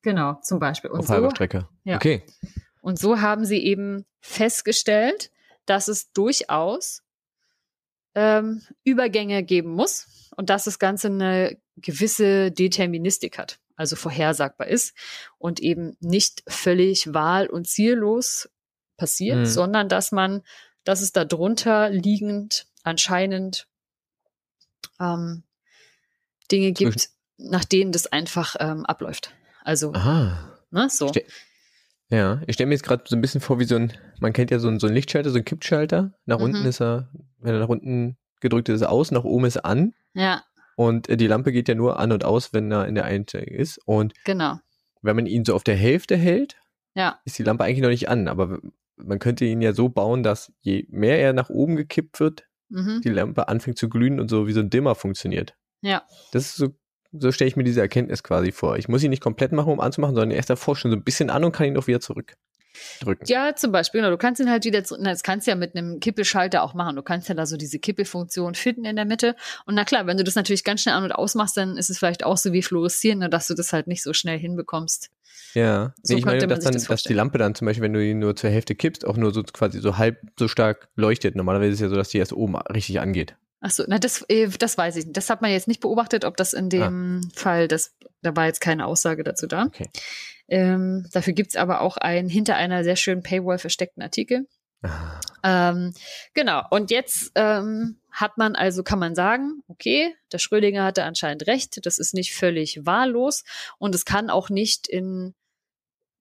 Genau, 0.03 0.39
zum 0.43 0.59
Beispiel. 0.59 0.91
Und 0.91 1.01
auf 1.01 1.07
so, 1.07 1.15
halber 1.15 1.31
Strecke. 1.31 1.69
ja. 1.85 1.97
Okay. 1.97 2.23
und 2.81 2.99
so 2.99 3.21
haben 3.21 3.45
sie 3.45 3.59
eben 3.65 4.07
festgestellt, 4.21 5.31
dass 5.67 5.89
es 5.89 6.11
durchaus 6.13 7.03
ähm, 8.15 8.63
Übergänge 8.83 9.43
geben 9.45 9.73
muss 9.75 10.31
und 10.37 10.51
dass 10.51 10.65
das 10.65 10.79
Ganze 10.79 11.09
eine 11.09 11.59
gewisse 11.81 12.51
Deterministik 12.51 13.39
hat, 13.39 13.59
also 13.77 13.97
vorhersagbar 13.97 14.67
ist 14.69 14.95
und 15.39 15.61
eben 15.61 15.97
nicht 16.01 16.43
völlig 16.49 17.13
wahl- 17.15 17.49
und 17.49 17.67
ziellos 17.69 18.49
passiert, 18.97 19.39
Mhm. 19.39 19.47
sondern 19.47 19.89
dass 19.89 20.13
man, 20.13 20.43
dass 20.85 21.01
es 21.01 21.13
darunter 21.13 21.91
liegend 21.91 22.67
anscheinend 22.83 23.67
ähm, 25.01 25.43
Dinge 26.51 26.73
gibt, 26.73 27.11
nach 27.39 27.65
denen 27.65 27.93
das 27.93 28.07
einfach 28.07 28.57
ähm, 28.61 28.85
abläuft. 28.87 29.35
Also, 29.63 29.93
Aha. 29.95 30.59
ne, 30.71 30.89
so. 30.91 31.09
Ste- 31.09 31.25
Ja, 32.11 32.43
ich 32.47 32.55
stelle 32.55 32.67
mir 32.69 32.75
jetzt 32.75 32.83
gerade 32.85 33.05
so 33.07 33.15
ein 33.17 33.21
bisschen 33.21 33.41
vor, 33.41 33.59
wie 33.61 33.65
so 33.65 33.77
ein, 33.77 33.93
man 34.19 34.33
kennt 34.33 34.51
ja 34.51 34.59
so 34.59 34.69
einen, 34.69 34.81
so 34.81 34.87
einen 34.89 34.97
Lichtschalter, 34.97 35.31
so 35.31 35.37
einen 35.37 35.45
Kippschalter. 35.45 36.13
Nach 36.27 36.39
Mhm. 36.39 36.45
unten 36.45 36.65
ist 36.67 36.81
er, 36.81 37.09
wenn 37.39 37.55
er 37.55 37.61
nach 37.61 37.69
unten 37.69 38.19
gedrückt 38.41 38.69
ist, 38.69 38.77
ist 38.77 38.81
er 38.83 38.91
aus, 38.91 39.11
nach 39.11 39.25
oben 39.25 39.45
ist 39.45 39.57
er 39.57 39.65
an. 39.65 39.95
Ja, 40.15 40.43
Und 40.81 41.11
äh, 41.11 41.19
die 41.19 41.27
Lampe 41.27 41.53
geht 41.53 41.69
ja 41.69 41.75
nur 41.75 41.99
an 42.01 42.11
und 42.11 42.25
aus, 42.25 42.55
wenn 42.55 42.73
er 42.73 42.89
in 42.89 42.95
der 42.95 43.05
Einstellung 43.05 43.49
ist. 43.49 43.79
Und 43.85 44.15
genau. 44.25 44.61
wenn 45.03 45.15
man 45.15 45.27
ihn 45.27 45.45
so 45.45 45.55
auf 45.55 45.63
der 45.63 45.77
Hälfte 45.77 46.17
hält, 46.17 46.57
Ja, 46.95 47.21
ist 47.27 47.39
die 47.39 47.43
Lampe 47.43 47.65
eigentlich 47.65 47.83
noch 47.83 47.91
nicht 47.91 48.09
an. 48.09 48.29
Aber 48.29 48.61
man 48.97 49.19
könnte 49.19 49.45
ihn 49.45 49.61
ja 49.61 49.75
so 49.75 49.91
bauen, 49.91 50.23
dass 50.23 50.55
je 50.63 50.87
mehr 50.89 51.21
er 51.21 51.35
nach 51.35 51.51
oben 51.51 51.77
gekippt 51.77 52.19
wird, 52.19 52.49
mhm. 52.71 53.03
die 53.05 53.11
Lampe 53.11 53.47
anfängt 53.49 53.77
zu 53.77 53.91
glühen 53.91 54.19
und 54.21 54.31
so 54.31 54.47
wie 54.47 54.55
so 54.55 54.61
ein 54.61 54.71
Dimmer 54.71 54.95
funktioniert. 54.95 55.55
ja. 55.83 56.03
Das 56.33 56.47
ist 56.47 56.57
so, 56.57 56.69
so 57.13 57.31
stelle 57.31 57.49
ich 57.49 57.57
mir 57.57 57.65
diese 57.65 57.83
Erkenntnis 57.83 58.23
quasi 58.23 58.51
vor. 58.51 58.79
Ich 58.79 58.89
muss 58.89 59.03
ihn 59.03 59.11
nicht 59.11 59.23
komplett 59.23 59.53
machen, 59.53 59.75
um 59.75 59.81
anzumachen, 59.81 60.15
sondern 60.15 60.31
erst 60.31 60.49
davor 60.49 60.77
schon 60.77 60.91
so 60.91 60.97
ein 60.97 61.05
bisschen 61.05 61.29
an 61.29 61.45
und 61.45 61.53
kann 61.53 61.67
ihn 61.67 61.77
auch 61.77 61.89
wieder 61.89 62.01
zurückdrücken. 62.99 63.27
Ja, 63.33 63.55
zum 63.57 63.73
Beispiel, 63.73 64.01
genau, 64.01 64.11
du 64.11 64.19
kannst 64.19 64.41
ihn 64.41 64.51
halt 64.51 64.65
wieder, 64.65 64.85
zu- 64.85 64.97
na, 64.99 65.11
das 65.11 65.23
kannst 65.23 65.47
du 65.47 65.51
ja 65.51 65.57
mit 65.57 65.75
einem 65.77 66.01
Kippelschalter 66.01 66.63
auch 66.63 66.75
machen. 66.75 66.97
Du 66.97 67.03
kannst 67.03 67.29
ja 67.29 67.35
da 67.35 67.47
so 67.47 67.57
diese 67.57 67.79
Kippelfunktion 67.79 68.55
finden 68.55 68.85
in 68.85 68.97
der 68.97 69.05
Mitte. 69.05 69.37
Und 69.67 69.75
na 69.75 69.85
klar, 69.85 70.07
wenn 70.07 70.17
du 70.17 70.25
das 70.25 70.35
natürlich 70.35 70.65
ganz 70.65 70.83
schnell 70.83 70.95
an- 70.95 71.05
und 71.05 71.13
ausmachst, 71.13 71.57
dann 71.57 71.77
ist 71.77 71.91
es 71.91 71.99
vielleicht 71.99 72.25
auch 72.25 72.37
so 72.37 72.53
wie 72.53 72.63
Fluoreszieren, 72.63 73.19
nur 73.21 73.29
dass 73.29 73.47
du 73.47 73.55
das 73.55 73.73
halt 73.73 73.87
nicht 73.87 74.03
so 74.03 74.13
schnell 74.13 74.39
hinbekommst. 74.39 75.11
Ja, 75.55 75.95
So 76.03 76.15
nee, 76.15 76.21
ich 76.21 76.25
meine, 76.27 76.39
könnte 76.39 76.47
man 76.55 76.57
dass, 76.59 76.65
dann, 76.65 76.75
das 76.75 76.85
dass 76.85 77.03
die. 77.03 77.13
Lampe 77.15 77.39
dann 77.39 77.55
zum 77.57 77.67
Beispiel, 77.67 77.83
wenn 77.83 77.93
du 77.93 78.05
ihn 78.05 78.21
nur 78.21 78.37
zur 78.37 78.51
Hälfte 78.51 78.75
kippst, 78.77 79.05
auch 79.05 79.17
nur 79.17 79.33
so 79.33 79.43
quasi 79.43 79.81
so 79.81 79.99
halb 79.99 80.19
so 80.39 80.47
stark 80.47 80.89
leuchtet. 80.95 81.35
Normalerweise 81.35 81.71
ist 81.71 81.75
es 81.77 81.81
ja 81.81 81.89
so, 81.89 81.97
dass 81.97 82.11
die 82.11 82.19
erst 82.19 82.33
oben 82.33 82.55
richtig 82.57 83.01
angeht. 83.01 83.35
Ach 83.61 83.71
so, 83.71 83.85
na, 83.89 83.99
das, 83.99 84.25
äh, 84.29 84.49
das 84.49 84.79
weiß 84.79 84.97
ich 84.97 85.05
nicht. 85.07 85.17
Das 85.17 85.29
hat 85.29 85.43
man 85.43 85.51
jetzt 85.51 85.69
nicht 85.69 85.81
beobachtet, 85.81 86.25
ob 86.25 86.37
das 86.37 86.53
in 86.53 86.71
dem 86.71 87.31
Fall, 87.35 87.69
das, 87.69 87.95
da 88.23 88.35
war 88.37 88.47
jetzt 88.47 88.61
keine 88.61 88.87
Aussage 88.87 89.23
dazu 89.25 89.47
da. 89.47 89.65
Okay. 89.65 89.91
Ähm, 90.51 91.07
dafür 91.13 91.33
gibt's 91.33 91.57
aber 91.57 91.81
auch 91.81 91.97
einen 91.97 92.29
hinter 92.29 92.57
einer 92.57 92.85
sehr 92.85 92.97
schönen 92.97 93.23
Paywall 93.23 93.59
versteckten 93.59 94.03
Artikel. 94.03 94.47
Ah, 94.83 95.21
Ähm, 95.43 95.95
genau, 96.35 96.63
und 96.71 96.91
jetzt 96.91 97.33
ähm, 97.35 97.99
hat 98.11 98.37
man 98.37 98.57
also, 98.57 98.83
kann 98.83 98.99
man 98.99 99.15
sagen, 99.15 99.63
okay, 99.69 100.15
der 100.33 100.39
Schrödinger 100.39 100.85
hatte 100.85 101.05
anscheinend 101.05 101.47
recht, 101.47 101.85
das 101.87 101.99
ist 101.99 102.13
nicht 102.15 102.35
völlig 102.35 102.85
wahllos 102.85 103.45
und 103.79 103.95
es 103.95 104.05
kann 104.05 104.29
auch 104.31 104.51
nicht 104.51 104.89
in 104.89 105.35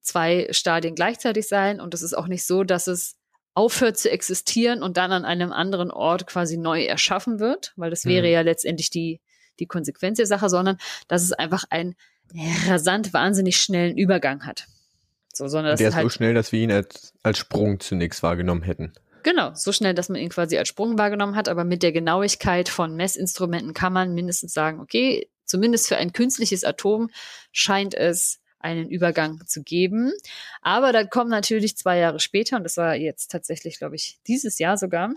zwei 0.02 0.48
Stadien 0.52 0.96
gleichzeitig 0.96 1.48
sein 1.48 1.82
und 1.82 1.94
es 1.94 2.02
ist 2.02 2.14
auch 2.14 2.28
nicht 2.28 2.46
so, 2.46 2.64
dass 2.64 2.88
es 2.88 3.16
aufhört 3.54 3.98
zu 3.98 4.10
existieren 4.10 4.84
und 4.84 4.98
dann 4.98 5.12
an 5.12 5.26
einem 5.26 5.52
anderen 5.52 5.92
Ort 5.92 6.28
quasi 6.28 6.58
neu 6.58 6.84
erschaffen 6.84 7.40
wird, 7.40 7.74
weil 7.76 7.90
das 7.90 8.06
wäre 8.06 8.28
Mhm. 8.28 8.34
ja 8.34 8.42
letztendlich 8.42 8.90
die, 8.90 9.20
die 9.60 9.66
Konsequenz 9.66 10.18
der 10.18 10.28
Sache, 10.28 10.50
sondern 10.50 10.78
dass 11.08 11.24
es 11.24 11.34
einfach 11.34 11.66
einen 11.70 11.96
rasant 12.68 13.14
wahnsinnig 13.14 13.58
schnellen 13.58 13.98
Übergang 13.98 14.46
hat. 14.46 14.68
So, 15.34 15.48
sondern 15.48 15.78
der 15.78 15.90
ist 15.90 15.96
halt 15.96 16.04
so 16.04 16.10
schnell, 16.10 16.34
dass 16.34 16.52
wir 16.52 16.60
ihn 16.60 16.72
als, 16.72 17.14
als 17.24 17.38
Sprung 17.38 17.80
zunächst 17.80 18.24
wahrgenommen 18.24 18.64
hätten. 18.64 18.94
Genau, 19.24 19.54
so 19.54 19.72
schnell, 19.72 19.94
dass 19.94 20.10
man 20.10 20.22
ihn 20.22 20.30
quasi 20.30 20.58
als 20.58 20.68
Sprung 20.68 20.98
wahrgenommen 20.98 21.36
hat, 21.36 21.50
aber 21.50 21.64
mit 21.64 21.84
der 21.84 21.92
Genauigkeit 21.92 22.70
von 22.70 22.96
Messinstrumenten 22.96 23.74
kann 23.74 23.94
man 23.94 24.14
mindestens 24.14 24.54
sagen, 24.54 24.80
okay, 24.80 25.30
zumindest 25.46 25.88
für 25.88 25.98
ein 25.98 26.14
künstliches 26.14 26.64
Atom 26.64 27.10
scheint 27.52 27.96
es 27.96 28.40
einen 28.60 28.90
Übergang 28.90 29.42
zu 29.48 29.64
geben. 29.64 30.12
Aber 30.62 30.92
dann 30.92 31.10
kommen 31.10 31.30
natürlich 31.30 31.78
zwei 31.78 31.98
Jahre 31.98 32.20
später, 32.20 32.58
und 32.58 32.64
das 32.64 32.78
war 32.78 32.96
jetzt 32.96 33.32
tatsächlich, 33.32 33.78
glaube 33.78 33.96
ich, 33.96 34.20
dieses 34.28 34.60
Jahr 34.60 34.78
sogar, 34.78 35.14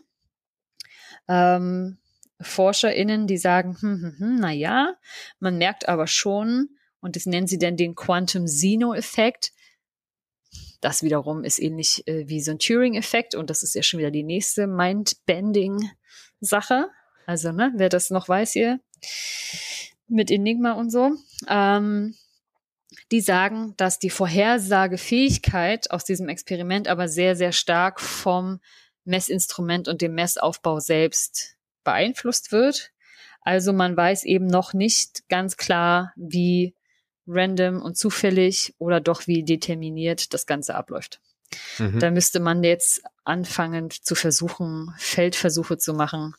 ähm, 1.29 1.99
ForscherInnen, 2.41 3.27
die 3.27 3.39
sagen, 3.39 3.77
hm, 3.81 4.03
hm, 4.03 4.19
hm, 4.19 4.37
na 4.41 4.51
ja, 4.51 4.95
man 5.39 5.59
merkt 5.59 5.89
aber 5.89 6.07
schon, 6.07 6.71
und 7.03 7.17
das 7.17 7.27
nennen 7.27 7.47
sie 7.47 7.59
dann 7.59 7.77
den 7.77 7.95
Quantum 7.95 8.47
Zeno-Effekt, 8.47 9.53
das 10.81 11.03
wiederum 11.03 11.45
ist 11.45 11.59
ähnlich 11.61 12.09
äh, 12.09 12.27
wie 12.29 12.41
so 12.41 12.53
ein 12.53 12.59
Turing-Effekt 12.59 13.35
und 13.35 13.51
das 13.51 13.63
ist 13.63 13.75
ja 13.75 13.83
schon 13.83 14.01
wieder 14.01 14.11
die 14.11 14.25
nächste 14.25 14.67
Mind-Bending-Sache. 14.67 16.89
Also, 17.27 17.53
ne, 17.53 17.73
wer 17.77 17.89
das 17.89 18.11
noch 18.11 18.29
weiß 18.29 18.53
hier 18.53 18.81
mit 20.09 20.31
Enigma 20.31 20.73
und 20.73 20.91
so, 20.91 21.13
ähm, 21.49 22.15
die 23.11 23.21
sagen, 23.21 23.75
dass 23.77 23.99
die 23.99 24.11
Vorhersagefähigkeit 24.11 25.91
aus 25.91 26.05
diesem 26.05 26.29
Experiment 26.29 26.89
aber 26.89 27.09
sehr, 27.09 27.37
sehr 27.37 27.53
stark 27.53 28.01
vom 28.01 28.61
Messinstrument 29.05 29.89
und 29.89 30.03
dem 30.03 30.15
Messaufbau 30.15 30.81
selbst 30.81 31.57
beeinflusst 31.85 32.53
wird. 32.53 32.91
Also 33.41 33.73
man 33.73 33.97
weiß 33.97 34.25
eben 34.25 34.47
noch 34.47 34.75
nicht 34.75 35.29
ganz 35.29 35.57
klar, 35.57 36.13
wie 36.17 36.75
random 37.27 37.81
und 37.81 37.97
zufällig 37.97 38.75
oder 38.79 39.01
doch 39.01 39.27
wie 39.27 39.45
determiniert 39.45 40.35
das 40.35 40.47
Ganze 40.47 40.75
abläuft. 40.75 41.21
Mhm. 41.79 41.99
Da 41.99 42.11
müsste 42.11 42.41
man 42.41 42.63
jetzt 42.65 43.03
anfangen 43.25 43.91
zu 43.91 44.15
versuchen, 44.15 44.93
Feldversuche 44.99 45.79
zu 45.79 45.95
machen 45.95 46.35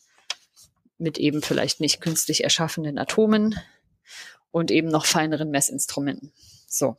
mit 0.97 1.17
eben 1.17 1.41
vielleicht 1.41 1.79
nicht 1.79 2.01
künstlich 2.01 2.43
erschaffenen 2.43 2.97
Atomen 2.97 3.59
und 4.51 4.71
eben 4.71 4.87
noch 4.87 5.05
feineren 5.05 5.49
Messinstrumenten. 5.51 6.31
So. 6.67 6.97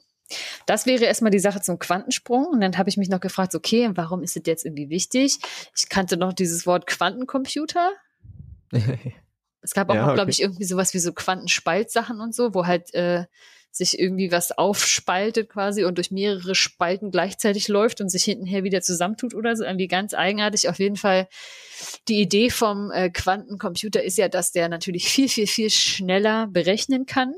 Das 0.66 0.86
wäre 0.86 1.04
erstmal 1.04 1.30
die 1.30 1.38
Sache 1.38 1.60
zum 1.60 1.78
Quantensprung. 1.78 2.46
Und 2.46 2.60
dann 2.60 2.78
habe 2.78 2.88
ich 2.88 2.96
mich 2.96 3.08
noch 3.08 3.20
gefragt, 3.20 3.54
okay, 3.54 3.90
warum 3.94 4.22
ist 4.22 4.36
es 4.36 4.42
jetzt 4.46 4.64
irgendwie 4.64 4.88
wichtig? 4.88 5.38
Ich 5.76 5.88
kannte 5.88 6.16
noch 6.16 6.32
dieses 6.32 6.66
Wort 6.66 6.86
Quantencomputer. 6.86 7.92
Es 9.64 9.72
gab 9.72 9.88
auch 9.88 9.94
Ja, 9.94 10.04
okay. 10.04 10.14
glaube 10.16 10.30
ich, 10.30 10.42
irgendwie 10.42 10.64
sowas 10.64 10.92
wie 10.92 10.98
so 10.98 11.14
Quantenspaltsachen 11.14 12.20
und 12.20 12.34
so, 12.34 12.52
wo 12.52 12.66
halt 12.66 12.92
äh, 12.92 13.24
sich 13.76 13.98
irgendwie 13.98 14.30
was 14.30 14.52
aufspaltet 14.52 15.48
quasi 15.48 15.84
und 15.84 15.96
durch 15.96 16.10
mehrere 16.10 16.54
Spalten 16.54 17.10
gleichzeitig 17.10 17.68
läuft 17.68 18.00
und 18.00 18.08
sich 18.08 18.24
hintenher 18.24 18.64
wieder 18.64 18.82
zusammentut 18.82 19.34
oder 19.34 19.56
so. 19.56 19.64
Irgendwie 19.64 19.88
ganz 19.88 20.14
eigenartig. 20.14 20.68
Auf 20.68 20.78
jeden 20.78 20.96
Fall, 20.96 21.28
die 22.08 22.20
Idee 22.20 22.50
vom 22.50 22.90
äh, 22.90 23.10
Quantencomputer 23.10 24.02
ist 24.02 24.18
ja, 24.18 24.28
dass 24.28 24.52
der 24.52 24.68
natürlich 24.68 25.08
viel, 25.08 25.28
viel, 25.28 25.46
viel 25.46 25.70
schneller 25.70 26.46
berechnen 26.46 27.06
kann. 27.06 27.34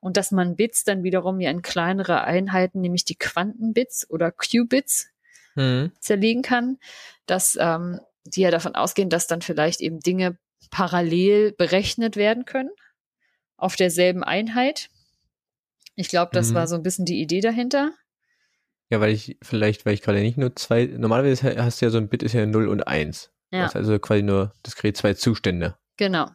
Und 0.00 0.18
dass 0.18 0.32
man 0.32 0.54
Bits 0.54 0.84
dann 0.84 1.02
wiederum 1.02 1.40
ja 1.40 1.50
in 1.50 1.62
kleinere 1.62 2.24
Einheiten, 2.24 2.82
nämlich 2.82 3.06
die 3.06 3.16
Quantenbits 3.16 4.08
oder 4.10 4.30
Qubits, 4.30 5.08
Mhm. 5.54 5.92
zerlegen 6.00 6.42
kann, 6.42 6.78
dass 7.26 7.58
ähm, 7.60 8.00
die 8.24 8.42
ja 8.42 8.50
davon 8.50 8.74
ausgehen, 8.74 9.10
dass 9.10 9.26
dann 9.26 9.42
vielleicht 9.42 9.80
eben 9.80 10.00
Dinge 10.00 10.38
parallel 10.70 11.52
berechnet 11.52 12.16
werden 12.16 12.44
können 12.44 12.70
auf 13.56 13.76
derselben 13.76 14.24
Einheit. 14.24 14.88
Ich 15.94 16.08
glaube, 16.08 16.30
das 16.32 16.50
Mhm. 16.50 16.54
war 16.54 16.66
so 16.66 16.76
ein 16.76 16.82
bisschen 16.82 17.04
die 17.04 17.20
Idee 17.20 17.40
dahinter. 17.40 17.92
Ja, 18.90 19.00
weil 19.00 19.10
ich, 19.12 19.38
vielleicht, 19.42 19.86
weil 19.86 19.94
ich 19.94 20.02
gerade 20.02 20.20
nicht 20.20 20.36
nur 20.38 20.54
zwei, 20.56 20.84
normalerweise 20.86 21.56
hast 21.62 21.80
du 21.80 21.86
ja 21.86 21.90
so 21.90 21.98
ein 21.98 22.08
Bit 22.08 22.22
ist 22.22 22.34
ja 22.34 22.44
0 22.46 22.68
und 22.68 22.86
1. 22.86 23.30
Ja. 23.50 23.62
Das 23.62 23.70
ist 23.72 23.76
also 23.76 23.98
quasi 23.98 24.22
nur 24.22 24.52
diskret 24.66 24.96
zwei 24.96 25.14
Zustände. 25.14 25.76
Genau. 25.96 26.28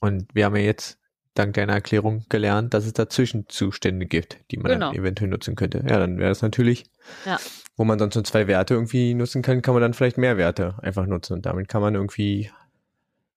Und 0.00 0.26
wir 0.34 0.44
haben 0.44 0.56
ja 0.56 0.62
jetzt 0.62 0.98
dank 1.34 1.54
deiner 1.54 1.72
Erklärung 1.74 2.24
gelernt, 2.28 2.74
dass 2.74 2.84
es 2.86 2.92
da 2.92 3.08
Zwischenzustände 3.08 4.06
gibt, 4.06 4.38
die 4.50 4.56
man 4.58 4.72
Genau. 4.72 4.86
dann 4.90 4.96
eventuell 4.96 5.30
nutzen 5.30 5.54
könnte. 5.54 5.78
Ja, 5.88 5.98
dann 5.98 6.18
wäre 6.18 6.28
das 6.28 6.42
natürlich, 6.42 6.84
Ja. 7.24 7.38
wo 7.76 7.84
man 7.84 7.98
sonst 7.98 8.16
nur 8.16 8.24
zwei 8.24 8.46
Werte 8.48 8.74
irgendwie 8.74 9.14
nutzen 9.14 9.42
kann, 9.42 9.62
kann 9.62 9.74
man 9.74 9.82
dann 9.82 9.94
vielleicht 9.94 10.18
mehr 10.18 10.36
Werte 10.36 10.76
einfach 10.82 11.06
nutzen. 11.06 11.34
Und 11.34 11.46
damit 11.46 11.68
kann 11.68 11.80
man 11.82 11.94
irgendwie 11.94 12.50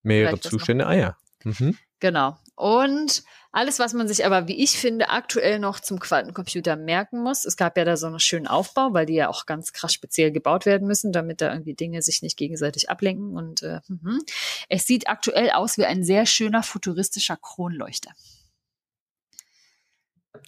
mehrere 0.03 0.37
Vielleicht. 0.37 0.43
Zustände, 0.49 0.87
ah 0.87 0.93
ja. 0.95 1.17
Mhm. 1.43 1.77
Genau. 1.99 2.37
Und 2.55 3.23
Alles, 3.53 3.79
was 3.79 3.93
man 3.93 4.07
sich 4.07 4.25
aber, 4.25 4.47
wie 4.47 4.63
ich 4.63 4.77
finde, 4.77 5.09
aktuell 5.09 5.59
noch 5.59 5.81
zum 5.81 5.99
Quantencomputer 5.99 6.77
merken 6.77 7.21
muss. 7.21 7.45
Es 7.45 7.57
gab 7.57 7.77
ja 7.77 7.83
da 7.83 7.97
so 7.97 8.07
einen 8.07 8.19
schönen 8.19 8.47
Aufbau, 8.47 8.93
weil 8.93 9.05
die 9.05 9.15
ja 9.15 9.27
auch 9.27 9.45
ganz 9.45 9.73
krass 9.73 9.93
speziell 9.93 10.31
gebaut 10.31 10.65
werden 10.65 10.87
müssen, 10.87 11.11
damit 11.11 11.41
da 11.41 11.51
irgendwie 11.51 11.73
Dinge 11.73 12.01
sich 12.01 12.21
nicht 12.21 12.37
gegenseitig 12.37 12.89
ablenken. 12.89 13.35
Und 13.35 13.61
äh, 13.61 13.81
mhm. 13.89 14.21
es 14.69 14.85
sieht 14.85 15.09
aktuell 15.09 15.51
aus 15.51 15.77
wie 15.77 15.85
ein 15.85 16.03
sehr 16.03 16.25
schöner 16.25 16.63
futuristischer 16.63 17.35
Kronleuchter. 17.35 18.11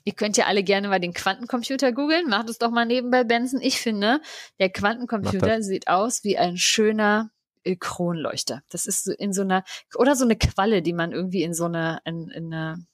Ihr 0.05 0.13
könnt 0.13 0.37
ja 0.37 0.45
alle 0.45 0.63
gerne 0.63 0.87
mal 0.87 0.99
den 0.99 1.13
Quantencomputer 1.13 1.91
googeln. 1.91 2.29
Macht 2.29 2.49
es 2.49 2.57
doch 2.57 2.71
mal 2.71 2.85
nebenbei, 2.85 3.23
Benson. 3.23 3.61
Ich 3.61 3.79
finde, 3.79 4.21
der 4.59 4.69
Quantencomputer 4.69 5.61
sieht 5.61 5.87
aus 5.87 6.23
wie 6.23 6.37
ein 6.37 6.57
schöner 6.57 7.31
äh, 7.63 7.75
Kronleuchter. 7.75 8.63
Das 8.69 8.85
ist 8.85 9.05
so 9.05 9.11
in 9.13 9.33
so 9.33 9.41
einer, 9.41 9.63
oder 9.95 10.15
so 10.15 10.25
eine 10.25 10.35
Qualle, 10.35 10.81
die 10.81 10.93
man 10.93 11.11
irgendwie 11.11 11.43
in 11.43 11.53
so 11.53 11.65
eine, 11.65 11.99
in, 12.05 12.29
in 12.29 12.53
eine, 12.53 12.85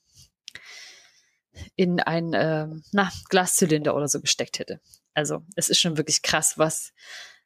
in 1.76 2.00
ein 2.00 2.34
äh, 2.34 2.68
na, 2.92 3.12
Glaszylinder 3.30 3.96
oder 3.96 4.08
so 4.08 4.22
gesteckt 4.22 4.60
hätte. 4.60 4.80
Also 5.14 5.44
es 5.56 5.70
ist 5.70 5.80
schon 5.80 5.98
wirklich 5.98 6.22
krass, 6.22 6.58
was 6.58 6.94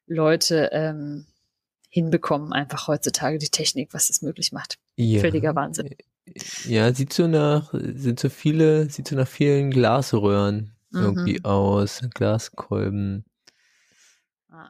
Leute 0.06 0.70
ähm, 0.72 1.26
hinbekommen, 1.90 2.54
einfach 2.54 2.88
heutzutage 2.88 3.38
die 3.38 3.50
Technik, 3.50 3.94
was 3.94 4.08
das 4.08 4.22
möglich 4.22 4.52
macht. 4.52 4.80
Ja. 4.96 5.22
Völliger 5.22 5.56
Wahnsinn. 5.56 5.96
Ja, 6.66 6.94
sieht 6.94 7.14
so 7.14 7.28
nach, 7.28 7.74
sind 7.74 8.20
so 8.20 8.30
viele, 8.30 8.90
sieht 8.90 9.08
so 9.08 9.16
nach 9.16 9.28
vielen 9.28 9.72
Glasröhren 9.72 10.76
mhm. 10.92 11.02
irgendwie 11.02 11.44
aus, 11.44 12.02
Glaskolben. 12.14 13.26
Ah. 14.50 14.70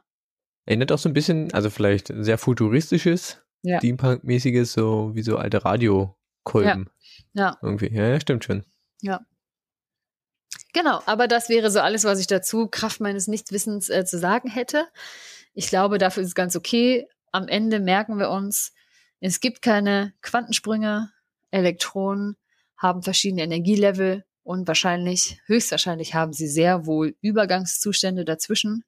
Erinnert 0.66 0.92
auch 0.92 0.98
so 0.98 1.08
ein 1.08 1.14
bisschen, 1.14 1.52
also 1.54 1.70
vielleicht 1.70 2.12
sehr 2.14 2.38
futuristisches, 2.38 3.40
ja. 3.62 3.78
Steampunk-mäßiges, 3.78 4.72
so 4.72 5.12
wie 5.14 5.22
so 5.22 5.38
alte 5.38 5.64
Radiokolben. 5.64 6.90
Ja. 7.32 7.42
ja. 7.42 7.58
Irgendwie. 7.62 7.92
Ja, 7.94 8.08
ja, 8.08 8.20
stimmt 8.20 8.44
schon. 8.44 8.64
Ja. 9.00 9.20
Genau, 10.72 11.00
aber 11.06 11.28
das 11.28 11.48
wäre 11.48 11.70
so 11.70 11.80
alles, 11.80 12.04
was 12.04 12.18
ich 12.20 12.26
dazu 12.26 12.68
Kraft 12.68 13.00
meines 13.00 13.26
Nichtwissens 13.26 13.88
äh, 13.88 14.04
zu 14.04 14.18
sagen 14.18 14.48
hätte. 14.48 14.86
Ich 15.54 15.68
glaube, 15.68 15.98
dafür 15.98 16.22
ist 16.22 16.30
es 16.30 16.34
ganz 16.34 16.56
okay. 16.56 17.06
Am 17.32 17.48
Ende 17.48 17.80
merken 17.80 18.18
wir 18.18 18.30
uns, 18.30 18.72
es 19.20 19.40
gibt 19.40 19.62
keine 19.62 20.12
Quantensprünge, 20.20 21.10
Elektronen 21.50 22.36
haben 22.76 23.02
verschiedene 23.02 23.42
Energielevel 23.42 24.24
und 24.42 24.68
wahrscheinlich, 24.68 25.40
höchstwahrscheinlich 25.46 26.14
haben 26.14 26.32
sie 26.32 26.48
sehr 26.48 26.86
wohl 26.86 27.16
Übergangszustände 27.22 28.24
dazwischen, 28.24 28.84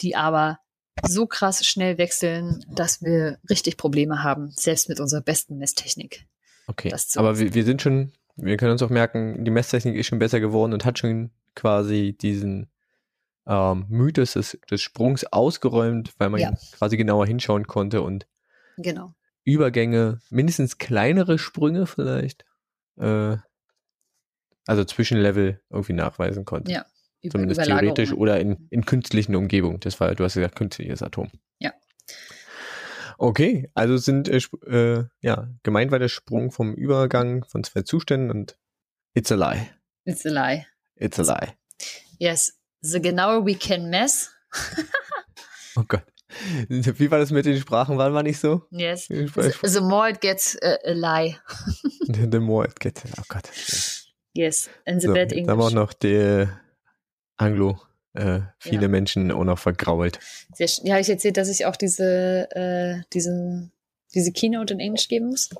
die 0.00 0.16
aber 0.16 0.60
so 1.06 1.26
krass 1.26 1.64
schnell 1.66 1.98
wechseln, 1.98 2.64
dass 2.68 3.02
wir 3.02 3.38
richtig 3.50 3.76
Probleme 3.76 4.22
haben, 4.22 4.52
selbst 4.56 4.88
mit 4.88 5.00
unserer 5.00 5.20
besten 5.20 5.58
Messtechnik. 5.58 6.26
Okay, 6.66 6.92
aber 7.16 7.38
wir, 7.38 7.54
wir 7.54 7.64
sind 7.64 7.82
schon, 7.82 8.12
wir 8.38 8.56
können 8.56 8.72
uns 8.72 8.82
auch 8.82 8.90
merken, 8.90 9.44
die 9.44 9.50
Messtechnik 9.50 9.96
ist 9.96 10.06
schon 10.06 10.18
besser 10.18 10.40
geworden 10.40 10.72
und 10.72 10.84
hat 10.84 10.98
schon 10.98 11.30
quasi 11.54 12.16
diesen 12.18 12.68
ähm, 13.46 13.86
Mythos 13.88 14.34
des, 14.34 14.58
des 14.70 14.80
Sprungs 14.80 15.24
ausgeräumt, 15.24 16.12
weil 16.18 16.30
man 16.30 16.40
ja. 16.40 16.52
quasi 16.72 16.96
genauer 16.96 17.26
hinschauen 17.26 17.66
konnte 17.66 18.02
und 18.02 18.26
genau. 18.76 19.14
Übergänge, 19.44 20.20
mindestens 20.30 20.78
kleinere 20.78 21.38
Sprünge 21.38 21.86
vielleicht, 21.86 22.44
äh, 22.96 23.36
also 24.66 24.84
Zwischenlevel 24.84 25.60
irgendwie 25.70 25.94
nachweisen 25.94 26.44
konnte. 26.44 26.70
Ja. 26.70 26.86
Über, 27.20 27.32
Zumindest 27.32 27.64
theoretisch 27.64 28.12
oder 28.12 28.38
in, 28.38 28.68
in 28.70 28.84
künstlichen 28.84 29.34
Umgebungen. 29.34 29.80
Das 29.80 29.98
war, 29.98 30.14
du 30.14 30.22
hast 30.22 30.34
gesagt, 30.34 30.54
künstliches 30.54 31.02
Atom. 31.02 31.30
Ja. 31.58 31.72
Okay, 33.20 33.68
also 33.74 33.96
sind 33.96 34.28
äh, 34.28 34.40
äh, 34.66 35.04
ja 35.20 35.48
gemeint 35.64 35.90
war 35.90 35.98
der 35.98 36.08
Sprung 36.08 36.52
vom 36.52 36.72
Übergang 36.74 37.44
von 37.44 37.64
zwei 37.64 37.82
Zuständen 37.82 38.30
und 38.30 38.56
it's 39.14 39.32
a 39.32 39.34
lie. 39.34 39.68
It's 40.04 40.24
a 40.24 40.30
lie. 40.30 40.66
It's 40.94 41.18
a 41.18 41.22
lie. 41.22 41.52
Yes, 42.18 42.56
the 42.80 43.00
genauer 43.00 43.44
we 43.44 43.54
can 43.54 43.90
mess. 43.90 44.30
oh 45.76 45.82
Gott. 45.86 46.04
Wie 46.68 47.10
war 47.10 47.18
das 47.18 47.32
mit 47.32 47.46
den 47.46 47.58
Sprachen? 47.58 47.98
Waren 47.98 48.12
wir 48.12 48.22
nicht 48.22 48.38
so? 48.38 48.62
Yes. 48.70 49.06
The, 49.08 49.26
the 49.62 49.80
more 49.80 50.10
it 50.10 50.20
gets 50.20 50.56
a, 50.62 50.76
a 50.84 50.92
lie. 50.92 51.36
the 52.06 52.38
more 52.38 52.66
it 52.66 52.78
gets, 52.78 53.02
oh 53.18 53.24
Gott. 53.28 53.50
Yes, 54.34 54.70
and 54.86 55.00
the 55.00 55.08
so, 55.08 55.14
bad 55.14 55.32
English. 55.32 55.46
Dann 55.46 55.58
haben 55.58 55.58
wir 55.58 55.66
auch 55.66 55.72
noch 55.72 55.92
die 55.92 56.46
Anglo, 57.36 57.80
äh, 58.18 58.40
viele 58.58 58.82
ja. 58.82 58.88
Menschen 58.88 59.30
auch 59.30 59.44
noch 59.44 59.58
vergrault. 59.58 60.18
Sehr, 60.52 60.68
ja, 60.82 60.98
ich 60.98 61.08
erzählt, 61.08 61.36
dass 61.36 61.48
ich 61.48 61.66
auch 61.66 61.76
diese, 61.76 62.50
äh, 62.50 63.02
diesen, 63.12 63.72
diese 64.14 64.32
Keynote 64.32 64.74
in 64.74 64.80
Englisch 64.80 65.08
geben 65.08 65.28
muss. 65.28 65.50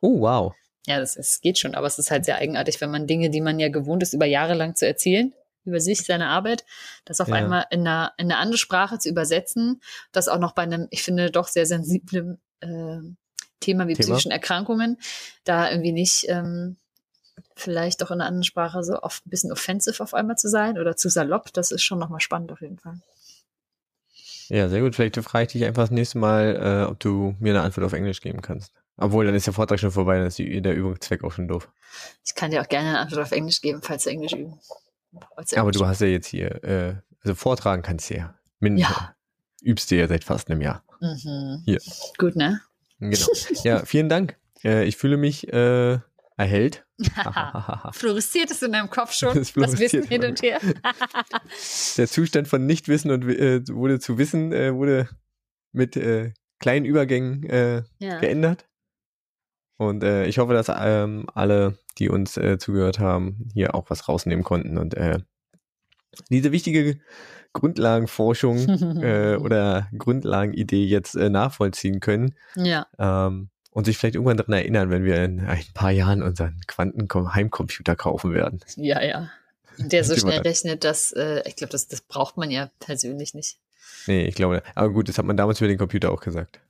Oh, 0.00 0.20
wow. 0.20 0.54
Ja, 0.86 1.00
das 1.00 1.16
ist, 1.16 1.42
geht 1.42 1.58
schon, 1.58 1.74
aber 1.74 1.86
es 1.86 1.98
ist 1.98 2.10
halt 2.10 2.24
sehr 2.24 2.36
eigenartig, 2.36 2.80
wenn 2.80 2.90
man 2.90 3.06
Dinge, 3.06 3.30
die 3.30 3.40
man 3.40 3.58
ja 3.58 3.68
gewohnt 3.68 4.02
ist, 4.02 4.12
über 4.12 4.26
Jahre 4.26 4.54
lang 4.54 4.76
zu 4.76 4.86
erzählen, 4.86 5.32
über 5.64 5.80
sich, 5.80 6.04
seine 6.04 6.28
Arbeit, 6.28 6.64
das 7.04 7.20
auf 7.20 7.28
ja. 7.28 7.34
einmal 7.34 7.66
in, 7.70 7.80
einer, 7.80 8.12
in 8.18 8.30
eine 8.30 8.36
andere 8.36 8.58
Sprache 8.58 8.98
zu 8.98 9.08
übersetzen, 9.08 9.80
das 10.12 10.28
auch 10.28 10.38
noch 10.38 10.52
bei 10.52 10.62
einem, 10.62 10.86
ich 10.90 11.02
finde, 11.02 11.30
doch 11.30 11.48
sehr 11.48 11.66
sensiblen 11.66 12.38
äh, 12.60 12.98
Thema 13.60 13.88
wie 13.88 13.94
Thema? 13.94 14.06
psychischen 14.06 14.30
Erkrankungen, 14.30 14.98
da 15.44 15.70
irgendwie 15.70 15.92
nicht 15.92 16.26
ähm, 16.28 16.76
vielleicht 17.54 18.02
doch 18.02 18.10
in 18.10 18.20
einer 18.20 18.26
anderen 18.26 18.44
Sprache 18.44 18.82
so 18.82 19.00
oft 19.02 19.26
ein 19.26 19.30
bisschen 19.30 19.52
offensiv 19.52 20.00
auf 20.00 20.14
einmal 20.14 20.36
zu 20.36 20.48
sein 20.48 20.78
oder 20.78 20.96
zu 20.96 21.08
salopp, 21.08 21.52
das 21.52 21.70
ist 21.70 21.82
schon 21.82 21.98
nochmal 21.98 22.20
spannend 22.20 22.52
auf 22.52 22.60
jeden 22.60 22.78
Fall. 22.78 23.00
Ja, 24.48 24.68
sehr 24.68 24.80
gut. 24.80 24.94
Vielleicht 24.94 25.16
frage 25.16 25.46
ich 25.46 25.52
dich 25.52 25.64
einfach 25.64 25.84
das 25.84 25.90
nächste 25.90 26.18
Mal, 26.18 26.84
äh, 26.84 26.90
ob 26.90 27.00
du 27.00 27.34
mir 27.40 27.52
eine 27.52 27.62
Antwort 27.62 27.86
auf 27.86 27.92
Englisch 27.92 28.20
geben 28.20 28.42
kannst. 28.42 28.72
Obwohl, 28.96 29.24
dann 29.24 29.34
ist 29.34 29.46
der 29.46 29.54
Vortrag 29.54 29.80
schon 29.80 29.90
vorbei, 29.90 30.18
dann 30.18 30.26
ist 30.26 30.38
die, 30.38 30.60
der 30.60 30.74
Übungszweck 30.74 31.24
auch 31.24 31.32
schon 31.32 31.48
doof. 31.48 31.68
Ich 32.24 32.34
kann 32.34 32.50
dir 32.50 32.60
auch 32.60 32.68
gerne 32.68 32.90
eine 32.90 32.98
Antwort 33.00 33.22
auf 33.22 33.32
Englisch 33.32 33.60
geben, 33.60 33.80
falls 33.82 34.04
du 34.04 34.10
Englisch 34.10 34.32
üben. 34.32 34.60
Aber 35.56 35.70
du 35.70 35.86
hast 35.86 36.00
ja 36.00 36.06
jetzt 36.06 36.26
hier, 36.26 36.62
äh, 36.64 36.94
also 37.22 37.34
vortragen 37.34 37.82
kannst 37.82 38.10
du 38.10 38.16
ja. 38.16 38.34
Min 38.60 38.76
ja. 38.76 39.14
Übst 39.62 39.90
du 39.90 39.96
ja 39.96 40.06
seit 40.06 40.24
fast 40.24 40.50
einem 40.50 40.60
Jahr. 40.60 40.84
Mhm. 41.00 41.62
Hier. 41.64 41.80
Gut, 42.18 42.36
ne? 42.36 42.60
Genau. 43.00 43.26
Ja, 43.64 43.84
vielen 43.84 44.08
Dank. 44.08 44.36
Äh, 44.62 44.84
ich 44.84 44.96
fühle 44.96 45.16
mich 45.16 45.52
äh, 45.52 45.98
erhellt. 46.36 46.83
Floristiert 47.92 48.50
es 48.50 48.62
in 48.62 48.72
deinem 48.72 48.90
Kopf 48.90 49.12
schon? 49.12 49.34
Das, 49.34 49.52
das 49.52 49.78
Wissen 49.78 50.04
hin 50.04 50.24
und 50.24 50.42
her. 50.42 50.60
Der 51.96 52.08
Zustand 52.08 52.48
von 52.48 52.66
Nichtwissen 52.66 53.10
und 53.10 53.24
äh, 53.24 53.62
wurde 53.68 53.98
zu 53.98 54.18
Wissen 54.18 54.52
äh, 54.52 54.74
wurde 54.74 55.08
mit 55.72 55.96
äh, 55.96 56.32
kleinen 56.60 56.84
Übergängen 56.84 57.42
äh, 57.44 57.82
ja. 57.98 58.20
geändert. 58.20 58.66
Und 59.76 60.04
äh, 60.04 60.26
ich 60.26 60.38
hoffe, 60.38 60.52
dass 60.52 60.68
ähm, 60.74 61.26
alle, 61.34 61.78
die 61.98 62.08
uns 62.08 62.36
äh, 62.36 62.58
zugehört 62.58 63.00
haben, 63.00 63.48
hier 63.52 63.74
auch 63.74 63.90
was 63.90 64.08
rausnehmen 64.08 64.44
konnten 64.44 64.78
und 64.78 64.94
diese 66.30 66.52
wichtige 66.52 67.00
Grundlagenforschung 67.54 68.68
oder 69.40 69.88
Grundlagenidee 69.98 70.84
jetzt 70.84 71.16
nachvollziehen 71.16 71.98
können. 71.98 72.36
Ja. 72.54 72.86
Ähm, 72.98 73.50
und 73.74 73.84
sich 73.84 73.98
vielleicht 73.98 74.14
irgendwann 74.14 74.36
daran 74.36 74.54
erinnern, 74.54 74.88
wenn 74.90 75.04
wir 75.04 75.22
in 75.24 75.40
ein 75.40 75.64
paar 75.74 75.90
Jahren 75.90 76.22
unseren 76.22 76.60
Quanten-Heimcomputer 76.68 77.96
kaufen 77.96 78.32
werden. 78.32 78.60
Ja, 78.76 79.02
ja. 79.02 79.30
Der 79.78 80.04
so 80.04 80.16
schnell 80.16 80.40
rechnet, 80.40 80.84
dass, 80.84 81.10
äh, 81.10 81.42
ich 81.44 81.56
glaube, 81.56 81.72
das, 81.72 81.88
das 81.88 82.00
braucht 82.00 82.36
man 82.36 82.52
ja 82.52 82.70
persönlich 82.78 83.34
nicht. 83.34 83.58
Nee, 84.06 84.26
ich 84.26 84.36
glaube, 84.36 84.62
aber 84.76 84.90
gut, 84.90 85.08
das 85.08 85.18
hat 85.18 85.24
man 85.24 85.36
damals 85.36 85.60
über 85.60 85.66
den 85.66 85.78
Computer 85.78 86.12
auch 86.12 86.20
gesagt. 86.20 86.60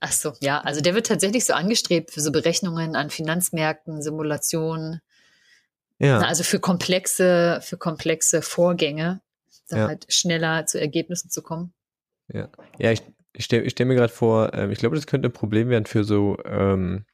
Ach 0.00 0.12
so, 0.12 0.32
ja, 0.40 0.60
also 0.60 0.80
der 0.80 0.94
wird 0.94 1.06
tatsächlich 1.06 1.44
so 1.44 1.52
angestrebt 1.52 2.12
für 2.12 2.22
so 2.22 2.32
Berechnungen 2.32 2.96
an 2.96 3.10
Finanzmärkten, 3.10 4.00
Simulationen. 4.02 5.02
Ja. 5.98 6.20
also 6.20 6.44
für 6.44 6.60
komplexe, 6.60 7.58
für 7.60 7.76
komplexe 7.76 8.40
Vorgänge, 8.40 9.20
da 9.68 9.76
ja. 9.76 9.88
halt 9.88 10.06
schneller 10.08 10.64
zu 10.64 10.80
Ergebnissen 10.80 11.28
zu 11.28 11.42
kommen. 11.42 11.72
Ja, 12.32 12.48
ja, 12.78 12.92
ich, 12.92 13.02
ich 13.32 13.44
stelle 13.44 13.68
stell 13.70 13.86
mir 13.86 13.94
gerade 13.94 14.12
vor, 14.12 14.52
ähm, 14.54 14.70
ich 14.70 14.78
glaube, 14.78 14.96
das 14.96 15.06
könnte 15.06 15.28
ein 15.28 15.32
Problem 15.32 15.68
werden 15.68 15.86
für 15.86 16.04
so, 16.04 16.38
ähm, 16.44 17.04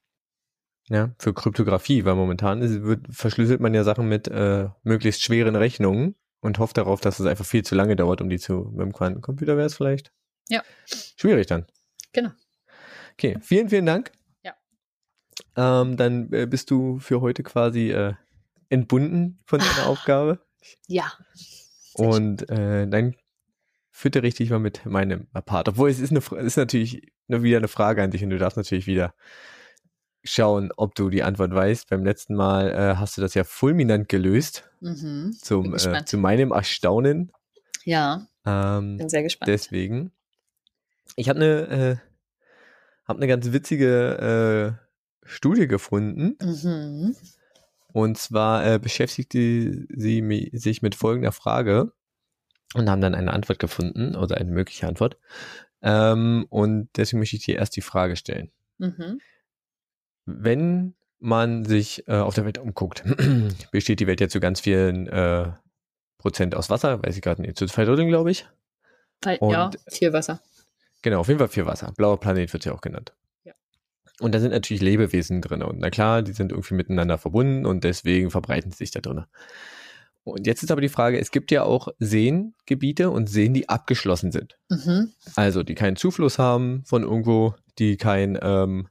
ja, 0.88 1.14
für 1.18 1.32
Kryptographie, 1.32 2.04
weil 2.04 2.14
momentan 2.14 2.60
ist, 2.62 2.82
wird, 2.82 3.06
verschlüsselt 3.10 3.60
man 3.60 3.74
ja 3.74 3.84
Sachen 3.84 4.08
mit 4.08 4.28
äh, 4.28 4.68
möglichst 4.82 5.22
schweren 5.22 5.56
Rechnungen 5.56 6.14
und 6.40 6.58
hofft 6.58 6.76
darauf, 6.76 7.00
dass 7.00 7.20
es 7.20 7.26
einfach 7.26 7.46
viel 7.46 7.64
zu 7.64 7.74
lange 7.74 7.96
dauert, 7.96 8.20
um 8.20 8.28
die 8.28 8.38
zu, 8.38 8.70
mit 8.72 8.82
dem 8.82 8.92
Quantencomputer 8.92 9.56
wäre 9.56 9.66
es 9.66 9.76
vielleicht. 9.76 10.12
Ja. 10.48 10.62
Schwierig 11.16 11.46
dann. 11.46 11.66
Genau. 12.12 12.30
Okay, 13.14 13.38
vielen, 13.40 13.68
vielen 13.68 13.86
Dank. 13.86 14.12
Ja. 14.42 14.54
Ähm, 15.56 15.96
dann 15.96 16.32
äh, 16.32 16.46
bist 16.46 16.70
du 16.70 16.98
für 16.98 17.20
heute 17.20 17.42
quasi 17.42 17.90
äh, 17.90 18.14
entbunden 18.68 19.40
von 19.46 19.60
deiner 19.60 19.86
Aufgabe. 19.86 20.44
Ja. 20.86 21.12
Und 21.94 22.48
äh, 22.50 22.86
dann 22.88 23.14
füttere 23.96 24.26
ich 24.26 24.34
dich 24.34 24.50
mal 24.50 24.58
mit 24.58 24.84
meinem 24.84 25.28
Part. 25.46 25.68
Obwohl 25.68 25.88
es 25.88 26.00
ist, 26.00 26.10
eine, 26.10 26.18
ist 26.44 26.56
natürlich 26.56 27.12
nur 27.28 27.44
wieder 27.44 27.58
eine 27.58 27.68
Frage 27.68 28.02
an 28.02 28.10
dich 28.10 28.24
und 28.24 28.30
du 28.30 28.38
darfst 28.38 28.56
natürlich 28.56 28.88
wieder 28.88 29.14
schauen, 30.24 30.72
ob 30.76 30.96
du 30.96 31.10
die 31.10 31.22
Antwort 31.22 31.54
weißt. 31.54 31.90
Beim 31.90 32.04
letzten 32.04 32.34
Mal 32.34 32.72
äh, 32.72 32.96
hast 32.96 33.16
du 33.16 33.20
das 33.20 33.34
ja 33.34 33.44
fulminant 33.44 34.08
gelöst. 34.08 34.68
Mhm, 34.80 35.32
zum, 35.40 35.74
äh, 35.76 36.04
zu 36.04 36.18
meinem 36.18 36.50
Erstaunen. 36.50 37.30
Ja. 37.84 38.26
Ähm, 38.44 38.96
bin 38.96 39.08
sehr 39.08 39.22
gespannt. 39.22 39.48
Deswegen. 39.48 40.10
Ich 41.14 41.28
habe 41.28 41.38
eine, 41.38 41.68
äh, 41.68 41.96
hab 43.04 43.18
eine 43.18 43.28
ganz 43.28 43.52
witzige 43.52 44.76
äh, 45.22 45.24
Studie 45.24 45.68
gefunden. 45.68 46.36
Mhm. 46.42 47.14
Und 47.92 48.18
zwar 48.18 48.66
äh, 48.66 48.78
beschäftigte 48.80 49.86
sie 49.88 50.20
mi- 50.20 50.50
sich 50.52 50.82
mit 50.82 50.96
folgender 50.96 51.30
Frage 51.30 51.92
und 52.74 52.90
haben 52.90 53.00
dann 53.00 53.14
eine 53.14 53.32
Antwort 53.32 53.58
gefunden 53.58 54.14
oder 54.16 54.36
eine 54.36 54.50
mögliche 54.50 54.86
Antwort. 54.86 55.16
Ähm, 55.82 56.46
und 56.50 56.88
deswegen 56.96 57.20
möchte 57.20 57.36
ich 57.36 57.44
dir 57.44 57.56
erst 57.56 57.76
die 57.76 57.80
Frage 57.80 58.16
stellen. 58.16 58.50
Mhm. 58.78 59.20
Wenn 60.26 60.94
man 61.18 61.64
sich 61.64 62.06
äh, 62.08 62.16
auf 62.16 62.34
der 62.34 62.44
Welt 62.44 62.58
umguckt, 62.58 63.04
besteht 63.72 64.00
die 64.00 64.06
Welt 64.06 64.20
ja 64.20 64.28
zu 64.28 64.40
ganz 64.40 64.60
vielen 64.60 65.06
äh, 65.08 65.52
Prozent 66.18 66.54
aus 66.54 66.70
Wasser, 66.70 67.02
weiß 67.02 67.16
ich 67.16 67.22
gerade 67.22 67.42
nicht, 67.42 67.56
zu 67.58 67.66
zwei 67.66 67.84
Dritteln, 67.84 68.08
glaube 68.08 68.30
ich. 68.30 68.46
Und- 69.40 69.52
ja, 69.52 69.70
viel 69.88 70.12
Wasser. 70.12 70.40
Genau, 71.02 71.20
auf 71.20 71.28
jeden 71.28 71.38
Fall 71.38 71.48
viel 71.48 71.66
Wasser. 71.66 71.92
Blauer 71.96 72.18
Planet 72.18 72.50
wird 72.52 72.64
ja 72.64 72.72
auch 72.72 72.80
genannt. 72.80 73.14
Ja. 73.44 73.52
Und 74.20 74.34
da 74.34 74.40
sind 74.40 74.52
natürlich 74.52 74.80
Lebewesen 74.80 75.42
drin. 75.42 75.62
Und 75.62 75.78
na 75.78 75.90
klar, 75.90 76.22
die 76.22 76.32
sind 76.32 76.50
irgendwie 76.50 76.74
miteinander 76.74 77.18
verbunden 77.18 77.66
und 77.66 77.84
deswegen 77.84 78.30
verbreiten 78.30 78.70
sie 78.70 78.78
sich 78.78 78.90
da 78.90 79.00
drin. 79.00 79.26
Und 80.24 80.46
jetzt 80.46 80.62
ist 80.62 80.70
aber 80.70 80.80
die 80.80 80.88
Frage, 80.88 81.18
es 81.20 81.30
gibt 81.30 81.50
ja 81.50 81.64
auch 81.64 81.88
Seengebiete 81.98 83.10
und 83.10 83.28
Seen, 83.28 83.52
die 83.52 83.68
abgeschlossen 83.68 84.32
sind. 84.32 84.58
Mhm. 84.70 85.12
Also 85.36 85.62
die 85.62 85.74
keinen 85.74 85.96
Zufluss 85.96 86.38
haben 86.38 86.82
von 86.86 87.02
irgendwo, 87.02 87.54
die 87.78 87.98
kein, 87.98 88.38
ähm, 88.40 88.88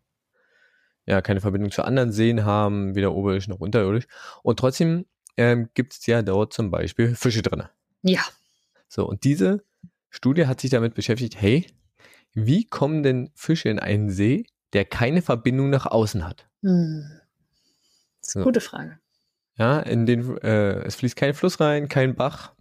ja, 1.05 1.21
keine 1.21 1.41
Verbindung 1.41 1.71
zu 1.71 1.83
anderen 1.83 2.11
Seen 2.11 2.45
haben, 2.45 2.95
weder 2.95 3.13
oberirdisch 3.13 3.47
noch 3.47 3.59
unterirdisch. 3.59 4.05
Und 4.43 4.59
trotzdem 4.59 5.05
ähm, 5.35 5.69
gibt 5.73 5.93
es 5.93 6.05
ja 6.05 6.21
dort 6.21 6.53
zum 6.53 6.69
Beispiel 6.69 7.15
Fische 7.15 7.41
drin. 7.41 7.63
Ja. 8.03 8.21
So, 8.87 9.07
und 9.07 9.23
diese 9.23 9.63
Studie 10.11 10.45
hat 10.45 10.61
sich 10.61 10.69
damit 10.69 10.93
beschäftigt, 10.93 11.41
hey, 11.41 11.65
wie 12.33 12.65
kommen 12.65 13.01
denn 13.01 13.31
Fische 13.33 13.69
in 13.69 13.79
einen 13.79 14.11
See, 14.11 14.45
der 14.73 14.85
keine 14.85 15.23
Verbindung 15.23 15.71
nach 15.71 15.87
außen 15.87 16.25
hat? 16.27 16.47
Hm. 16.61 17.09
Das 18.21 18.29
ist 18.29 18.35
eine 18.35 18.43
So. 18.43 18.47
gute 18.47 18.61
Frage. 18.61 18.99
Ja, 19.55 19.79
in 19.79 20.05
den, 20.05 20.37
äh, 20.39 20.83
es 20.83 20.95
fließt 20.95 21.15
kein 21.15 21.33
Fluss 21.33 21.59
rein, 21.59 21.87
kein 21.87 22.15
Bach. 22.15 22.53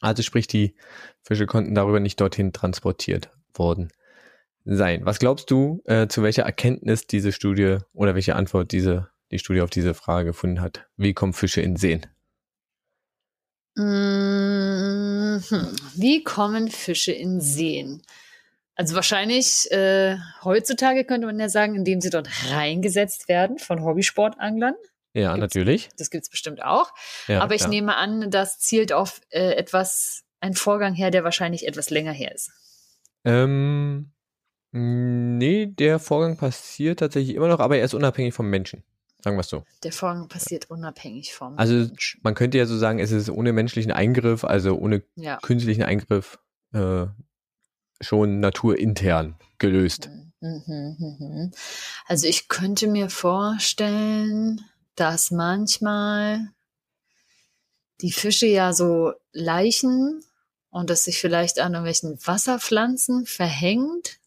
Also 0.00 0.22
sprich, 0.22 0.46
die 0.46 0.74
Fische 1.22 1.46
konnten 1.46 1.74
darüber 1.74 2.00
nicht 2.00 2.20
dorthin 2.20 2.52
transportiert 2.52 3.30
worden 3.54 3.90
sein. 4.64 5.04
Was 5.04 5.18
glaubst 5.18 5.50
du, 5.50 5.82
äh, 5.86 6.08
zu 6.08 6.22
welcher 6.22 6.42
Erkenntnis 6.42 7.06
diese 7.06 7.32
Studie 7.32 7.78
oder 7.94 8.14
welche 8.14 8.36
Antwort 8.36 8.72
diese, 8.72 9.08
die 9.30 9.38
Studie 9.38 9.62
auf 9.62 9.70
diese 9.70 9.94
Frage 9.94 10.26
gefunden 10.28 10.60
hat? 10.60 10.86
Wie 10.96 11.14
kommen 11.14 11.32
Fische 11.32 11.62
in 11.62 11.76
Seen? 11.76 12.06
Mhm. 13.74 15.42
Wie 15.94 16.22
kommen 16.22 16.68
Fische 16.68 17.12
in 17.12 17.40
Seen? 17.40 18.02
Also 18.74 18.94
wahrscheinlich 18.94 19.70
äh, 19.72 20.16
heutzutage 20.44 21.04
könnte 21.04 21.26
man 21.26 21.40
ja 21.40 21.48
sagen, 21.48 21.74
indem 21.74 22.00
sie 22.00 22.10
dort 22.10 22.28
reingesetzt 22.50 23.28
werden 23.28 23.58
von 23.58 23.82
Hobbysportanglern. 23.82 24.74
Ja, 25.14 25.34
Gibt's- 25.34 25.40
natürlich. 25.40 25.88
Das 25.96 26.10
gibt 26.10 26.24
es 26.24 26.30
bestimmt 26.30 26.62
auch. 26.62 26.92
Ja, 27.26 27.40
Aber 27.40 27.54
ich 27.54 27.60
klar. 27.62 27.70
nehme 27.70 27.96
an, 27.96 28.30
das 28.30 28.58
zielt 28.58 28.92
auf 28.92 29.20
äh, 29.30 29.52
etwas, 29.54 30.22
einen 30.40 30.54
Vorgang 30.54 30.94
her, 30.94 31.10
der 31.10 31.24
wahrscheinlich 31.24 31.66
etwas 31.66 31.90
länger 31.90 32.12
her 32.12 32.34
ist. 32.34 32.50
Ähm, 33.24 34.12
nee, 34.72 35.66
der 35.66 35.98
Vorgang 35.98 36.36
passiert 36.36 37.00
tatsächlich 37.00 37.34
immer 37.36 37.48
noch, 37.48 37.60
aber 37.60 37.78
er 37.78 37.84
ist 37.84 37.94
unabhängig 37.94 38.34
vom 38.34 38.48
Menschen. 38.48 38.84
Sagen 39.24 39.36
wir 39.36 39.40
es 39.40 39.48
so. 39.48 39.64
Der 39.82 39.90
Vorgang 39.92 40.28
passiert 40.28 40.70
unabhängig 40.70 41.34
vom 41.34 41.58
Also 41.58 41.74
Mensch. 41.74 42.18
man 42.22 42.34
könnte 42.34 42.56
ja 42.58 42.66
so 42.66 42.76
sagen, 42.78 43.00
es 43.00 43.10
ist 43.10 43.28
ohne 43.30 43.52
menschlichen 43.52 43.90
Eingriff, 43.90 44.44
also 44.44 44.76
ohne 44.78 45.02
Ja. 45.16 45.38
künstlichen 45.42 45.82
Eingriff 45.82 46.38
äh, 46.72 47.06
schon 48.00 48.38
naturintern 48.38 49.36
gelöst. 49.58 50.08
Mhm, 50.40 50.62
mhm, 50.66 51.16
mhm. 51.18 51.50
Also 52.06 52.28
ich 52.28 52.46
könnte 52.46 52.86
mir 52.86 53.10
vorstellen, 53.10 54.60
dass 55.00 55.30
manchmal 55.30 56.48
die 58.00 58.12
Fische 58.12 58.46
ja 58.46 58.72
so 58.72 59.12
Leichen 59.32 60.22
und 60.70 60.90
das 60.90 61.04
sich 61.04 61.18
vielleicht 61.18 61.58
an 61.58 61.72
irgendwelchen 61.72 62.18
Wasserpflanzen 62.24 63.26
verhängt 63.26 64.18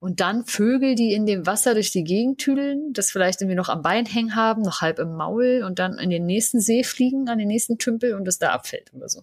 und 0.00 0.20
dann 0.20 0.44
Vögel, 0.46 0.94
die 0.94 1.12
in 1.12 1.26
dem 1.26 1.46
Wasser 1.46 1.74
durch 1.74 1.90
die 1.90 2.04
Gegend 2.04 2.38
tüdeln, 2.38 2.92
das 2.92 3.10
vielleicht 3.10 3.40
irgendwie 3.40 3.56
noch 3.56 3.68
am 3.68 3.82
Bein 3.82 4.06
hängen 4.06 4.36
haben, 4.36 4.62
noch 4.62 4.80
halb 4.80 4.98
im 4.98 5.14
Maul 5.16 5.64
und 5.66 5.78
dann 5.78 5.98
in 5.98 6.10
den 6.10 6.24
nächsten 6.24 6.60
See 6.60 6.84
fliegen, 6.84 7.28
an 7.28 7.38
den 7.38 7.48
nächsten 7.48 7.78
Tümpel 7.78 8.14
und 8.14 8.26
es 8.28 8.38
da 8.38 8.50
abfällt 8.50 8.92
oder 8.94 9.08
so. 9.08 9.22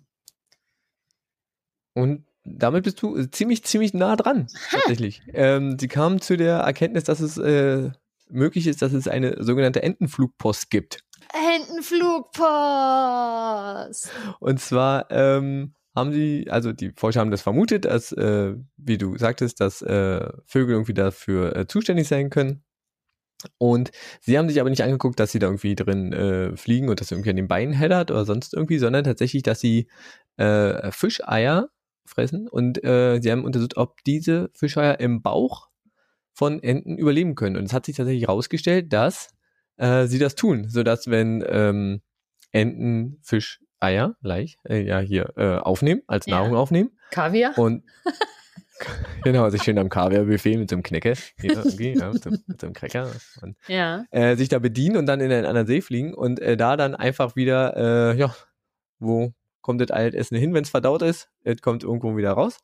Und 1.94 2.26
damit 2.44 2.84
bist 2.84 3.02
du 3.02 3.26
ziemlich, 3.26 3.64
ziemlich 3.64 3.94
nah 3.94 4.16
dran, 4.16 4.48
tatsächlich. 4.70 5.22
ähm, 5.34 5.80
sie 5.80 5.88
kamen 5.88 6.22
zu 6.22 6.36
der 6.38 6.58
Erkenntnis, 6.58 7.06
dass 7.06 7.22
es 7.22 7.38
äh, 7.38 7.92
möglich 8.30 8.68
ist, 8.68 8.82
dass 8.82 8.94
es 8.94 9.08
eine 9.08 9.44
sogenannte 9.44 9.84
Entenflugpost 9.84 10.70
gibt. 10.70 11.04
Entenflugpost! 11.34 14.12
Und 14.40 14.60
zwar 14.60 15.10
ähm, 15.12 15.74
haben 15.96 16.12
sie, 16.12 16.48
also 16.50 16.74
die 16.74 16.92
Forscher 16.96 17.22
haben 17.22 17.32
das 17.32 17.42
vermutet, 17.42 17.86
dass, 17.86 18.12
äh, 18.12 18.56
wie 18.78 18.98
du 18.98 19.18
sagtest, 19.18 19.62
dass 19.62 19.82
äh, 19.82 20.30
Vögel 20.46 20.76
irgendwie 20.76 20.94
dafür 20.94 21.56
äh, 21.56 21.68
zuständig 21.68 22.08
sein 22.08 22.30
können. 22.30 22.64
Und 23.58 23.92
sie 24.22 24.38
haben 24.38 24.50
sich 24.50 24.60
aber 24.60 24.70
nicht 24.70 24.84
angeguckt, 24.84 25.20
dass 25.20 25.32
sie 25.32 25.40
da 25.40 25.48
irgendwie 25.48 25.76
drin 25.76 26.14
äh, 26.14 26.56
fliegen 26.58 26.90
und 26.90 27.00
das 27.00 27.12
irgendwie 27.12 27.30
an 27.30 27.36
den 27.36 27.48
Beinen 27.48 27.74
heddert 27.74 28.12
oder 28.12 28.26
sonst 28.26 28.54
irgendwie, 28.54 28.80
sondern 28.80 29.04
tatsächlich, 29.04 29.44
dass 29.44 29.60
sie 29.60 29.88
äh, 30.38 30.92
Fischeier 30.92 31.70
fressen 32.06 32.48
und 32.48 32.84
äh, 32.84 33.20
sie 33.22 33.32
haben 33.32 33.46
untersucht, 33.46 33.78
ob 33.78 34.04
diese 34.04 34.50
Fischeier 34.54 35.00
im 35.00 35.22
Bauch 35.22 35.70
von 36.36 36.62
Enten 36.62 36.98
überleben 36.98 37.34
können. 37.34 37.56
Und 37.58 37.64
es 37.64 37.74
hat 37.74 37.86
sich 37.88 37.96
tatsächlich 37.96 38.24
herausgestellt, 38.28 38.92
dass 38.94 39.30
äh, 39.78 40.06
sie 40.06 40.20
das 40.20 40.36
tun, 40.36 40.68
sodass 40.70 41.10
wenn 41.10 41.44
ähm, 41.48 42.02
Enten 42.52 43.18
Fischeier, 43.24 44.16
leicht, 44.22 44.60
äh, 44.70 44.82
ja 44.86 45.00
hier 45.00 45.34
äh, 45.38 45.58
aufnehmen, 45.58 46.02
als 46.08 46.26
Ja. 46.28 46.36
Nahrung 46.36 46.56
aufnehmen 46.56 46.92
Kaviar? 47.12 47.58
und 47.58 47.84
genau, 49.24 49.50
sich 49.50 49.64
schön 49.64 49.78
am 49.80 49.90
Kaviar-Buffet 49.90 50.58
mit 50.58 50.70
so 50.70 50.76
einem 50.76 50.84
Knecke, 50.84 51.14
hier 51.40 51.56
irgendwie, 51.56 51.94
ja, 51.94 52.12
mit, 52.12 52.24
so, 52.24 52.30
mit 52.30 52.60
so 52.62 52.68
einem 52.68 52.74
Cracker 52.74 53.12
und 53.42 53.56
Ja. 53.68 54.06
äh, 54.12 54.36
sich 54.36 54.50
da 54.50 54.60
bedienen 54.60 54.98
und 54.98 55.06
dann 55.06 55.22
in 55.22 55.32
einen 55.32 55.46
anderen 55.46 55.68
See 55.68 55.82
fliegen 55.82 56.14
und 56.14 56.40
äh, 56.42 56.58
da 56.58 56.76
dann 56.78 56.94
einfach 56.96 57.36
wieder, 57.36 58.12
äh, 58.14 58.18
ja, 58.18 58.36
wo 59.00 59.34
kommt 59.62 59.82
das 59.82 59.90
Essen 60.14 60.38
hin, 60.38 60.54
wenn 60.54 60.64
es 60.64 60.70
verdaut 60.70 61.02
ist? 61.02 61.30
Es 61.44 61.62
kommt 61.62 61.84
irgendwo 61.84 62.16
wieder 62.18 62.32
raus. 62.34 62.60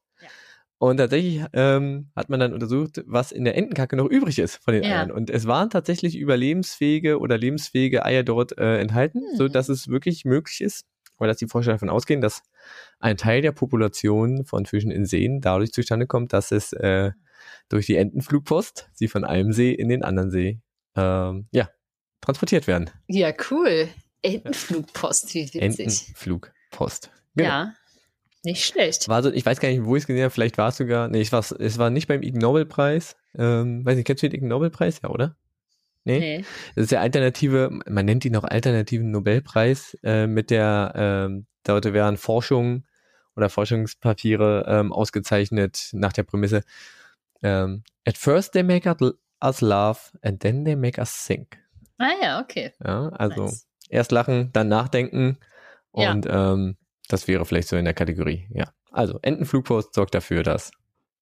Und 0.81 0.97
tatsächlich 0.97 1.45
ähm, 1.53 2.09
hat 2.15 2.29
man 2.29 2.39
dann 2.39 2.53
untersucht, 2.53 3.03
was 3.05 3.31
in 3.31 3.43
der 3.45 3.55
Entenkacke 3.55 3.95
noch 3.95 4.07
übrig 4.07 4.39
ist 4.39 4.55
von 4.55 4.73
den 4.73 4.81
Ja. 4.81 5.01
Eiern. 5.01 5.11
Und 5.11 5.29
es 5.29 5.45
waren 5.45 5.69
tatsächlich 5.69 6.17
überlebensfähige 6.17 7.19
oder 7.19 7.37
lebensfähige 7.37 8.03
Eier 8.03 8.23
dort 8.23 8.57
äh, 8.57 8.79
enthalten, 8.79 9.19
Hm. 9.19 9.37
so 9.37 9.47
dass 9.47 9.69
es 9.69 9.89
wirklich 9.89 10.25
möglich 10.25 10.59
ist, 10.59 10.87
oder 11.19 11.27
dass 11.27 11.37
die 11.37 11.45
Forscher 11.45 11.73
davon 11.73 11.91
ausgehen, 11.91 12.19
dass 12.19 12.41
ein 12.99 13.15
Teil 13.15 13.43
der 13.43 13.51
Population 13.51 14.43
von 14.43 14.65
Fischen 14.65 14.89
in 14.89 15.05
Seen 15.05 15.39
dadurch 15.39 15.71
zustande 15.71 16.07
kommt, 16.07 16.33
dass 16.33 16.51
es 16.51 16.73
äh, 16.73 17.11
durch 17.69 17.85
die 17.85 17.97
Entenflugpost 17.97 18.89
sie 18.93 19.07
von 19.07 19.23
einem 19.23 19.53
See 19.53 19.71
in 19.73 19.87
den 19.87 20.03
anderen 20.03 20.31
See 20.31 20.61
ähm, 20.95 21.47
ja, 21.51 21.69
transportiert 22.21 22.65
werden. 22.65 22.89
Ja, 23.07 23.31
cool. 23.51 23.87
Entenflugpost, 24.23 25.35
wie 25.35 25.41
witzig. 25.53 25.61
Entenflugpost. 25.61 27.11
Genau. 27.35 27.49
Ja, 27.49 27.73
nicht 28.43 28.65
schlecht. 28.65 29.07
War 29.07 29.23
so, 29.23 29.31
ich 29.31 29.45
weiß 29.45 29.59
gar 29.59 29.69
nicht, 29.69 29.85
wo 29.85 29.95
ich 29.95 30.03
es 30.03 30.07
gesehen 30.07 30.23
habe, 30.23 30.31
vielleicht 30.31 30.57
war 30.57 30.69
es 30.69 30.77
sogar, 30.77 31.07
nee, 31.07 31.21
es 31.21 31.31
war, 31.31 31.39
es 31.59 31.77
war 31.77 31.89
nicht 31.89 32.07
beim 32.07 32.21
Ig 32.23 32.35
Nobel-Preis. 32.35 33.15
Ähm, 33.37 33.85
weiß 33.85 33.95
nicht, 33.95 34.05
kennst 34.05 34.23
du 34.23 34.29
den 34.29 34.41
Ig 34.43 34.47
Nobel-Preis? 34.47 35.01
Ja, 35.03 35.09
oder? 35.09 35.35
Nee? 36.03 36.19
Nee. 36.19 36.45
Das 36.75 36.83
ist 36.83 36.91
der 36.91 37.01
alternative, 37.01 37.69
man 37.87 38.05
nennt 38.05 38.25
ihn 38.25 38.35
auch 38.35 38.43
alternativen 38.43 39.11
Nobelpreis, 39.11 39.95
äh, 40.03 40.25
mit 40.25 40.49
der, 40.49 40.93
ähm, 40.95 41.45
dort 41.63 41.85
werden 41.93 42.17
Forschung 42.17 42.85
oder 43.35 43.49
Forschungspapiere 43.49 44.65
ähm, 44.67 44.91
ausgezeichnet 44.91 45.89
nach 45.93 46.11
der 46.13 46.23
Prämisse, 46.23 46.63
ähm, 47.43 47.83
at 48.05 48.17
first 48.17 48.53
they 48.53 48.63
make 48.63 48.89
us 49.43 49.61
laugh 49.61 50.11
and 50.23 50.41
then 50.41 50.65
they 50.65 50.75
make 50.75 50.99
us 50.99 51.25
think. 51.27 51.57
Ah 51.99 52.09
ja, 52.21 52.41
okay. 52.41 52.71
Ja, 52.83 53.09
also 53.09 53.43
Nice. 53.45 53.67
erst 53.89 54.11
lachen, 54.11 54.49
dann 54.53 54.69
nachdenken 54.69 55.37
Ja. 55.95 56.11
und 56.11 56.25
ähm, 56.27 56.77
das 57.11 57.27
wäre 57.27 57.45
vielleicht 57.45 57.67
so 57.67 57.77
in 57.77 57.85
der 57.85 57.93
Kategorie, 57.93 58.47
ja. 58.53 58.73
Also 58.91 59.19
Entenflugpost 59.21 59.93
sorgt 59.93 60.15
dafür, 60.15 60.43
dass 60.43 60.71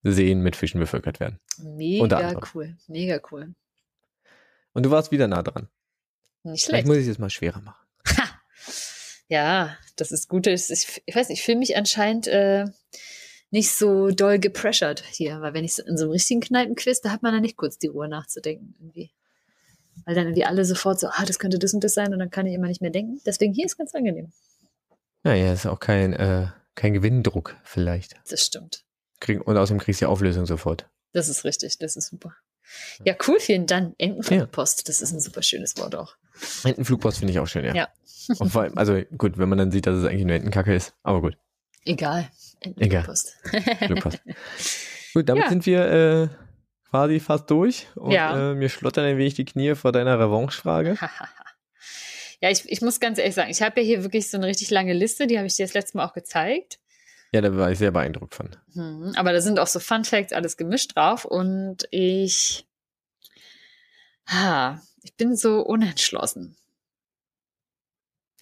Seen 0.04 0.42
mit 0.42 0.56
Fischen 0.56 0.80
bevölkert 0.80 1.20
werden. 1.20 1.40
Mega 1.58 2.40
cool. 2.54 2.78
Mega 2.88 3.20
cool. 3.32 3.54
Und 4.74 4.86
du 4.86 4.92
warst 4.92 5.12
wieder 5.12 5.28
nah 5.28 5.44
dran. 5.44 5.68
Nicht 6.44 6.66
Vielleicht 6.66 6.86
schlecht. 6.86 6.88
muss 6.88 6.98
ich 6.98 7.08
es 7.08 7.20
mal 7.20 7.30
schwerer 7.30 7.62
machen. 7.62 7.86
Ja, 9.30 9.78
das 9.96 10.12
ist 10.12 10.28
gut. 10.28 10.48
Ich, 10.48 10.70
ich 11.06 11.16
weiß 11.16 11.30
nicht, 11.30 11.40
ich 11.40 11.46
fühle 11.46 11.60
mich 11.60 11.78
anscheinend 11.78 12.28
äh, 12.28 12.66
nicht 13.52 13.72
so 13.72 14.10
doll 14.10 14.40
gepressured 14.40 15.04
hier, 15.12 15.40
weil 15.42 15.54
wenn 15.54 15.64
ich 15.64 15.78
in 15.78 15.98
so 15.98 16.06
einem 16.06 16.14
richtigen 16.14 16.42
Kneipenquiz, 16.42 17.02
da 17.02 17.12
hat 17.12 17.22
man 17.22 17.34
dann 17.34 17.44
nicht 17.44 17.56
kurz 17.56 17.78
die 17.78 17.88
Ruhe 17.88 18.10
nachzudenken 18.10 18.74
irgendwie. 18.80 19.12
Weil 20.06 20.16
dann 20.16 20.26
irgendwie 20.26 20.46
alle 20.46 20.66
sofort 20.66 21.00
so, 21.00 21.08
ah, 21.12 21.26
das 21.26 21.38
könnte 21.38 21.60
das 21.60 21.76
und 21.76 21.84
das 21.84 21.94
sein 21.94 22.12
und 22.12 22.20
dann 22.20 22.32
kann 22.32 22.48
ich 22.48 22.56
immer 22.56 22.68
nicht 22.68 22.82
mehr 22.82 22.90
denken. 22.90 23.22
Deswegen 23.24 23.54
hier 23.54 23.66
ist 23.68 23.78
ganz 23.78 23.94
angenehm. 23.94 24.32
Ja, 25.24 25.34
ja, 25.34 25.54
ist 25.54 25.66
auch 25.66 25.80
kein, 25.80 26.14
äh, 26.14 26.48
kein 26.76 26.94
Gewinndruck 26.94 27.56
vielleicht. 27.64 28.16
Das 28.30 28.46
stimmt. 28.46 28.84
Krieg, 29.20 29.46
und 29.46 29.58
außerdem 29.58 29.80
kriegst 29.80 30.02
du 30.02 30.06
die 30.06 30.10
Auflösung 30.10 30.46
sofort. 30.46 30.88
Das 31.12 31.28
ist 31.28 31.44
richtig, 31.44 31.78
das 31.80 31.96
ist 31.98 32.08
super. 32.10 32.34
Ja, 33.04 33.16
cool, 33.28 33.40
vielen 33.40 33.66
Dank. 33.66 33.96
Entenpost, 33.98 34.88
das 34.88 35.02
ist 35.02 35.12
ein 35.12 35.20
super 35.20 35.42
schönes 35.42 35.76
Wort 35.78 35.96
auch. 35.96 36.16
Entenflugpost 36.64 37.18
finde 37.20 37.34
ich 37.34 37.40
auch 37.40 37.48
schön, 37.48 37.66
ja. 37.66 37.74
Ja. 37.74 37.88
Und 38.40 38.52
vor 38.52 38.62
allem, 38.62 38.78
also 38.78 39.02
gut, 39.18 39.38
wenn 39.38 39.50
man 39.50 39.58
dann 39.58 39.72
sieht, 39.72 39.88
dass 39.88 39.96
es 39.98 40.06
eigentlich 40.06 40.26
nur 40.26 40.36
Entenkacke 40.36 40.74
ist, 40.74 40.94
aber 41.04 41.22
gut. 41.22 41.38
Egal. 41.86 42.30
Egal. 42.78 43.04
Post. 43.04 43.36
Flugpost. 43.88 44.20
gut, 45.14 45.28
damit 45.28 45.46
Ja. 45.46 45.50
sind 45.50 45.66
wir 45.66 45.86
äh, 45.92 46.28
quasi 46.90 47.20
fast 47.20 47.50
durch 47.50 47.88
und 47.96 48.12
Ja. 48.12 48.52
äh, 48.52 48.56
mir 48.56 48.70
schlottern 48.70 49.06
ein 49.06 49.18
wenig 49.18 49.34
die 49.34 49.46
Knie 49.46 49.74
vor 49.76 49.92
deiner 49.92 50.20
Revanche-Frage. 50.20 50.98
ja, 52.42 52.50
ich, 52.50 52.64
ich 52.70 52.82
muss 52.82 53.00
ganz 53.00 53.18
ehrlich 53.18 53.36
sagen, 53.36 53.50
ich 53.50 53.62
habe 53.62 53.82
ja 53.82 53.86
hier 53.86 54.04
wirklich 54.04 54.30
so 54.30 54.38
eine 54.38 54.48
richtig 54.48 54.70
lange 54.70 54.94
Liste, 54.94 55.28
die 55.28 55.38
habe 55.38 55.48
ich 55.48 55.56
dir 55.56 55.66
das 55.66 55.74
letzte 55.74 55.98
Mal 55.98 56.06
auch 56.06 56.14
gezeigt. 56.14 56.80
Ja, 57.32 57.42
da 57.42 57.56
war 57.56 57.72
ich 57.72 57.78
sehr 57.78 57.92
beeindruckt 57.92 58.34
von. 58.34 58.50
Hm, 58.74 59.14
aber 59.16 59.34
da 59.34 59.42
sind 59.42 59.60
auch 59.60 59.68
so 59.68 59.80
Fun 59.80 60.04
Facts, 60.06 60.34
alles 60.34 60.58
gemischt 60.58 60.96
drauf 60.96 61.26
und 61.26 61.88
ich, 61.92 62.66
ha, 64.28 64.82
ich 65.04 65.16
bin 65.16 65.36
so 65.36 65.62
unentschlossen. 65.62 66.56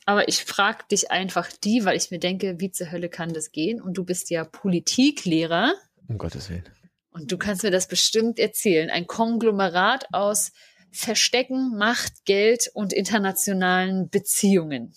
Aber 0.05 0.29
ich 0.29 0.45
frage 0.45 0.85
dich 0.89 1.11
einfach 1.11 1.51
die, 1.51 1.83
weil 1.83 1.97
ich 1.97 2.11
mir 2.11 2.19
denke, 2.19 2.61
wie 2.61 2.71
zur 2.71 2.91
Hölle 2.91 3.09
kann 3.09 3.33
das 3.33 3.51
gehen? 3.51 3.81
Und 3.81 3.95
du 3.97 4.05
bist 4.05 4.29
ja 4.29 4.45
Politiklehrer 4.45 5.73
Um 6.07 6.17
Gottes 6.17 6.49
Willen. 6.49 6.63
und 7.09 7.29
du 7.29 7.37
kannst 7.37 7.63
mir 7.63 7.71
das 7.71 7.89
bestimmt 7.89 8.39
erzählen. 8.39 8.89
Ein 8.89 9.05
Konglomerat 9.07 10.05
aus 10.13 10.53
Verstecken, 10.91 11.77
Macht, 11.77 12.25
Geld 12.25 12.69
und 12.73 12.93
internationalen 12.93 14.09
Beziehungen. 14.09 14.93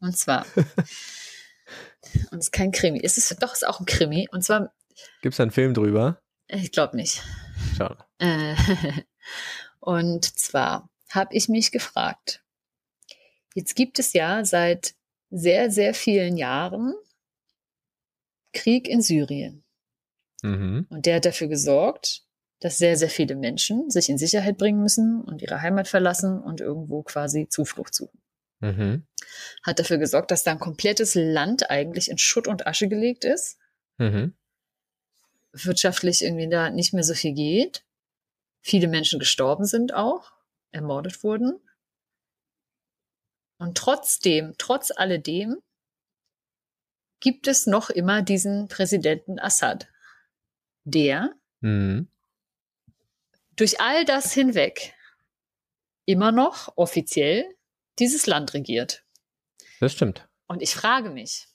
Und 0.00 0.16
zwar, 0.16 0.46
und 2.30 2.38
es 2.38 2.46
ist 2.46 2.52
kein 2.52 2.72
Krimi, 2.72 3.00
es 3.02 3.16
ist 3.16 3.42
doch 3.42 3.52
es 3.52 3.62
ist 3.62 3.68
auch 3.68 3.80
ein 3.80 3.86
Krimi. 3.86 4.28
Und 4.30 4.44
zwar, 4.44 4.72
Gibt's 5.22 5.38
da 5.38 5.44
einen 5.44 5.52
Film 5.52 5.74
drüber? 5.74 6.20
ich 6.48 6.72
glaube 6.72 6.96
nicht. 6.96 7.22
Schade. 7.76 8.04
Äh, 8.18 8.54
und 9.80 10.24
zwar 10.38 10.90
habe 11.10 11.34
ich 11.34 11.48
mich 11.48 11.72
gefragt, 11.72 12.44
jetzt 13.54 13.74
gibt 13.74 13.98
es 13.98 14.12
ja 14.12 14.44
seit 14.44 14.94
sehr, 15.30 15.70
sehr 15.70 15.94
vielen 15.94 16.36
Jahren 16.36 16.94
Krieg 18.52 18.88
in 18.88 19.02
Syrien. 19.02 19.64
Mhm. 20.42 20.86
Und 20.90 21.06
der 21.06 21.16
hat 21.16 21.24
dafür 21.24 21.48
gesorgt, 21.48 22.23
dass 22.60 22.78
sehr, 22.78 22.96
sehr 22.96 23.10
viele 23.10 23.36
Menschen 23.36 23.90
sich 23.90 24.08
in 24.08 24.18
Sicherheit 24.18 24.56
bringen 24.56 24.80
müssen 24.80 25.20
und 25.20 25.42
ihre 25.42 25.60
Heimat 25.60 25.88
verlassen 25.88 26.40
und 26.40 26.60
irgendwo 26.60 27.02
quasi 27.02 27.48
Zuflucht 27.48 27.94
suchen. 27.94 28.20
Mhm. 28.60 29.06
Hat 29.62 29.78
dafür 29.78 29.98
gesorgt, 29.98 30.30
dass 30.30 30.44
da 30.44 30.52
ein 30.52 30.58
komplettes 30.58 31.14
Land 31.14 31.70
eigentlich 31.70 32.10
in 32.10 32.18
Schutt 32.18 32.48
und 32.48 32.66
Asche 32.66 32.88
gelegt 32.88 33.24
ist, 33.24 33.58
Mhm. 33.98 34.34
wirtschaftlich 35.52 36.22
irgendwie 36.22 36.48
da 36.48 36.70
nicht 36.70 36.94
mehr 36.94 37.04
so 37.04 37.14
viel 37.14 37.32
geht, 37.32 37.84
viele 38.60 38.88
Menschen 38.88 39.18
gestorben 39.18 39.66
sind 39.66 39.94
auch, 39.94 40.32
ermordet 40.72 41.22
wurden. 41.22 41.60
Und 43.58 43.76
trotzdem, 43.76 44.54
trotz 44.58 44.90
alledem, 44.90 45.58
gibt 47.20 47.46
es 47.46 47.66
noch 47.66 47.88
immer 47.90 48.22
diesen 48.22 48.68
Präsidenten 48.68 49.38
Assad, 49.38 49.88
der 50.84 51.34
Mhm. 51.60 52.08
Durch 53.56 53.80
all 53.80 54.04
das 54.04 54.32
hinweg 54.32 54.94
immer 56.06 56.32
noch 56.32 56.72
offiziell 56.76 57.44
dieses 57.98 58.26
Land 58.26 58.54
regiert. 58.54 59.04
Das 59.80 59.92
stimmt. 59.92 60.28
Und 60.46 60.62
ich 60.62 60.74
frage 60.74 61.10
mich, 61.10 61.46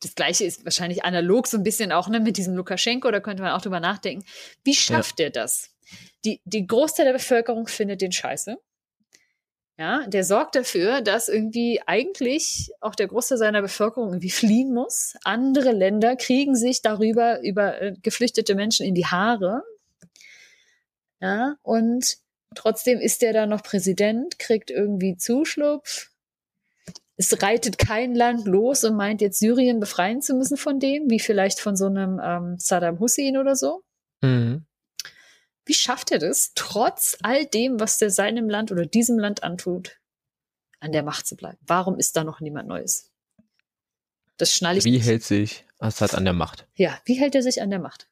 das 0.00 0.14
gleiche 0.14 0.44
ist 0.44 0.64
wahrscheinlich 0.64 1.04
analog 1.04 1.46
so 1.46 1.58
ein 1.58 1.62
bisschen 1.62 1.92
auch 1.92 2.08
ne, 2.08 2.20
mit 2.20 2.36
diesem 2.36 2.54
Lukaschenko, 2.54 3.10
da 3.10 3.20
könnte 3.20 3.42
man 3.42 3.52
auch 3.52 3.60
drüber 3.60 3.80
nachdenken. 3.80 4.24
Wie 4.64 4.74
schafft 4.74 5.20
er 5.20 5.30
das? 5.30 5.70
Die, 6.24 6.40
die 6.44 6.66
Großteil 6.66 7.06
der 7.06 7.12
Bevölkerung 7.12 7.66
findet 7.66 8.00
den 8.00 8.12
scheiße. 8.12 8.56
Ja, 9.78 10.06
der 10.06 10.24
sorgt 10.24 10.56
dafür, 10.56 11.00
dass 11.00 11.30
irgendwie 11.30 11.80
eigentlich 11.86 12.70
auch 12.80 12.94
der 12.94 13.08
Großteil 13.08 13.38
seiner 13.38 13.62
Bevölkerung 13.62 14.10
irgendwie 14.10 14.30
fliehen 14.30 14.72
muss. 14.72 15.14
Andere 15.24 15.72
Länder 15.72 16.16
kriegen 16.16 16.54
sich 16.54 16.82
darüber 16.82 17.40
über 17.42 17.80
äh, 17.80 17.94
geflüchtete 18.02 18.54
Menschen 18.54 18.86
in 18.86 18.94
die 18.94 19.06
Haare. 19.06 19.62
Ja, 21.20 21.56
und 21.62 22.16
trotzdem 22.54 22.98
ist 22.98 23.22
der 23.22 23.32
da 23.32 23.46
noch 23.46 23.62
Präsident, 23.62 24.38
kriegt 24.38 24.70
irgendwie 24.70 25.16
Zuschlupf. 25.16 26.10
Es 27.16 27.42
reitet 27.42 27.76
kein 27.76 28.14
Land 28.14 28.46
los 28.46 28.82
und 28.84 28.96
meint 28.96 29.20
jetzt 29.20 29.38
Syrien 29.38 29.78
befreien 29.80 30.22
zu 30.22 30.34
müssen 30.34 30.56
von 30.56 30.80
dem, 30.80 31.10
wie 31.10 31.20
vielleicht 31.20 31.60
von 31.60 31.76
so 31.76 31.86
einem 31.86 32.18
ähm, 32.22 32.58
Saddam 32.58 32.98
Hussein 32.98 33.36
oder 33.36 33.54
so. 33.56 33.82
Mhm. 34.22 34.64
Wie 35.66 35.74
schafft 35.74 36.10
er 36.10 36.18
das, 36.18 36.52
trotz 36.54 37.18
all 37.22 37.44
dem, 37.44 37.78
was 37.78 37.98
der 37.98 38.10
seinem 38.10 38.48
Land 38.48 38.72
oder 38.72 38.86
diesem 38.86 39.18
Land 39.18 39.42
antut, 39.42 40.00
an 40.80 40.92
der 40.92 41.02
Macht 41.02 41.26
zu 41.26 41.36
bleiben? 41.36 41.58
Warum 41.60 41.98
ist 41.98 42.16
da 42.16 42.24
noch 42.24 42.40
niemand 42.40 42.66
Neues? 42.68 43.10
Das 44.38 44.54
schnalle 44.54 44.78
ich 44.78 44.84
Wie 44.86 44.92
nicht. 44.92 45.04
hält 45.06 45.22
sich 45.22 45.66
Assad 45.78 46.14
an 46.14 46.24
der 46.24 46.32
Macht? 46.32 46.66
ja, 46.74 46.98
wie 47.04 47.14
hält 47.20 47.34
er 47.34 47.42
sich 47.42 47.60
an 47.60 47.68
der 47.68 47.78
Macht? 47.78 48.08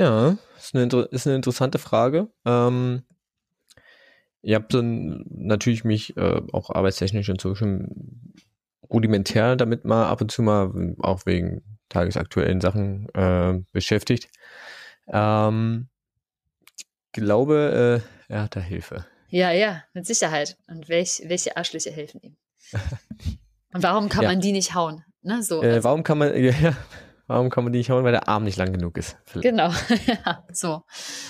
Ja, 0.00 0.38
ist 0.56 0.74
eine, 0.74 0.86
ist 1.10 1.26
eine 1.26 1.36
interessante 1.36 1.78
Frage. 1.78 2.28
Ähm, 2.46 3.02
ihr 4.40 4.56
habt 4.56 4.72
dann 4.72 5.26
natürlich 5.28 5.84
mich 5.84 6.16
äh, 6.16 6.40
auch 6.52 6.70
arbeitstechnisch 6.70 7.28
inzwischen 7.28 8.32
rudimentär 8.88 9.56
damit 9.56 9.84
mal 9.84 10.08
ab 10.08 10.22
und 10.22 10.30
zu 10.30 10.40
mal, 10.40 10.96
auch 11.00 11.26
wegen 11.26 11.78
tagesaktuellen 11.90 12.62
Sachen 12.62 13.10
äh, 13.10 13.60
beschäftigt. 13.72 14.30
Ähm, 15.06 15.90
glaube, 17.12 18.02
äh, 18.28 18.32
er 18.32 18.44
hat 18.44 18.56
da 18.56 18.60
Hilfe. 18.60 19.04
Ja, 19.28 19.50
ja, 19.50 19.84
mit 19.92 20.06
Sicherheit. 20.06 20.56
Und 20.66 20.88
welch, 20.88 21.20
welche 21.26 21.58
Arschlöcher 21.58 21.90
helfen 21.90 22.22
ihm? 22.22 22.36
Und 23.74 23.82
warum 23.82 24.08
kann 24.08 24.22
Ja. 24.22 24.30
man 24.30 24.40
die 24.40 24.52
nicht 24.52 24.74
hauen? 24.74 25.04
Ne, 25.20 25.42
so, 25.42 25.62
Äh, 25.62 25.66
also, 25.66 25.84
warum 25.84 26.02
kann 26.04 26.16
man, 26.16 26.34
ja, 26.42 26.74
warum 27.30 27.48
kann 27.50 27.64
man 27.64 27.72
die 27.72 27.78
nicht 27.78 27.90
hauen, 27.90 28.04
weil 28.04 28.12
der 28.12 28.28
Arm 28.28 28.44
nicht 28.44 28.56
lang 28.58 28.72
genug 28.72 28.96
ist? 28.98 29.16
Vielleicht. 29.24 29.48
genau, 29.48 29.70
ja, 30.06 30.44
so. 30.52 30.82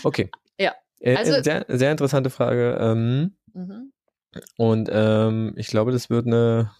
Okay. 0.02 0.30
Ja. 0.58 0.74
Äh, 1.00 1.16
Also- 1.16 1.42
sehr, 1.42 1.64
sehr 1.68 1.90
interessante 1.92 2.30
Frage. 2.30 2.76
Ähm, 2.80 3.36
Mhm. 3.52 3.92
Und 4.56 4.88
ähm, 4.92 5.54
ich 5.56 5.66
glaube, 5.66 5.90
das 5.90 6.08
wird 6.08 6.24
eine, 6.26 6.70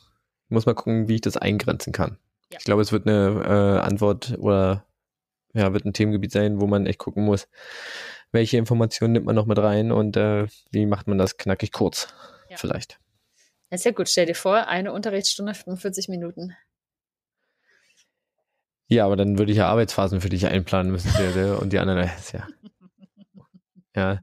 ich 0.45 0.51
muss 0.51 0.67
mal 0.67 0.75
gucken, 0.77 1.09
wie 1.09 1.17
ich 1.17 1.21
das 1.21 1.37
eingrenzen 1.37 1.93
kann. 1.93 2.17
Ja. 2.53 2.59
Ich 2.61 2.65
glaube, 2.65 2.81
es 2.83 2.93
wird 2.93 3.09
eine 3.09 3.43
äh, 3.45 3.81
Antwort 3.85 4.37
oder 4.39 4.87
ja, 5.53 5.73
wird 5.73 5.85
ein 5.85 5.93
Themengebiet 5.93 6.31
sein, 6.31 6.61
wo 6.61 6.69
man 6.69 6.87
echt 6.87 7.01
gucken 7.01 7.25
muss, 7.25 7.49
welche 8.31 8.57
Informationen 8.57 9.13
nimmt 9.15 9.27
man 9.27 9.35
noch 9.35 9.47
mit 9.47 9.59
rein 9.59 9.91
und 9.91 10.17
äh, 10.17 10.47
wie 10.71 10.87
macht 10.87 11.09
man 11.09 11.19
das 11.19 11.39
knackig 11.39 11.73
kurz 11.73 12.07
Ja. 12.49 12.57
vielleicht. 12.57 13.01
Ja 13.73 13.91
gut. 13.91 14.09
Stell 14.09 14.27
dir 14.27 14.37
vor, 14.37 14.69
eine 14.69 14.93
Unterrichtsstunde, 14.93 15.55
45 15.55 16.09
Minuten. 16.09 16.55
Ja, 18.91 19.07
aber 19.07 19.15
dann 19.15 19.39
würde 19.39 19.53
ich 19.53 19.59
ja 19.59 19.69
Arbeitsphasen 19.69 20.21
für 20.21 20.29
dich 20.29 20.47
einplanen 20.49 20.91
müssen 20.91 21.09
und 21.59 21.73
die 21.73 21.79
anderen, 21.79 22.11
ja. 22.33 22.49
Ja, 23.95 24.21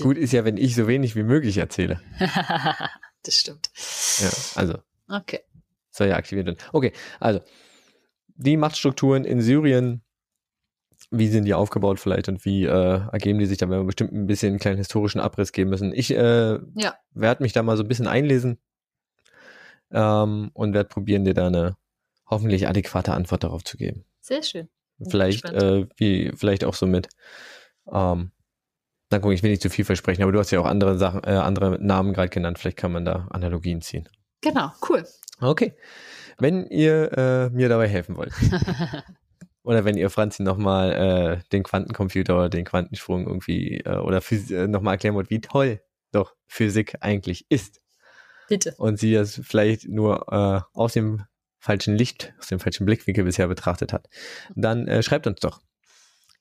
gut 0.00 0.18
ist 0.18 0.32
ja, 0.32 0.44
wenn 0.44 0.58
ich 0.58 0.74
so 0.74 0.86
wenig 0.86 1.16
wie 1.16 1.22
möglich 1.22 1.56
erzähle. 1.56 2.00
das 3.22 3.34
stimmt. 3.34 3.70
Ja, 4.18 4.30
also 4.60 4.78
Okay. 5.08 5.40
soll 5.90 6.08
ja 6.08 6.16
aktiviert 6.16 6.46
werden. 6.46 6.58
Okay, 6.72 6.92
also 7.18 7.40
die 8.36 8.58
Machtstrukturen 8.58 9.24
in 9.24 9.40
Syrien, 9.40 10.02
wie 11.10 11.28
sind 11.28 11.44
die 11.46 11.54
aufgebaut 11.54 11.98
vielleicht 11.98 12.28
und 12.28 12.44
wie 12.44 12.64
äh, 12.64 13.00
ergeben 13.10 13.38
die 13.38 13.46
sich 13.46 13.56
da, 13.56 13.70
wenn 13.70 13.78
wir 13.80 13.84
bestimmt 13.84 14.12
ein 14.12 14.26
bisschen 14.26 14.50
einen 14.50 14.58
kleinen 14.58 14.78
historischen 14.78 15.20
Abriss 15.20 15.52
geben 15.52 15.70
müssen. 15.70 15.94
Ich 15.94 16.10
äh, 16.10 16.58
Ja. 16.74 16.94
werde 17.12 17.42
mich 17.42 17.54
da 17.54 17.62
mal 17.62 17.78
so 17.78 17.84
ein 17.84 17.88
bisschen 17.88 18.06
einlesen 18.06 18.58
ähm, 19.90 20.50
und 20.52 20.74
werde 20.74 20.88
probieren, 20.90 21.24
dir 21.24 21.34
da 21.34 21.46
eine 21.46 21.76
hoffentlich 22.26 22.68
adäquate 22.68 23.12
Antwort 23.12 23.44
darauf 23.44 23.64
zu 23.64 23.76
geben. 23.76 24.04
Sehr 24.20 24.42
schön. 24.42 24.68
Vielleicht, 25.08 25.44
äh, 25.46 25.86
wie, 25.96 26.32
vielleicht 26.36 26.64
auch 26.64 26.74
so 26.74 26.86
mit, 26.86 27.08
ähm, 27.92 28.30
dann 29.10 29.20
guck, 29.20 29.32
ich 29.32 29.42
will 29.42 29.50
nicht 29.50 29.62
zu 29.62 29.70
viel 29.70 29.84
versprechen, 29.84 30.22
aber 30.22 30.32
du 30.32 30.38
hast 30.38 30.50
ja 30.50 30.60
auch 30.60 30.66
andere 30.66 30.96
Sachen, 30.98 31.22
äh, 31.24 31.30
andere 31.30 31.78
Namen 31.84 32.14
gerade 32.14 32.28
genannt, 32.28 32.58
vielleicht 32.58 32.76
kann 32.76 32.92
man 32.92 33.04
da 33.04 33.26
Analogien 33.30 33.82
ziehen. 33.82 34.08
Genau, 34.40 34.70
cool. 34.88 35.04
Okay. 35.40 35.74
Wenn 36.38 36.66
ihr 36.66 37.12
äh, 37.16 37.50
mir 37.50 37.68
dabei 37.68 37.88
helfen 37.88 38.16
wollt, 38.16 38.32
oder 39.62 39.84
wenn 39.84 39.96
ihr 39.96 40.10
Franzi 40.10 40.42
nochmal 40.42 40.92
äh, 40.92 41.48
den 41.50 41.62
Quantencomputer 41.62 42.36
oder 42.36 42.48
den 42.48 42.64
Quantensprung 42.64 43.26
irgendwie 43.26 43.80
äh, 43.80 43.96
oder 43.96 44.22
äh, 44.30 44.68
nochmal 44.68 44.94
erklären 44.94 45.14
wollt, 45.14 45.30
wie 45.30 45.40
toll 45.40 45.80
doch 46.12 46.34
Physik 46.46 46.96
eigentlich 47.00 47.46
ist 47.48 47.80
Bitte. 48.48 48.74
und 48.78 48.98
sie 48.98 49.14
es 49.14 49.40
vielleicht 49.42 49.88
nur 49.88 50.32
äh, 50.32 50.60
aus 50.78 50.92
dem 50.92 51.24
falschen 51.64 51.96
Licht, 51.96 52.34
aus 52.38 52.48
dem 52.48 52.60
falschen 52.60 52.84
Blickwinkel 52.84 53.24
bisher 53.24 53.48
betrachtet 53.48 53.92
hat, 53.94 54.10
dann 54.54 54.86
äh, 54.86 55.02
schreibt 55.02 55.26
uns 55.26 55.40
doch. 55.40 55.62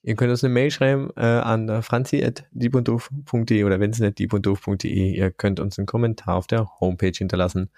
Ihr 0.01 0.15
könnt 0.15 0.32
uns 0.32 0.43
eine 0.43 0.53
Mail 0.53 0.69
schreiben 0.69 1.11
äh, 1.15 1.21
an 1.21 1.82
franzi.diebunddoof.de 1.82 3.63
oder 3.63 3.80
vincent.diebunddoof.de. 3.80 5.15
Ihr 5.15 5.32
könnt 5.32 5.61
uns 5.61 5.80
einen 5.80 5.86
Kommentar 5.86 6.36
auf 6.36 6.45
der 6.47 6.69
Homepage 6.82 7.13
hinterlassen. 7.17 7.69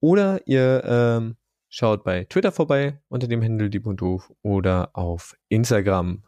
Oder 0.00 0.46
ihr 0.46 0.82
ähm, 0.84 1.36
schaut 1.70 2.04
bei 2.04 2.24
Twitter 2.24 2.52
vorbei 2.52 3.00
unter 3.08 3.28
dem 3.28 3.42
Handel 3.42 3.70
Dieb 3.70 3.86
und 3.86 4.02
Doof 4.02 4.30
oder 4.42 4.90
auf 4.92 5.34
Instagram 5.48 6.24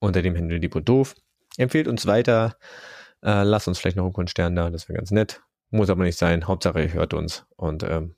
unter 0.00 0.22
dem 0.22 0.36
Handel 0.36 0.58
Dieb 0.58 0.74
und 0.74 0.88
Doof. 0.88 1.14
Empfehlt 1.56 1.86
uns 1.86 2.06
weiter, 2.06 2.56
Äh, 3.22 3.44
lasst 3.44 3.68
uns 3.68 3.78
vielleicht 3.78 3.96
noch 3.96 4.12
einen 4.18 4.28
Stern 4.28 4.56
da, 4.56 4.70
das 4.70 4.88
wäre 4.88 4.98
ganz 4.98 5.12
nett. 5.12 5.40
Muss 5.70 5.88
aber 5.88 6.02
nicht 6.02 6.18
sein. 6.18 6.46
Hauptsache, 6.46 6.82
ihr 6.82 6.92
hört 6.92 7.14
uns. 7.14 7.46
Und 7.56 7.84
ähm, 7.84 8.16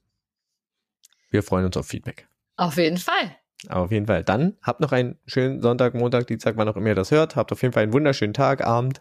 wir 1.30 1.42
freuen 1.42 1.64
uns 1.64 1.76
auf 1.76 1.86
Feedback. 1.86 2.28
Auf 2.56 2.76
jeden 2.76 2.98
Fall. 2.98 3.36
Auf 3.68 3.90
jeden 3.90 4.06
Fall. 4.06 4.22
Dann 4.22 4.56
habt 4.62 4.80
noch 4.80 4.92
einen 4.92 5.18
schönen 5.26 5.60
Sonntag, 5.60 5.94
Montag, 5.94 6.26
Dienstag, 6.26 6.56
wann 6.56 6.68
auch 6.68 6.76
immer 6.76 6.88
ihr 6.88 6.94
das 6.94 7.10
hört. 7.10 7.36
Habt 7.36 7.52
auf 7.52 7.62
jeden 7.62 7.72
Fall 7.72 7.84
einen 7.84 7.92
wunderschönen 7.92 8.34
Tag, 8.34 8.64
Abend. 8.64 9.00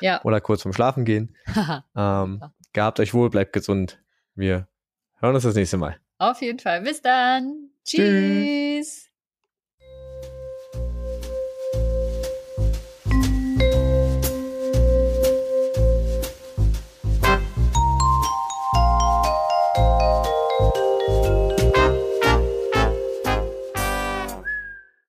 Ja. 0.00 0.22
Oder 0.24 0.40
kurz 0.40 0.62
vorm 0.62 0.72
Schlafen 0.72 1.04
gehen. 1.04 1.36
ähm, 1.96 2.42
gehabt 2.72 3.00
euch 3.00 3.14
wohl, 3.14 3.30
bleibt 3.30 3.52
gesund. 3.52 4.00
Wir 4.34 4.68
hören 5.20 5.34
uns 5.34 5.44
das 5.44 5.54
nächste 5.54 5.76
Mal. 5.76 5.98
Auf 6.18 6.40
jeden 6.42 6.58
Fall. 6.58 6.82
Bis 6.82 7.02
dann. 7.02 7.70
Tschüss. 7.84 7.98
Tschüss. 7.98 9.11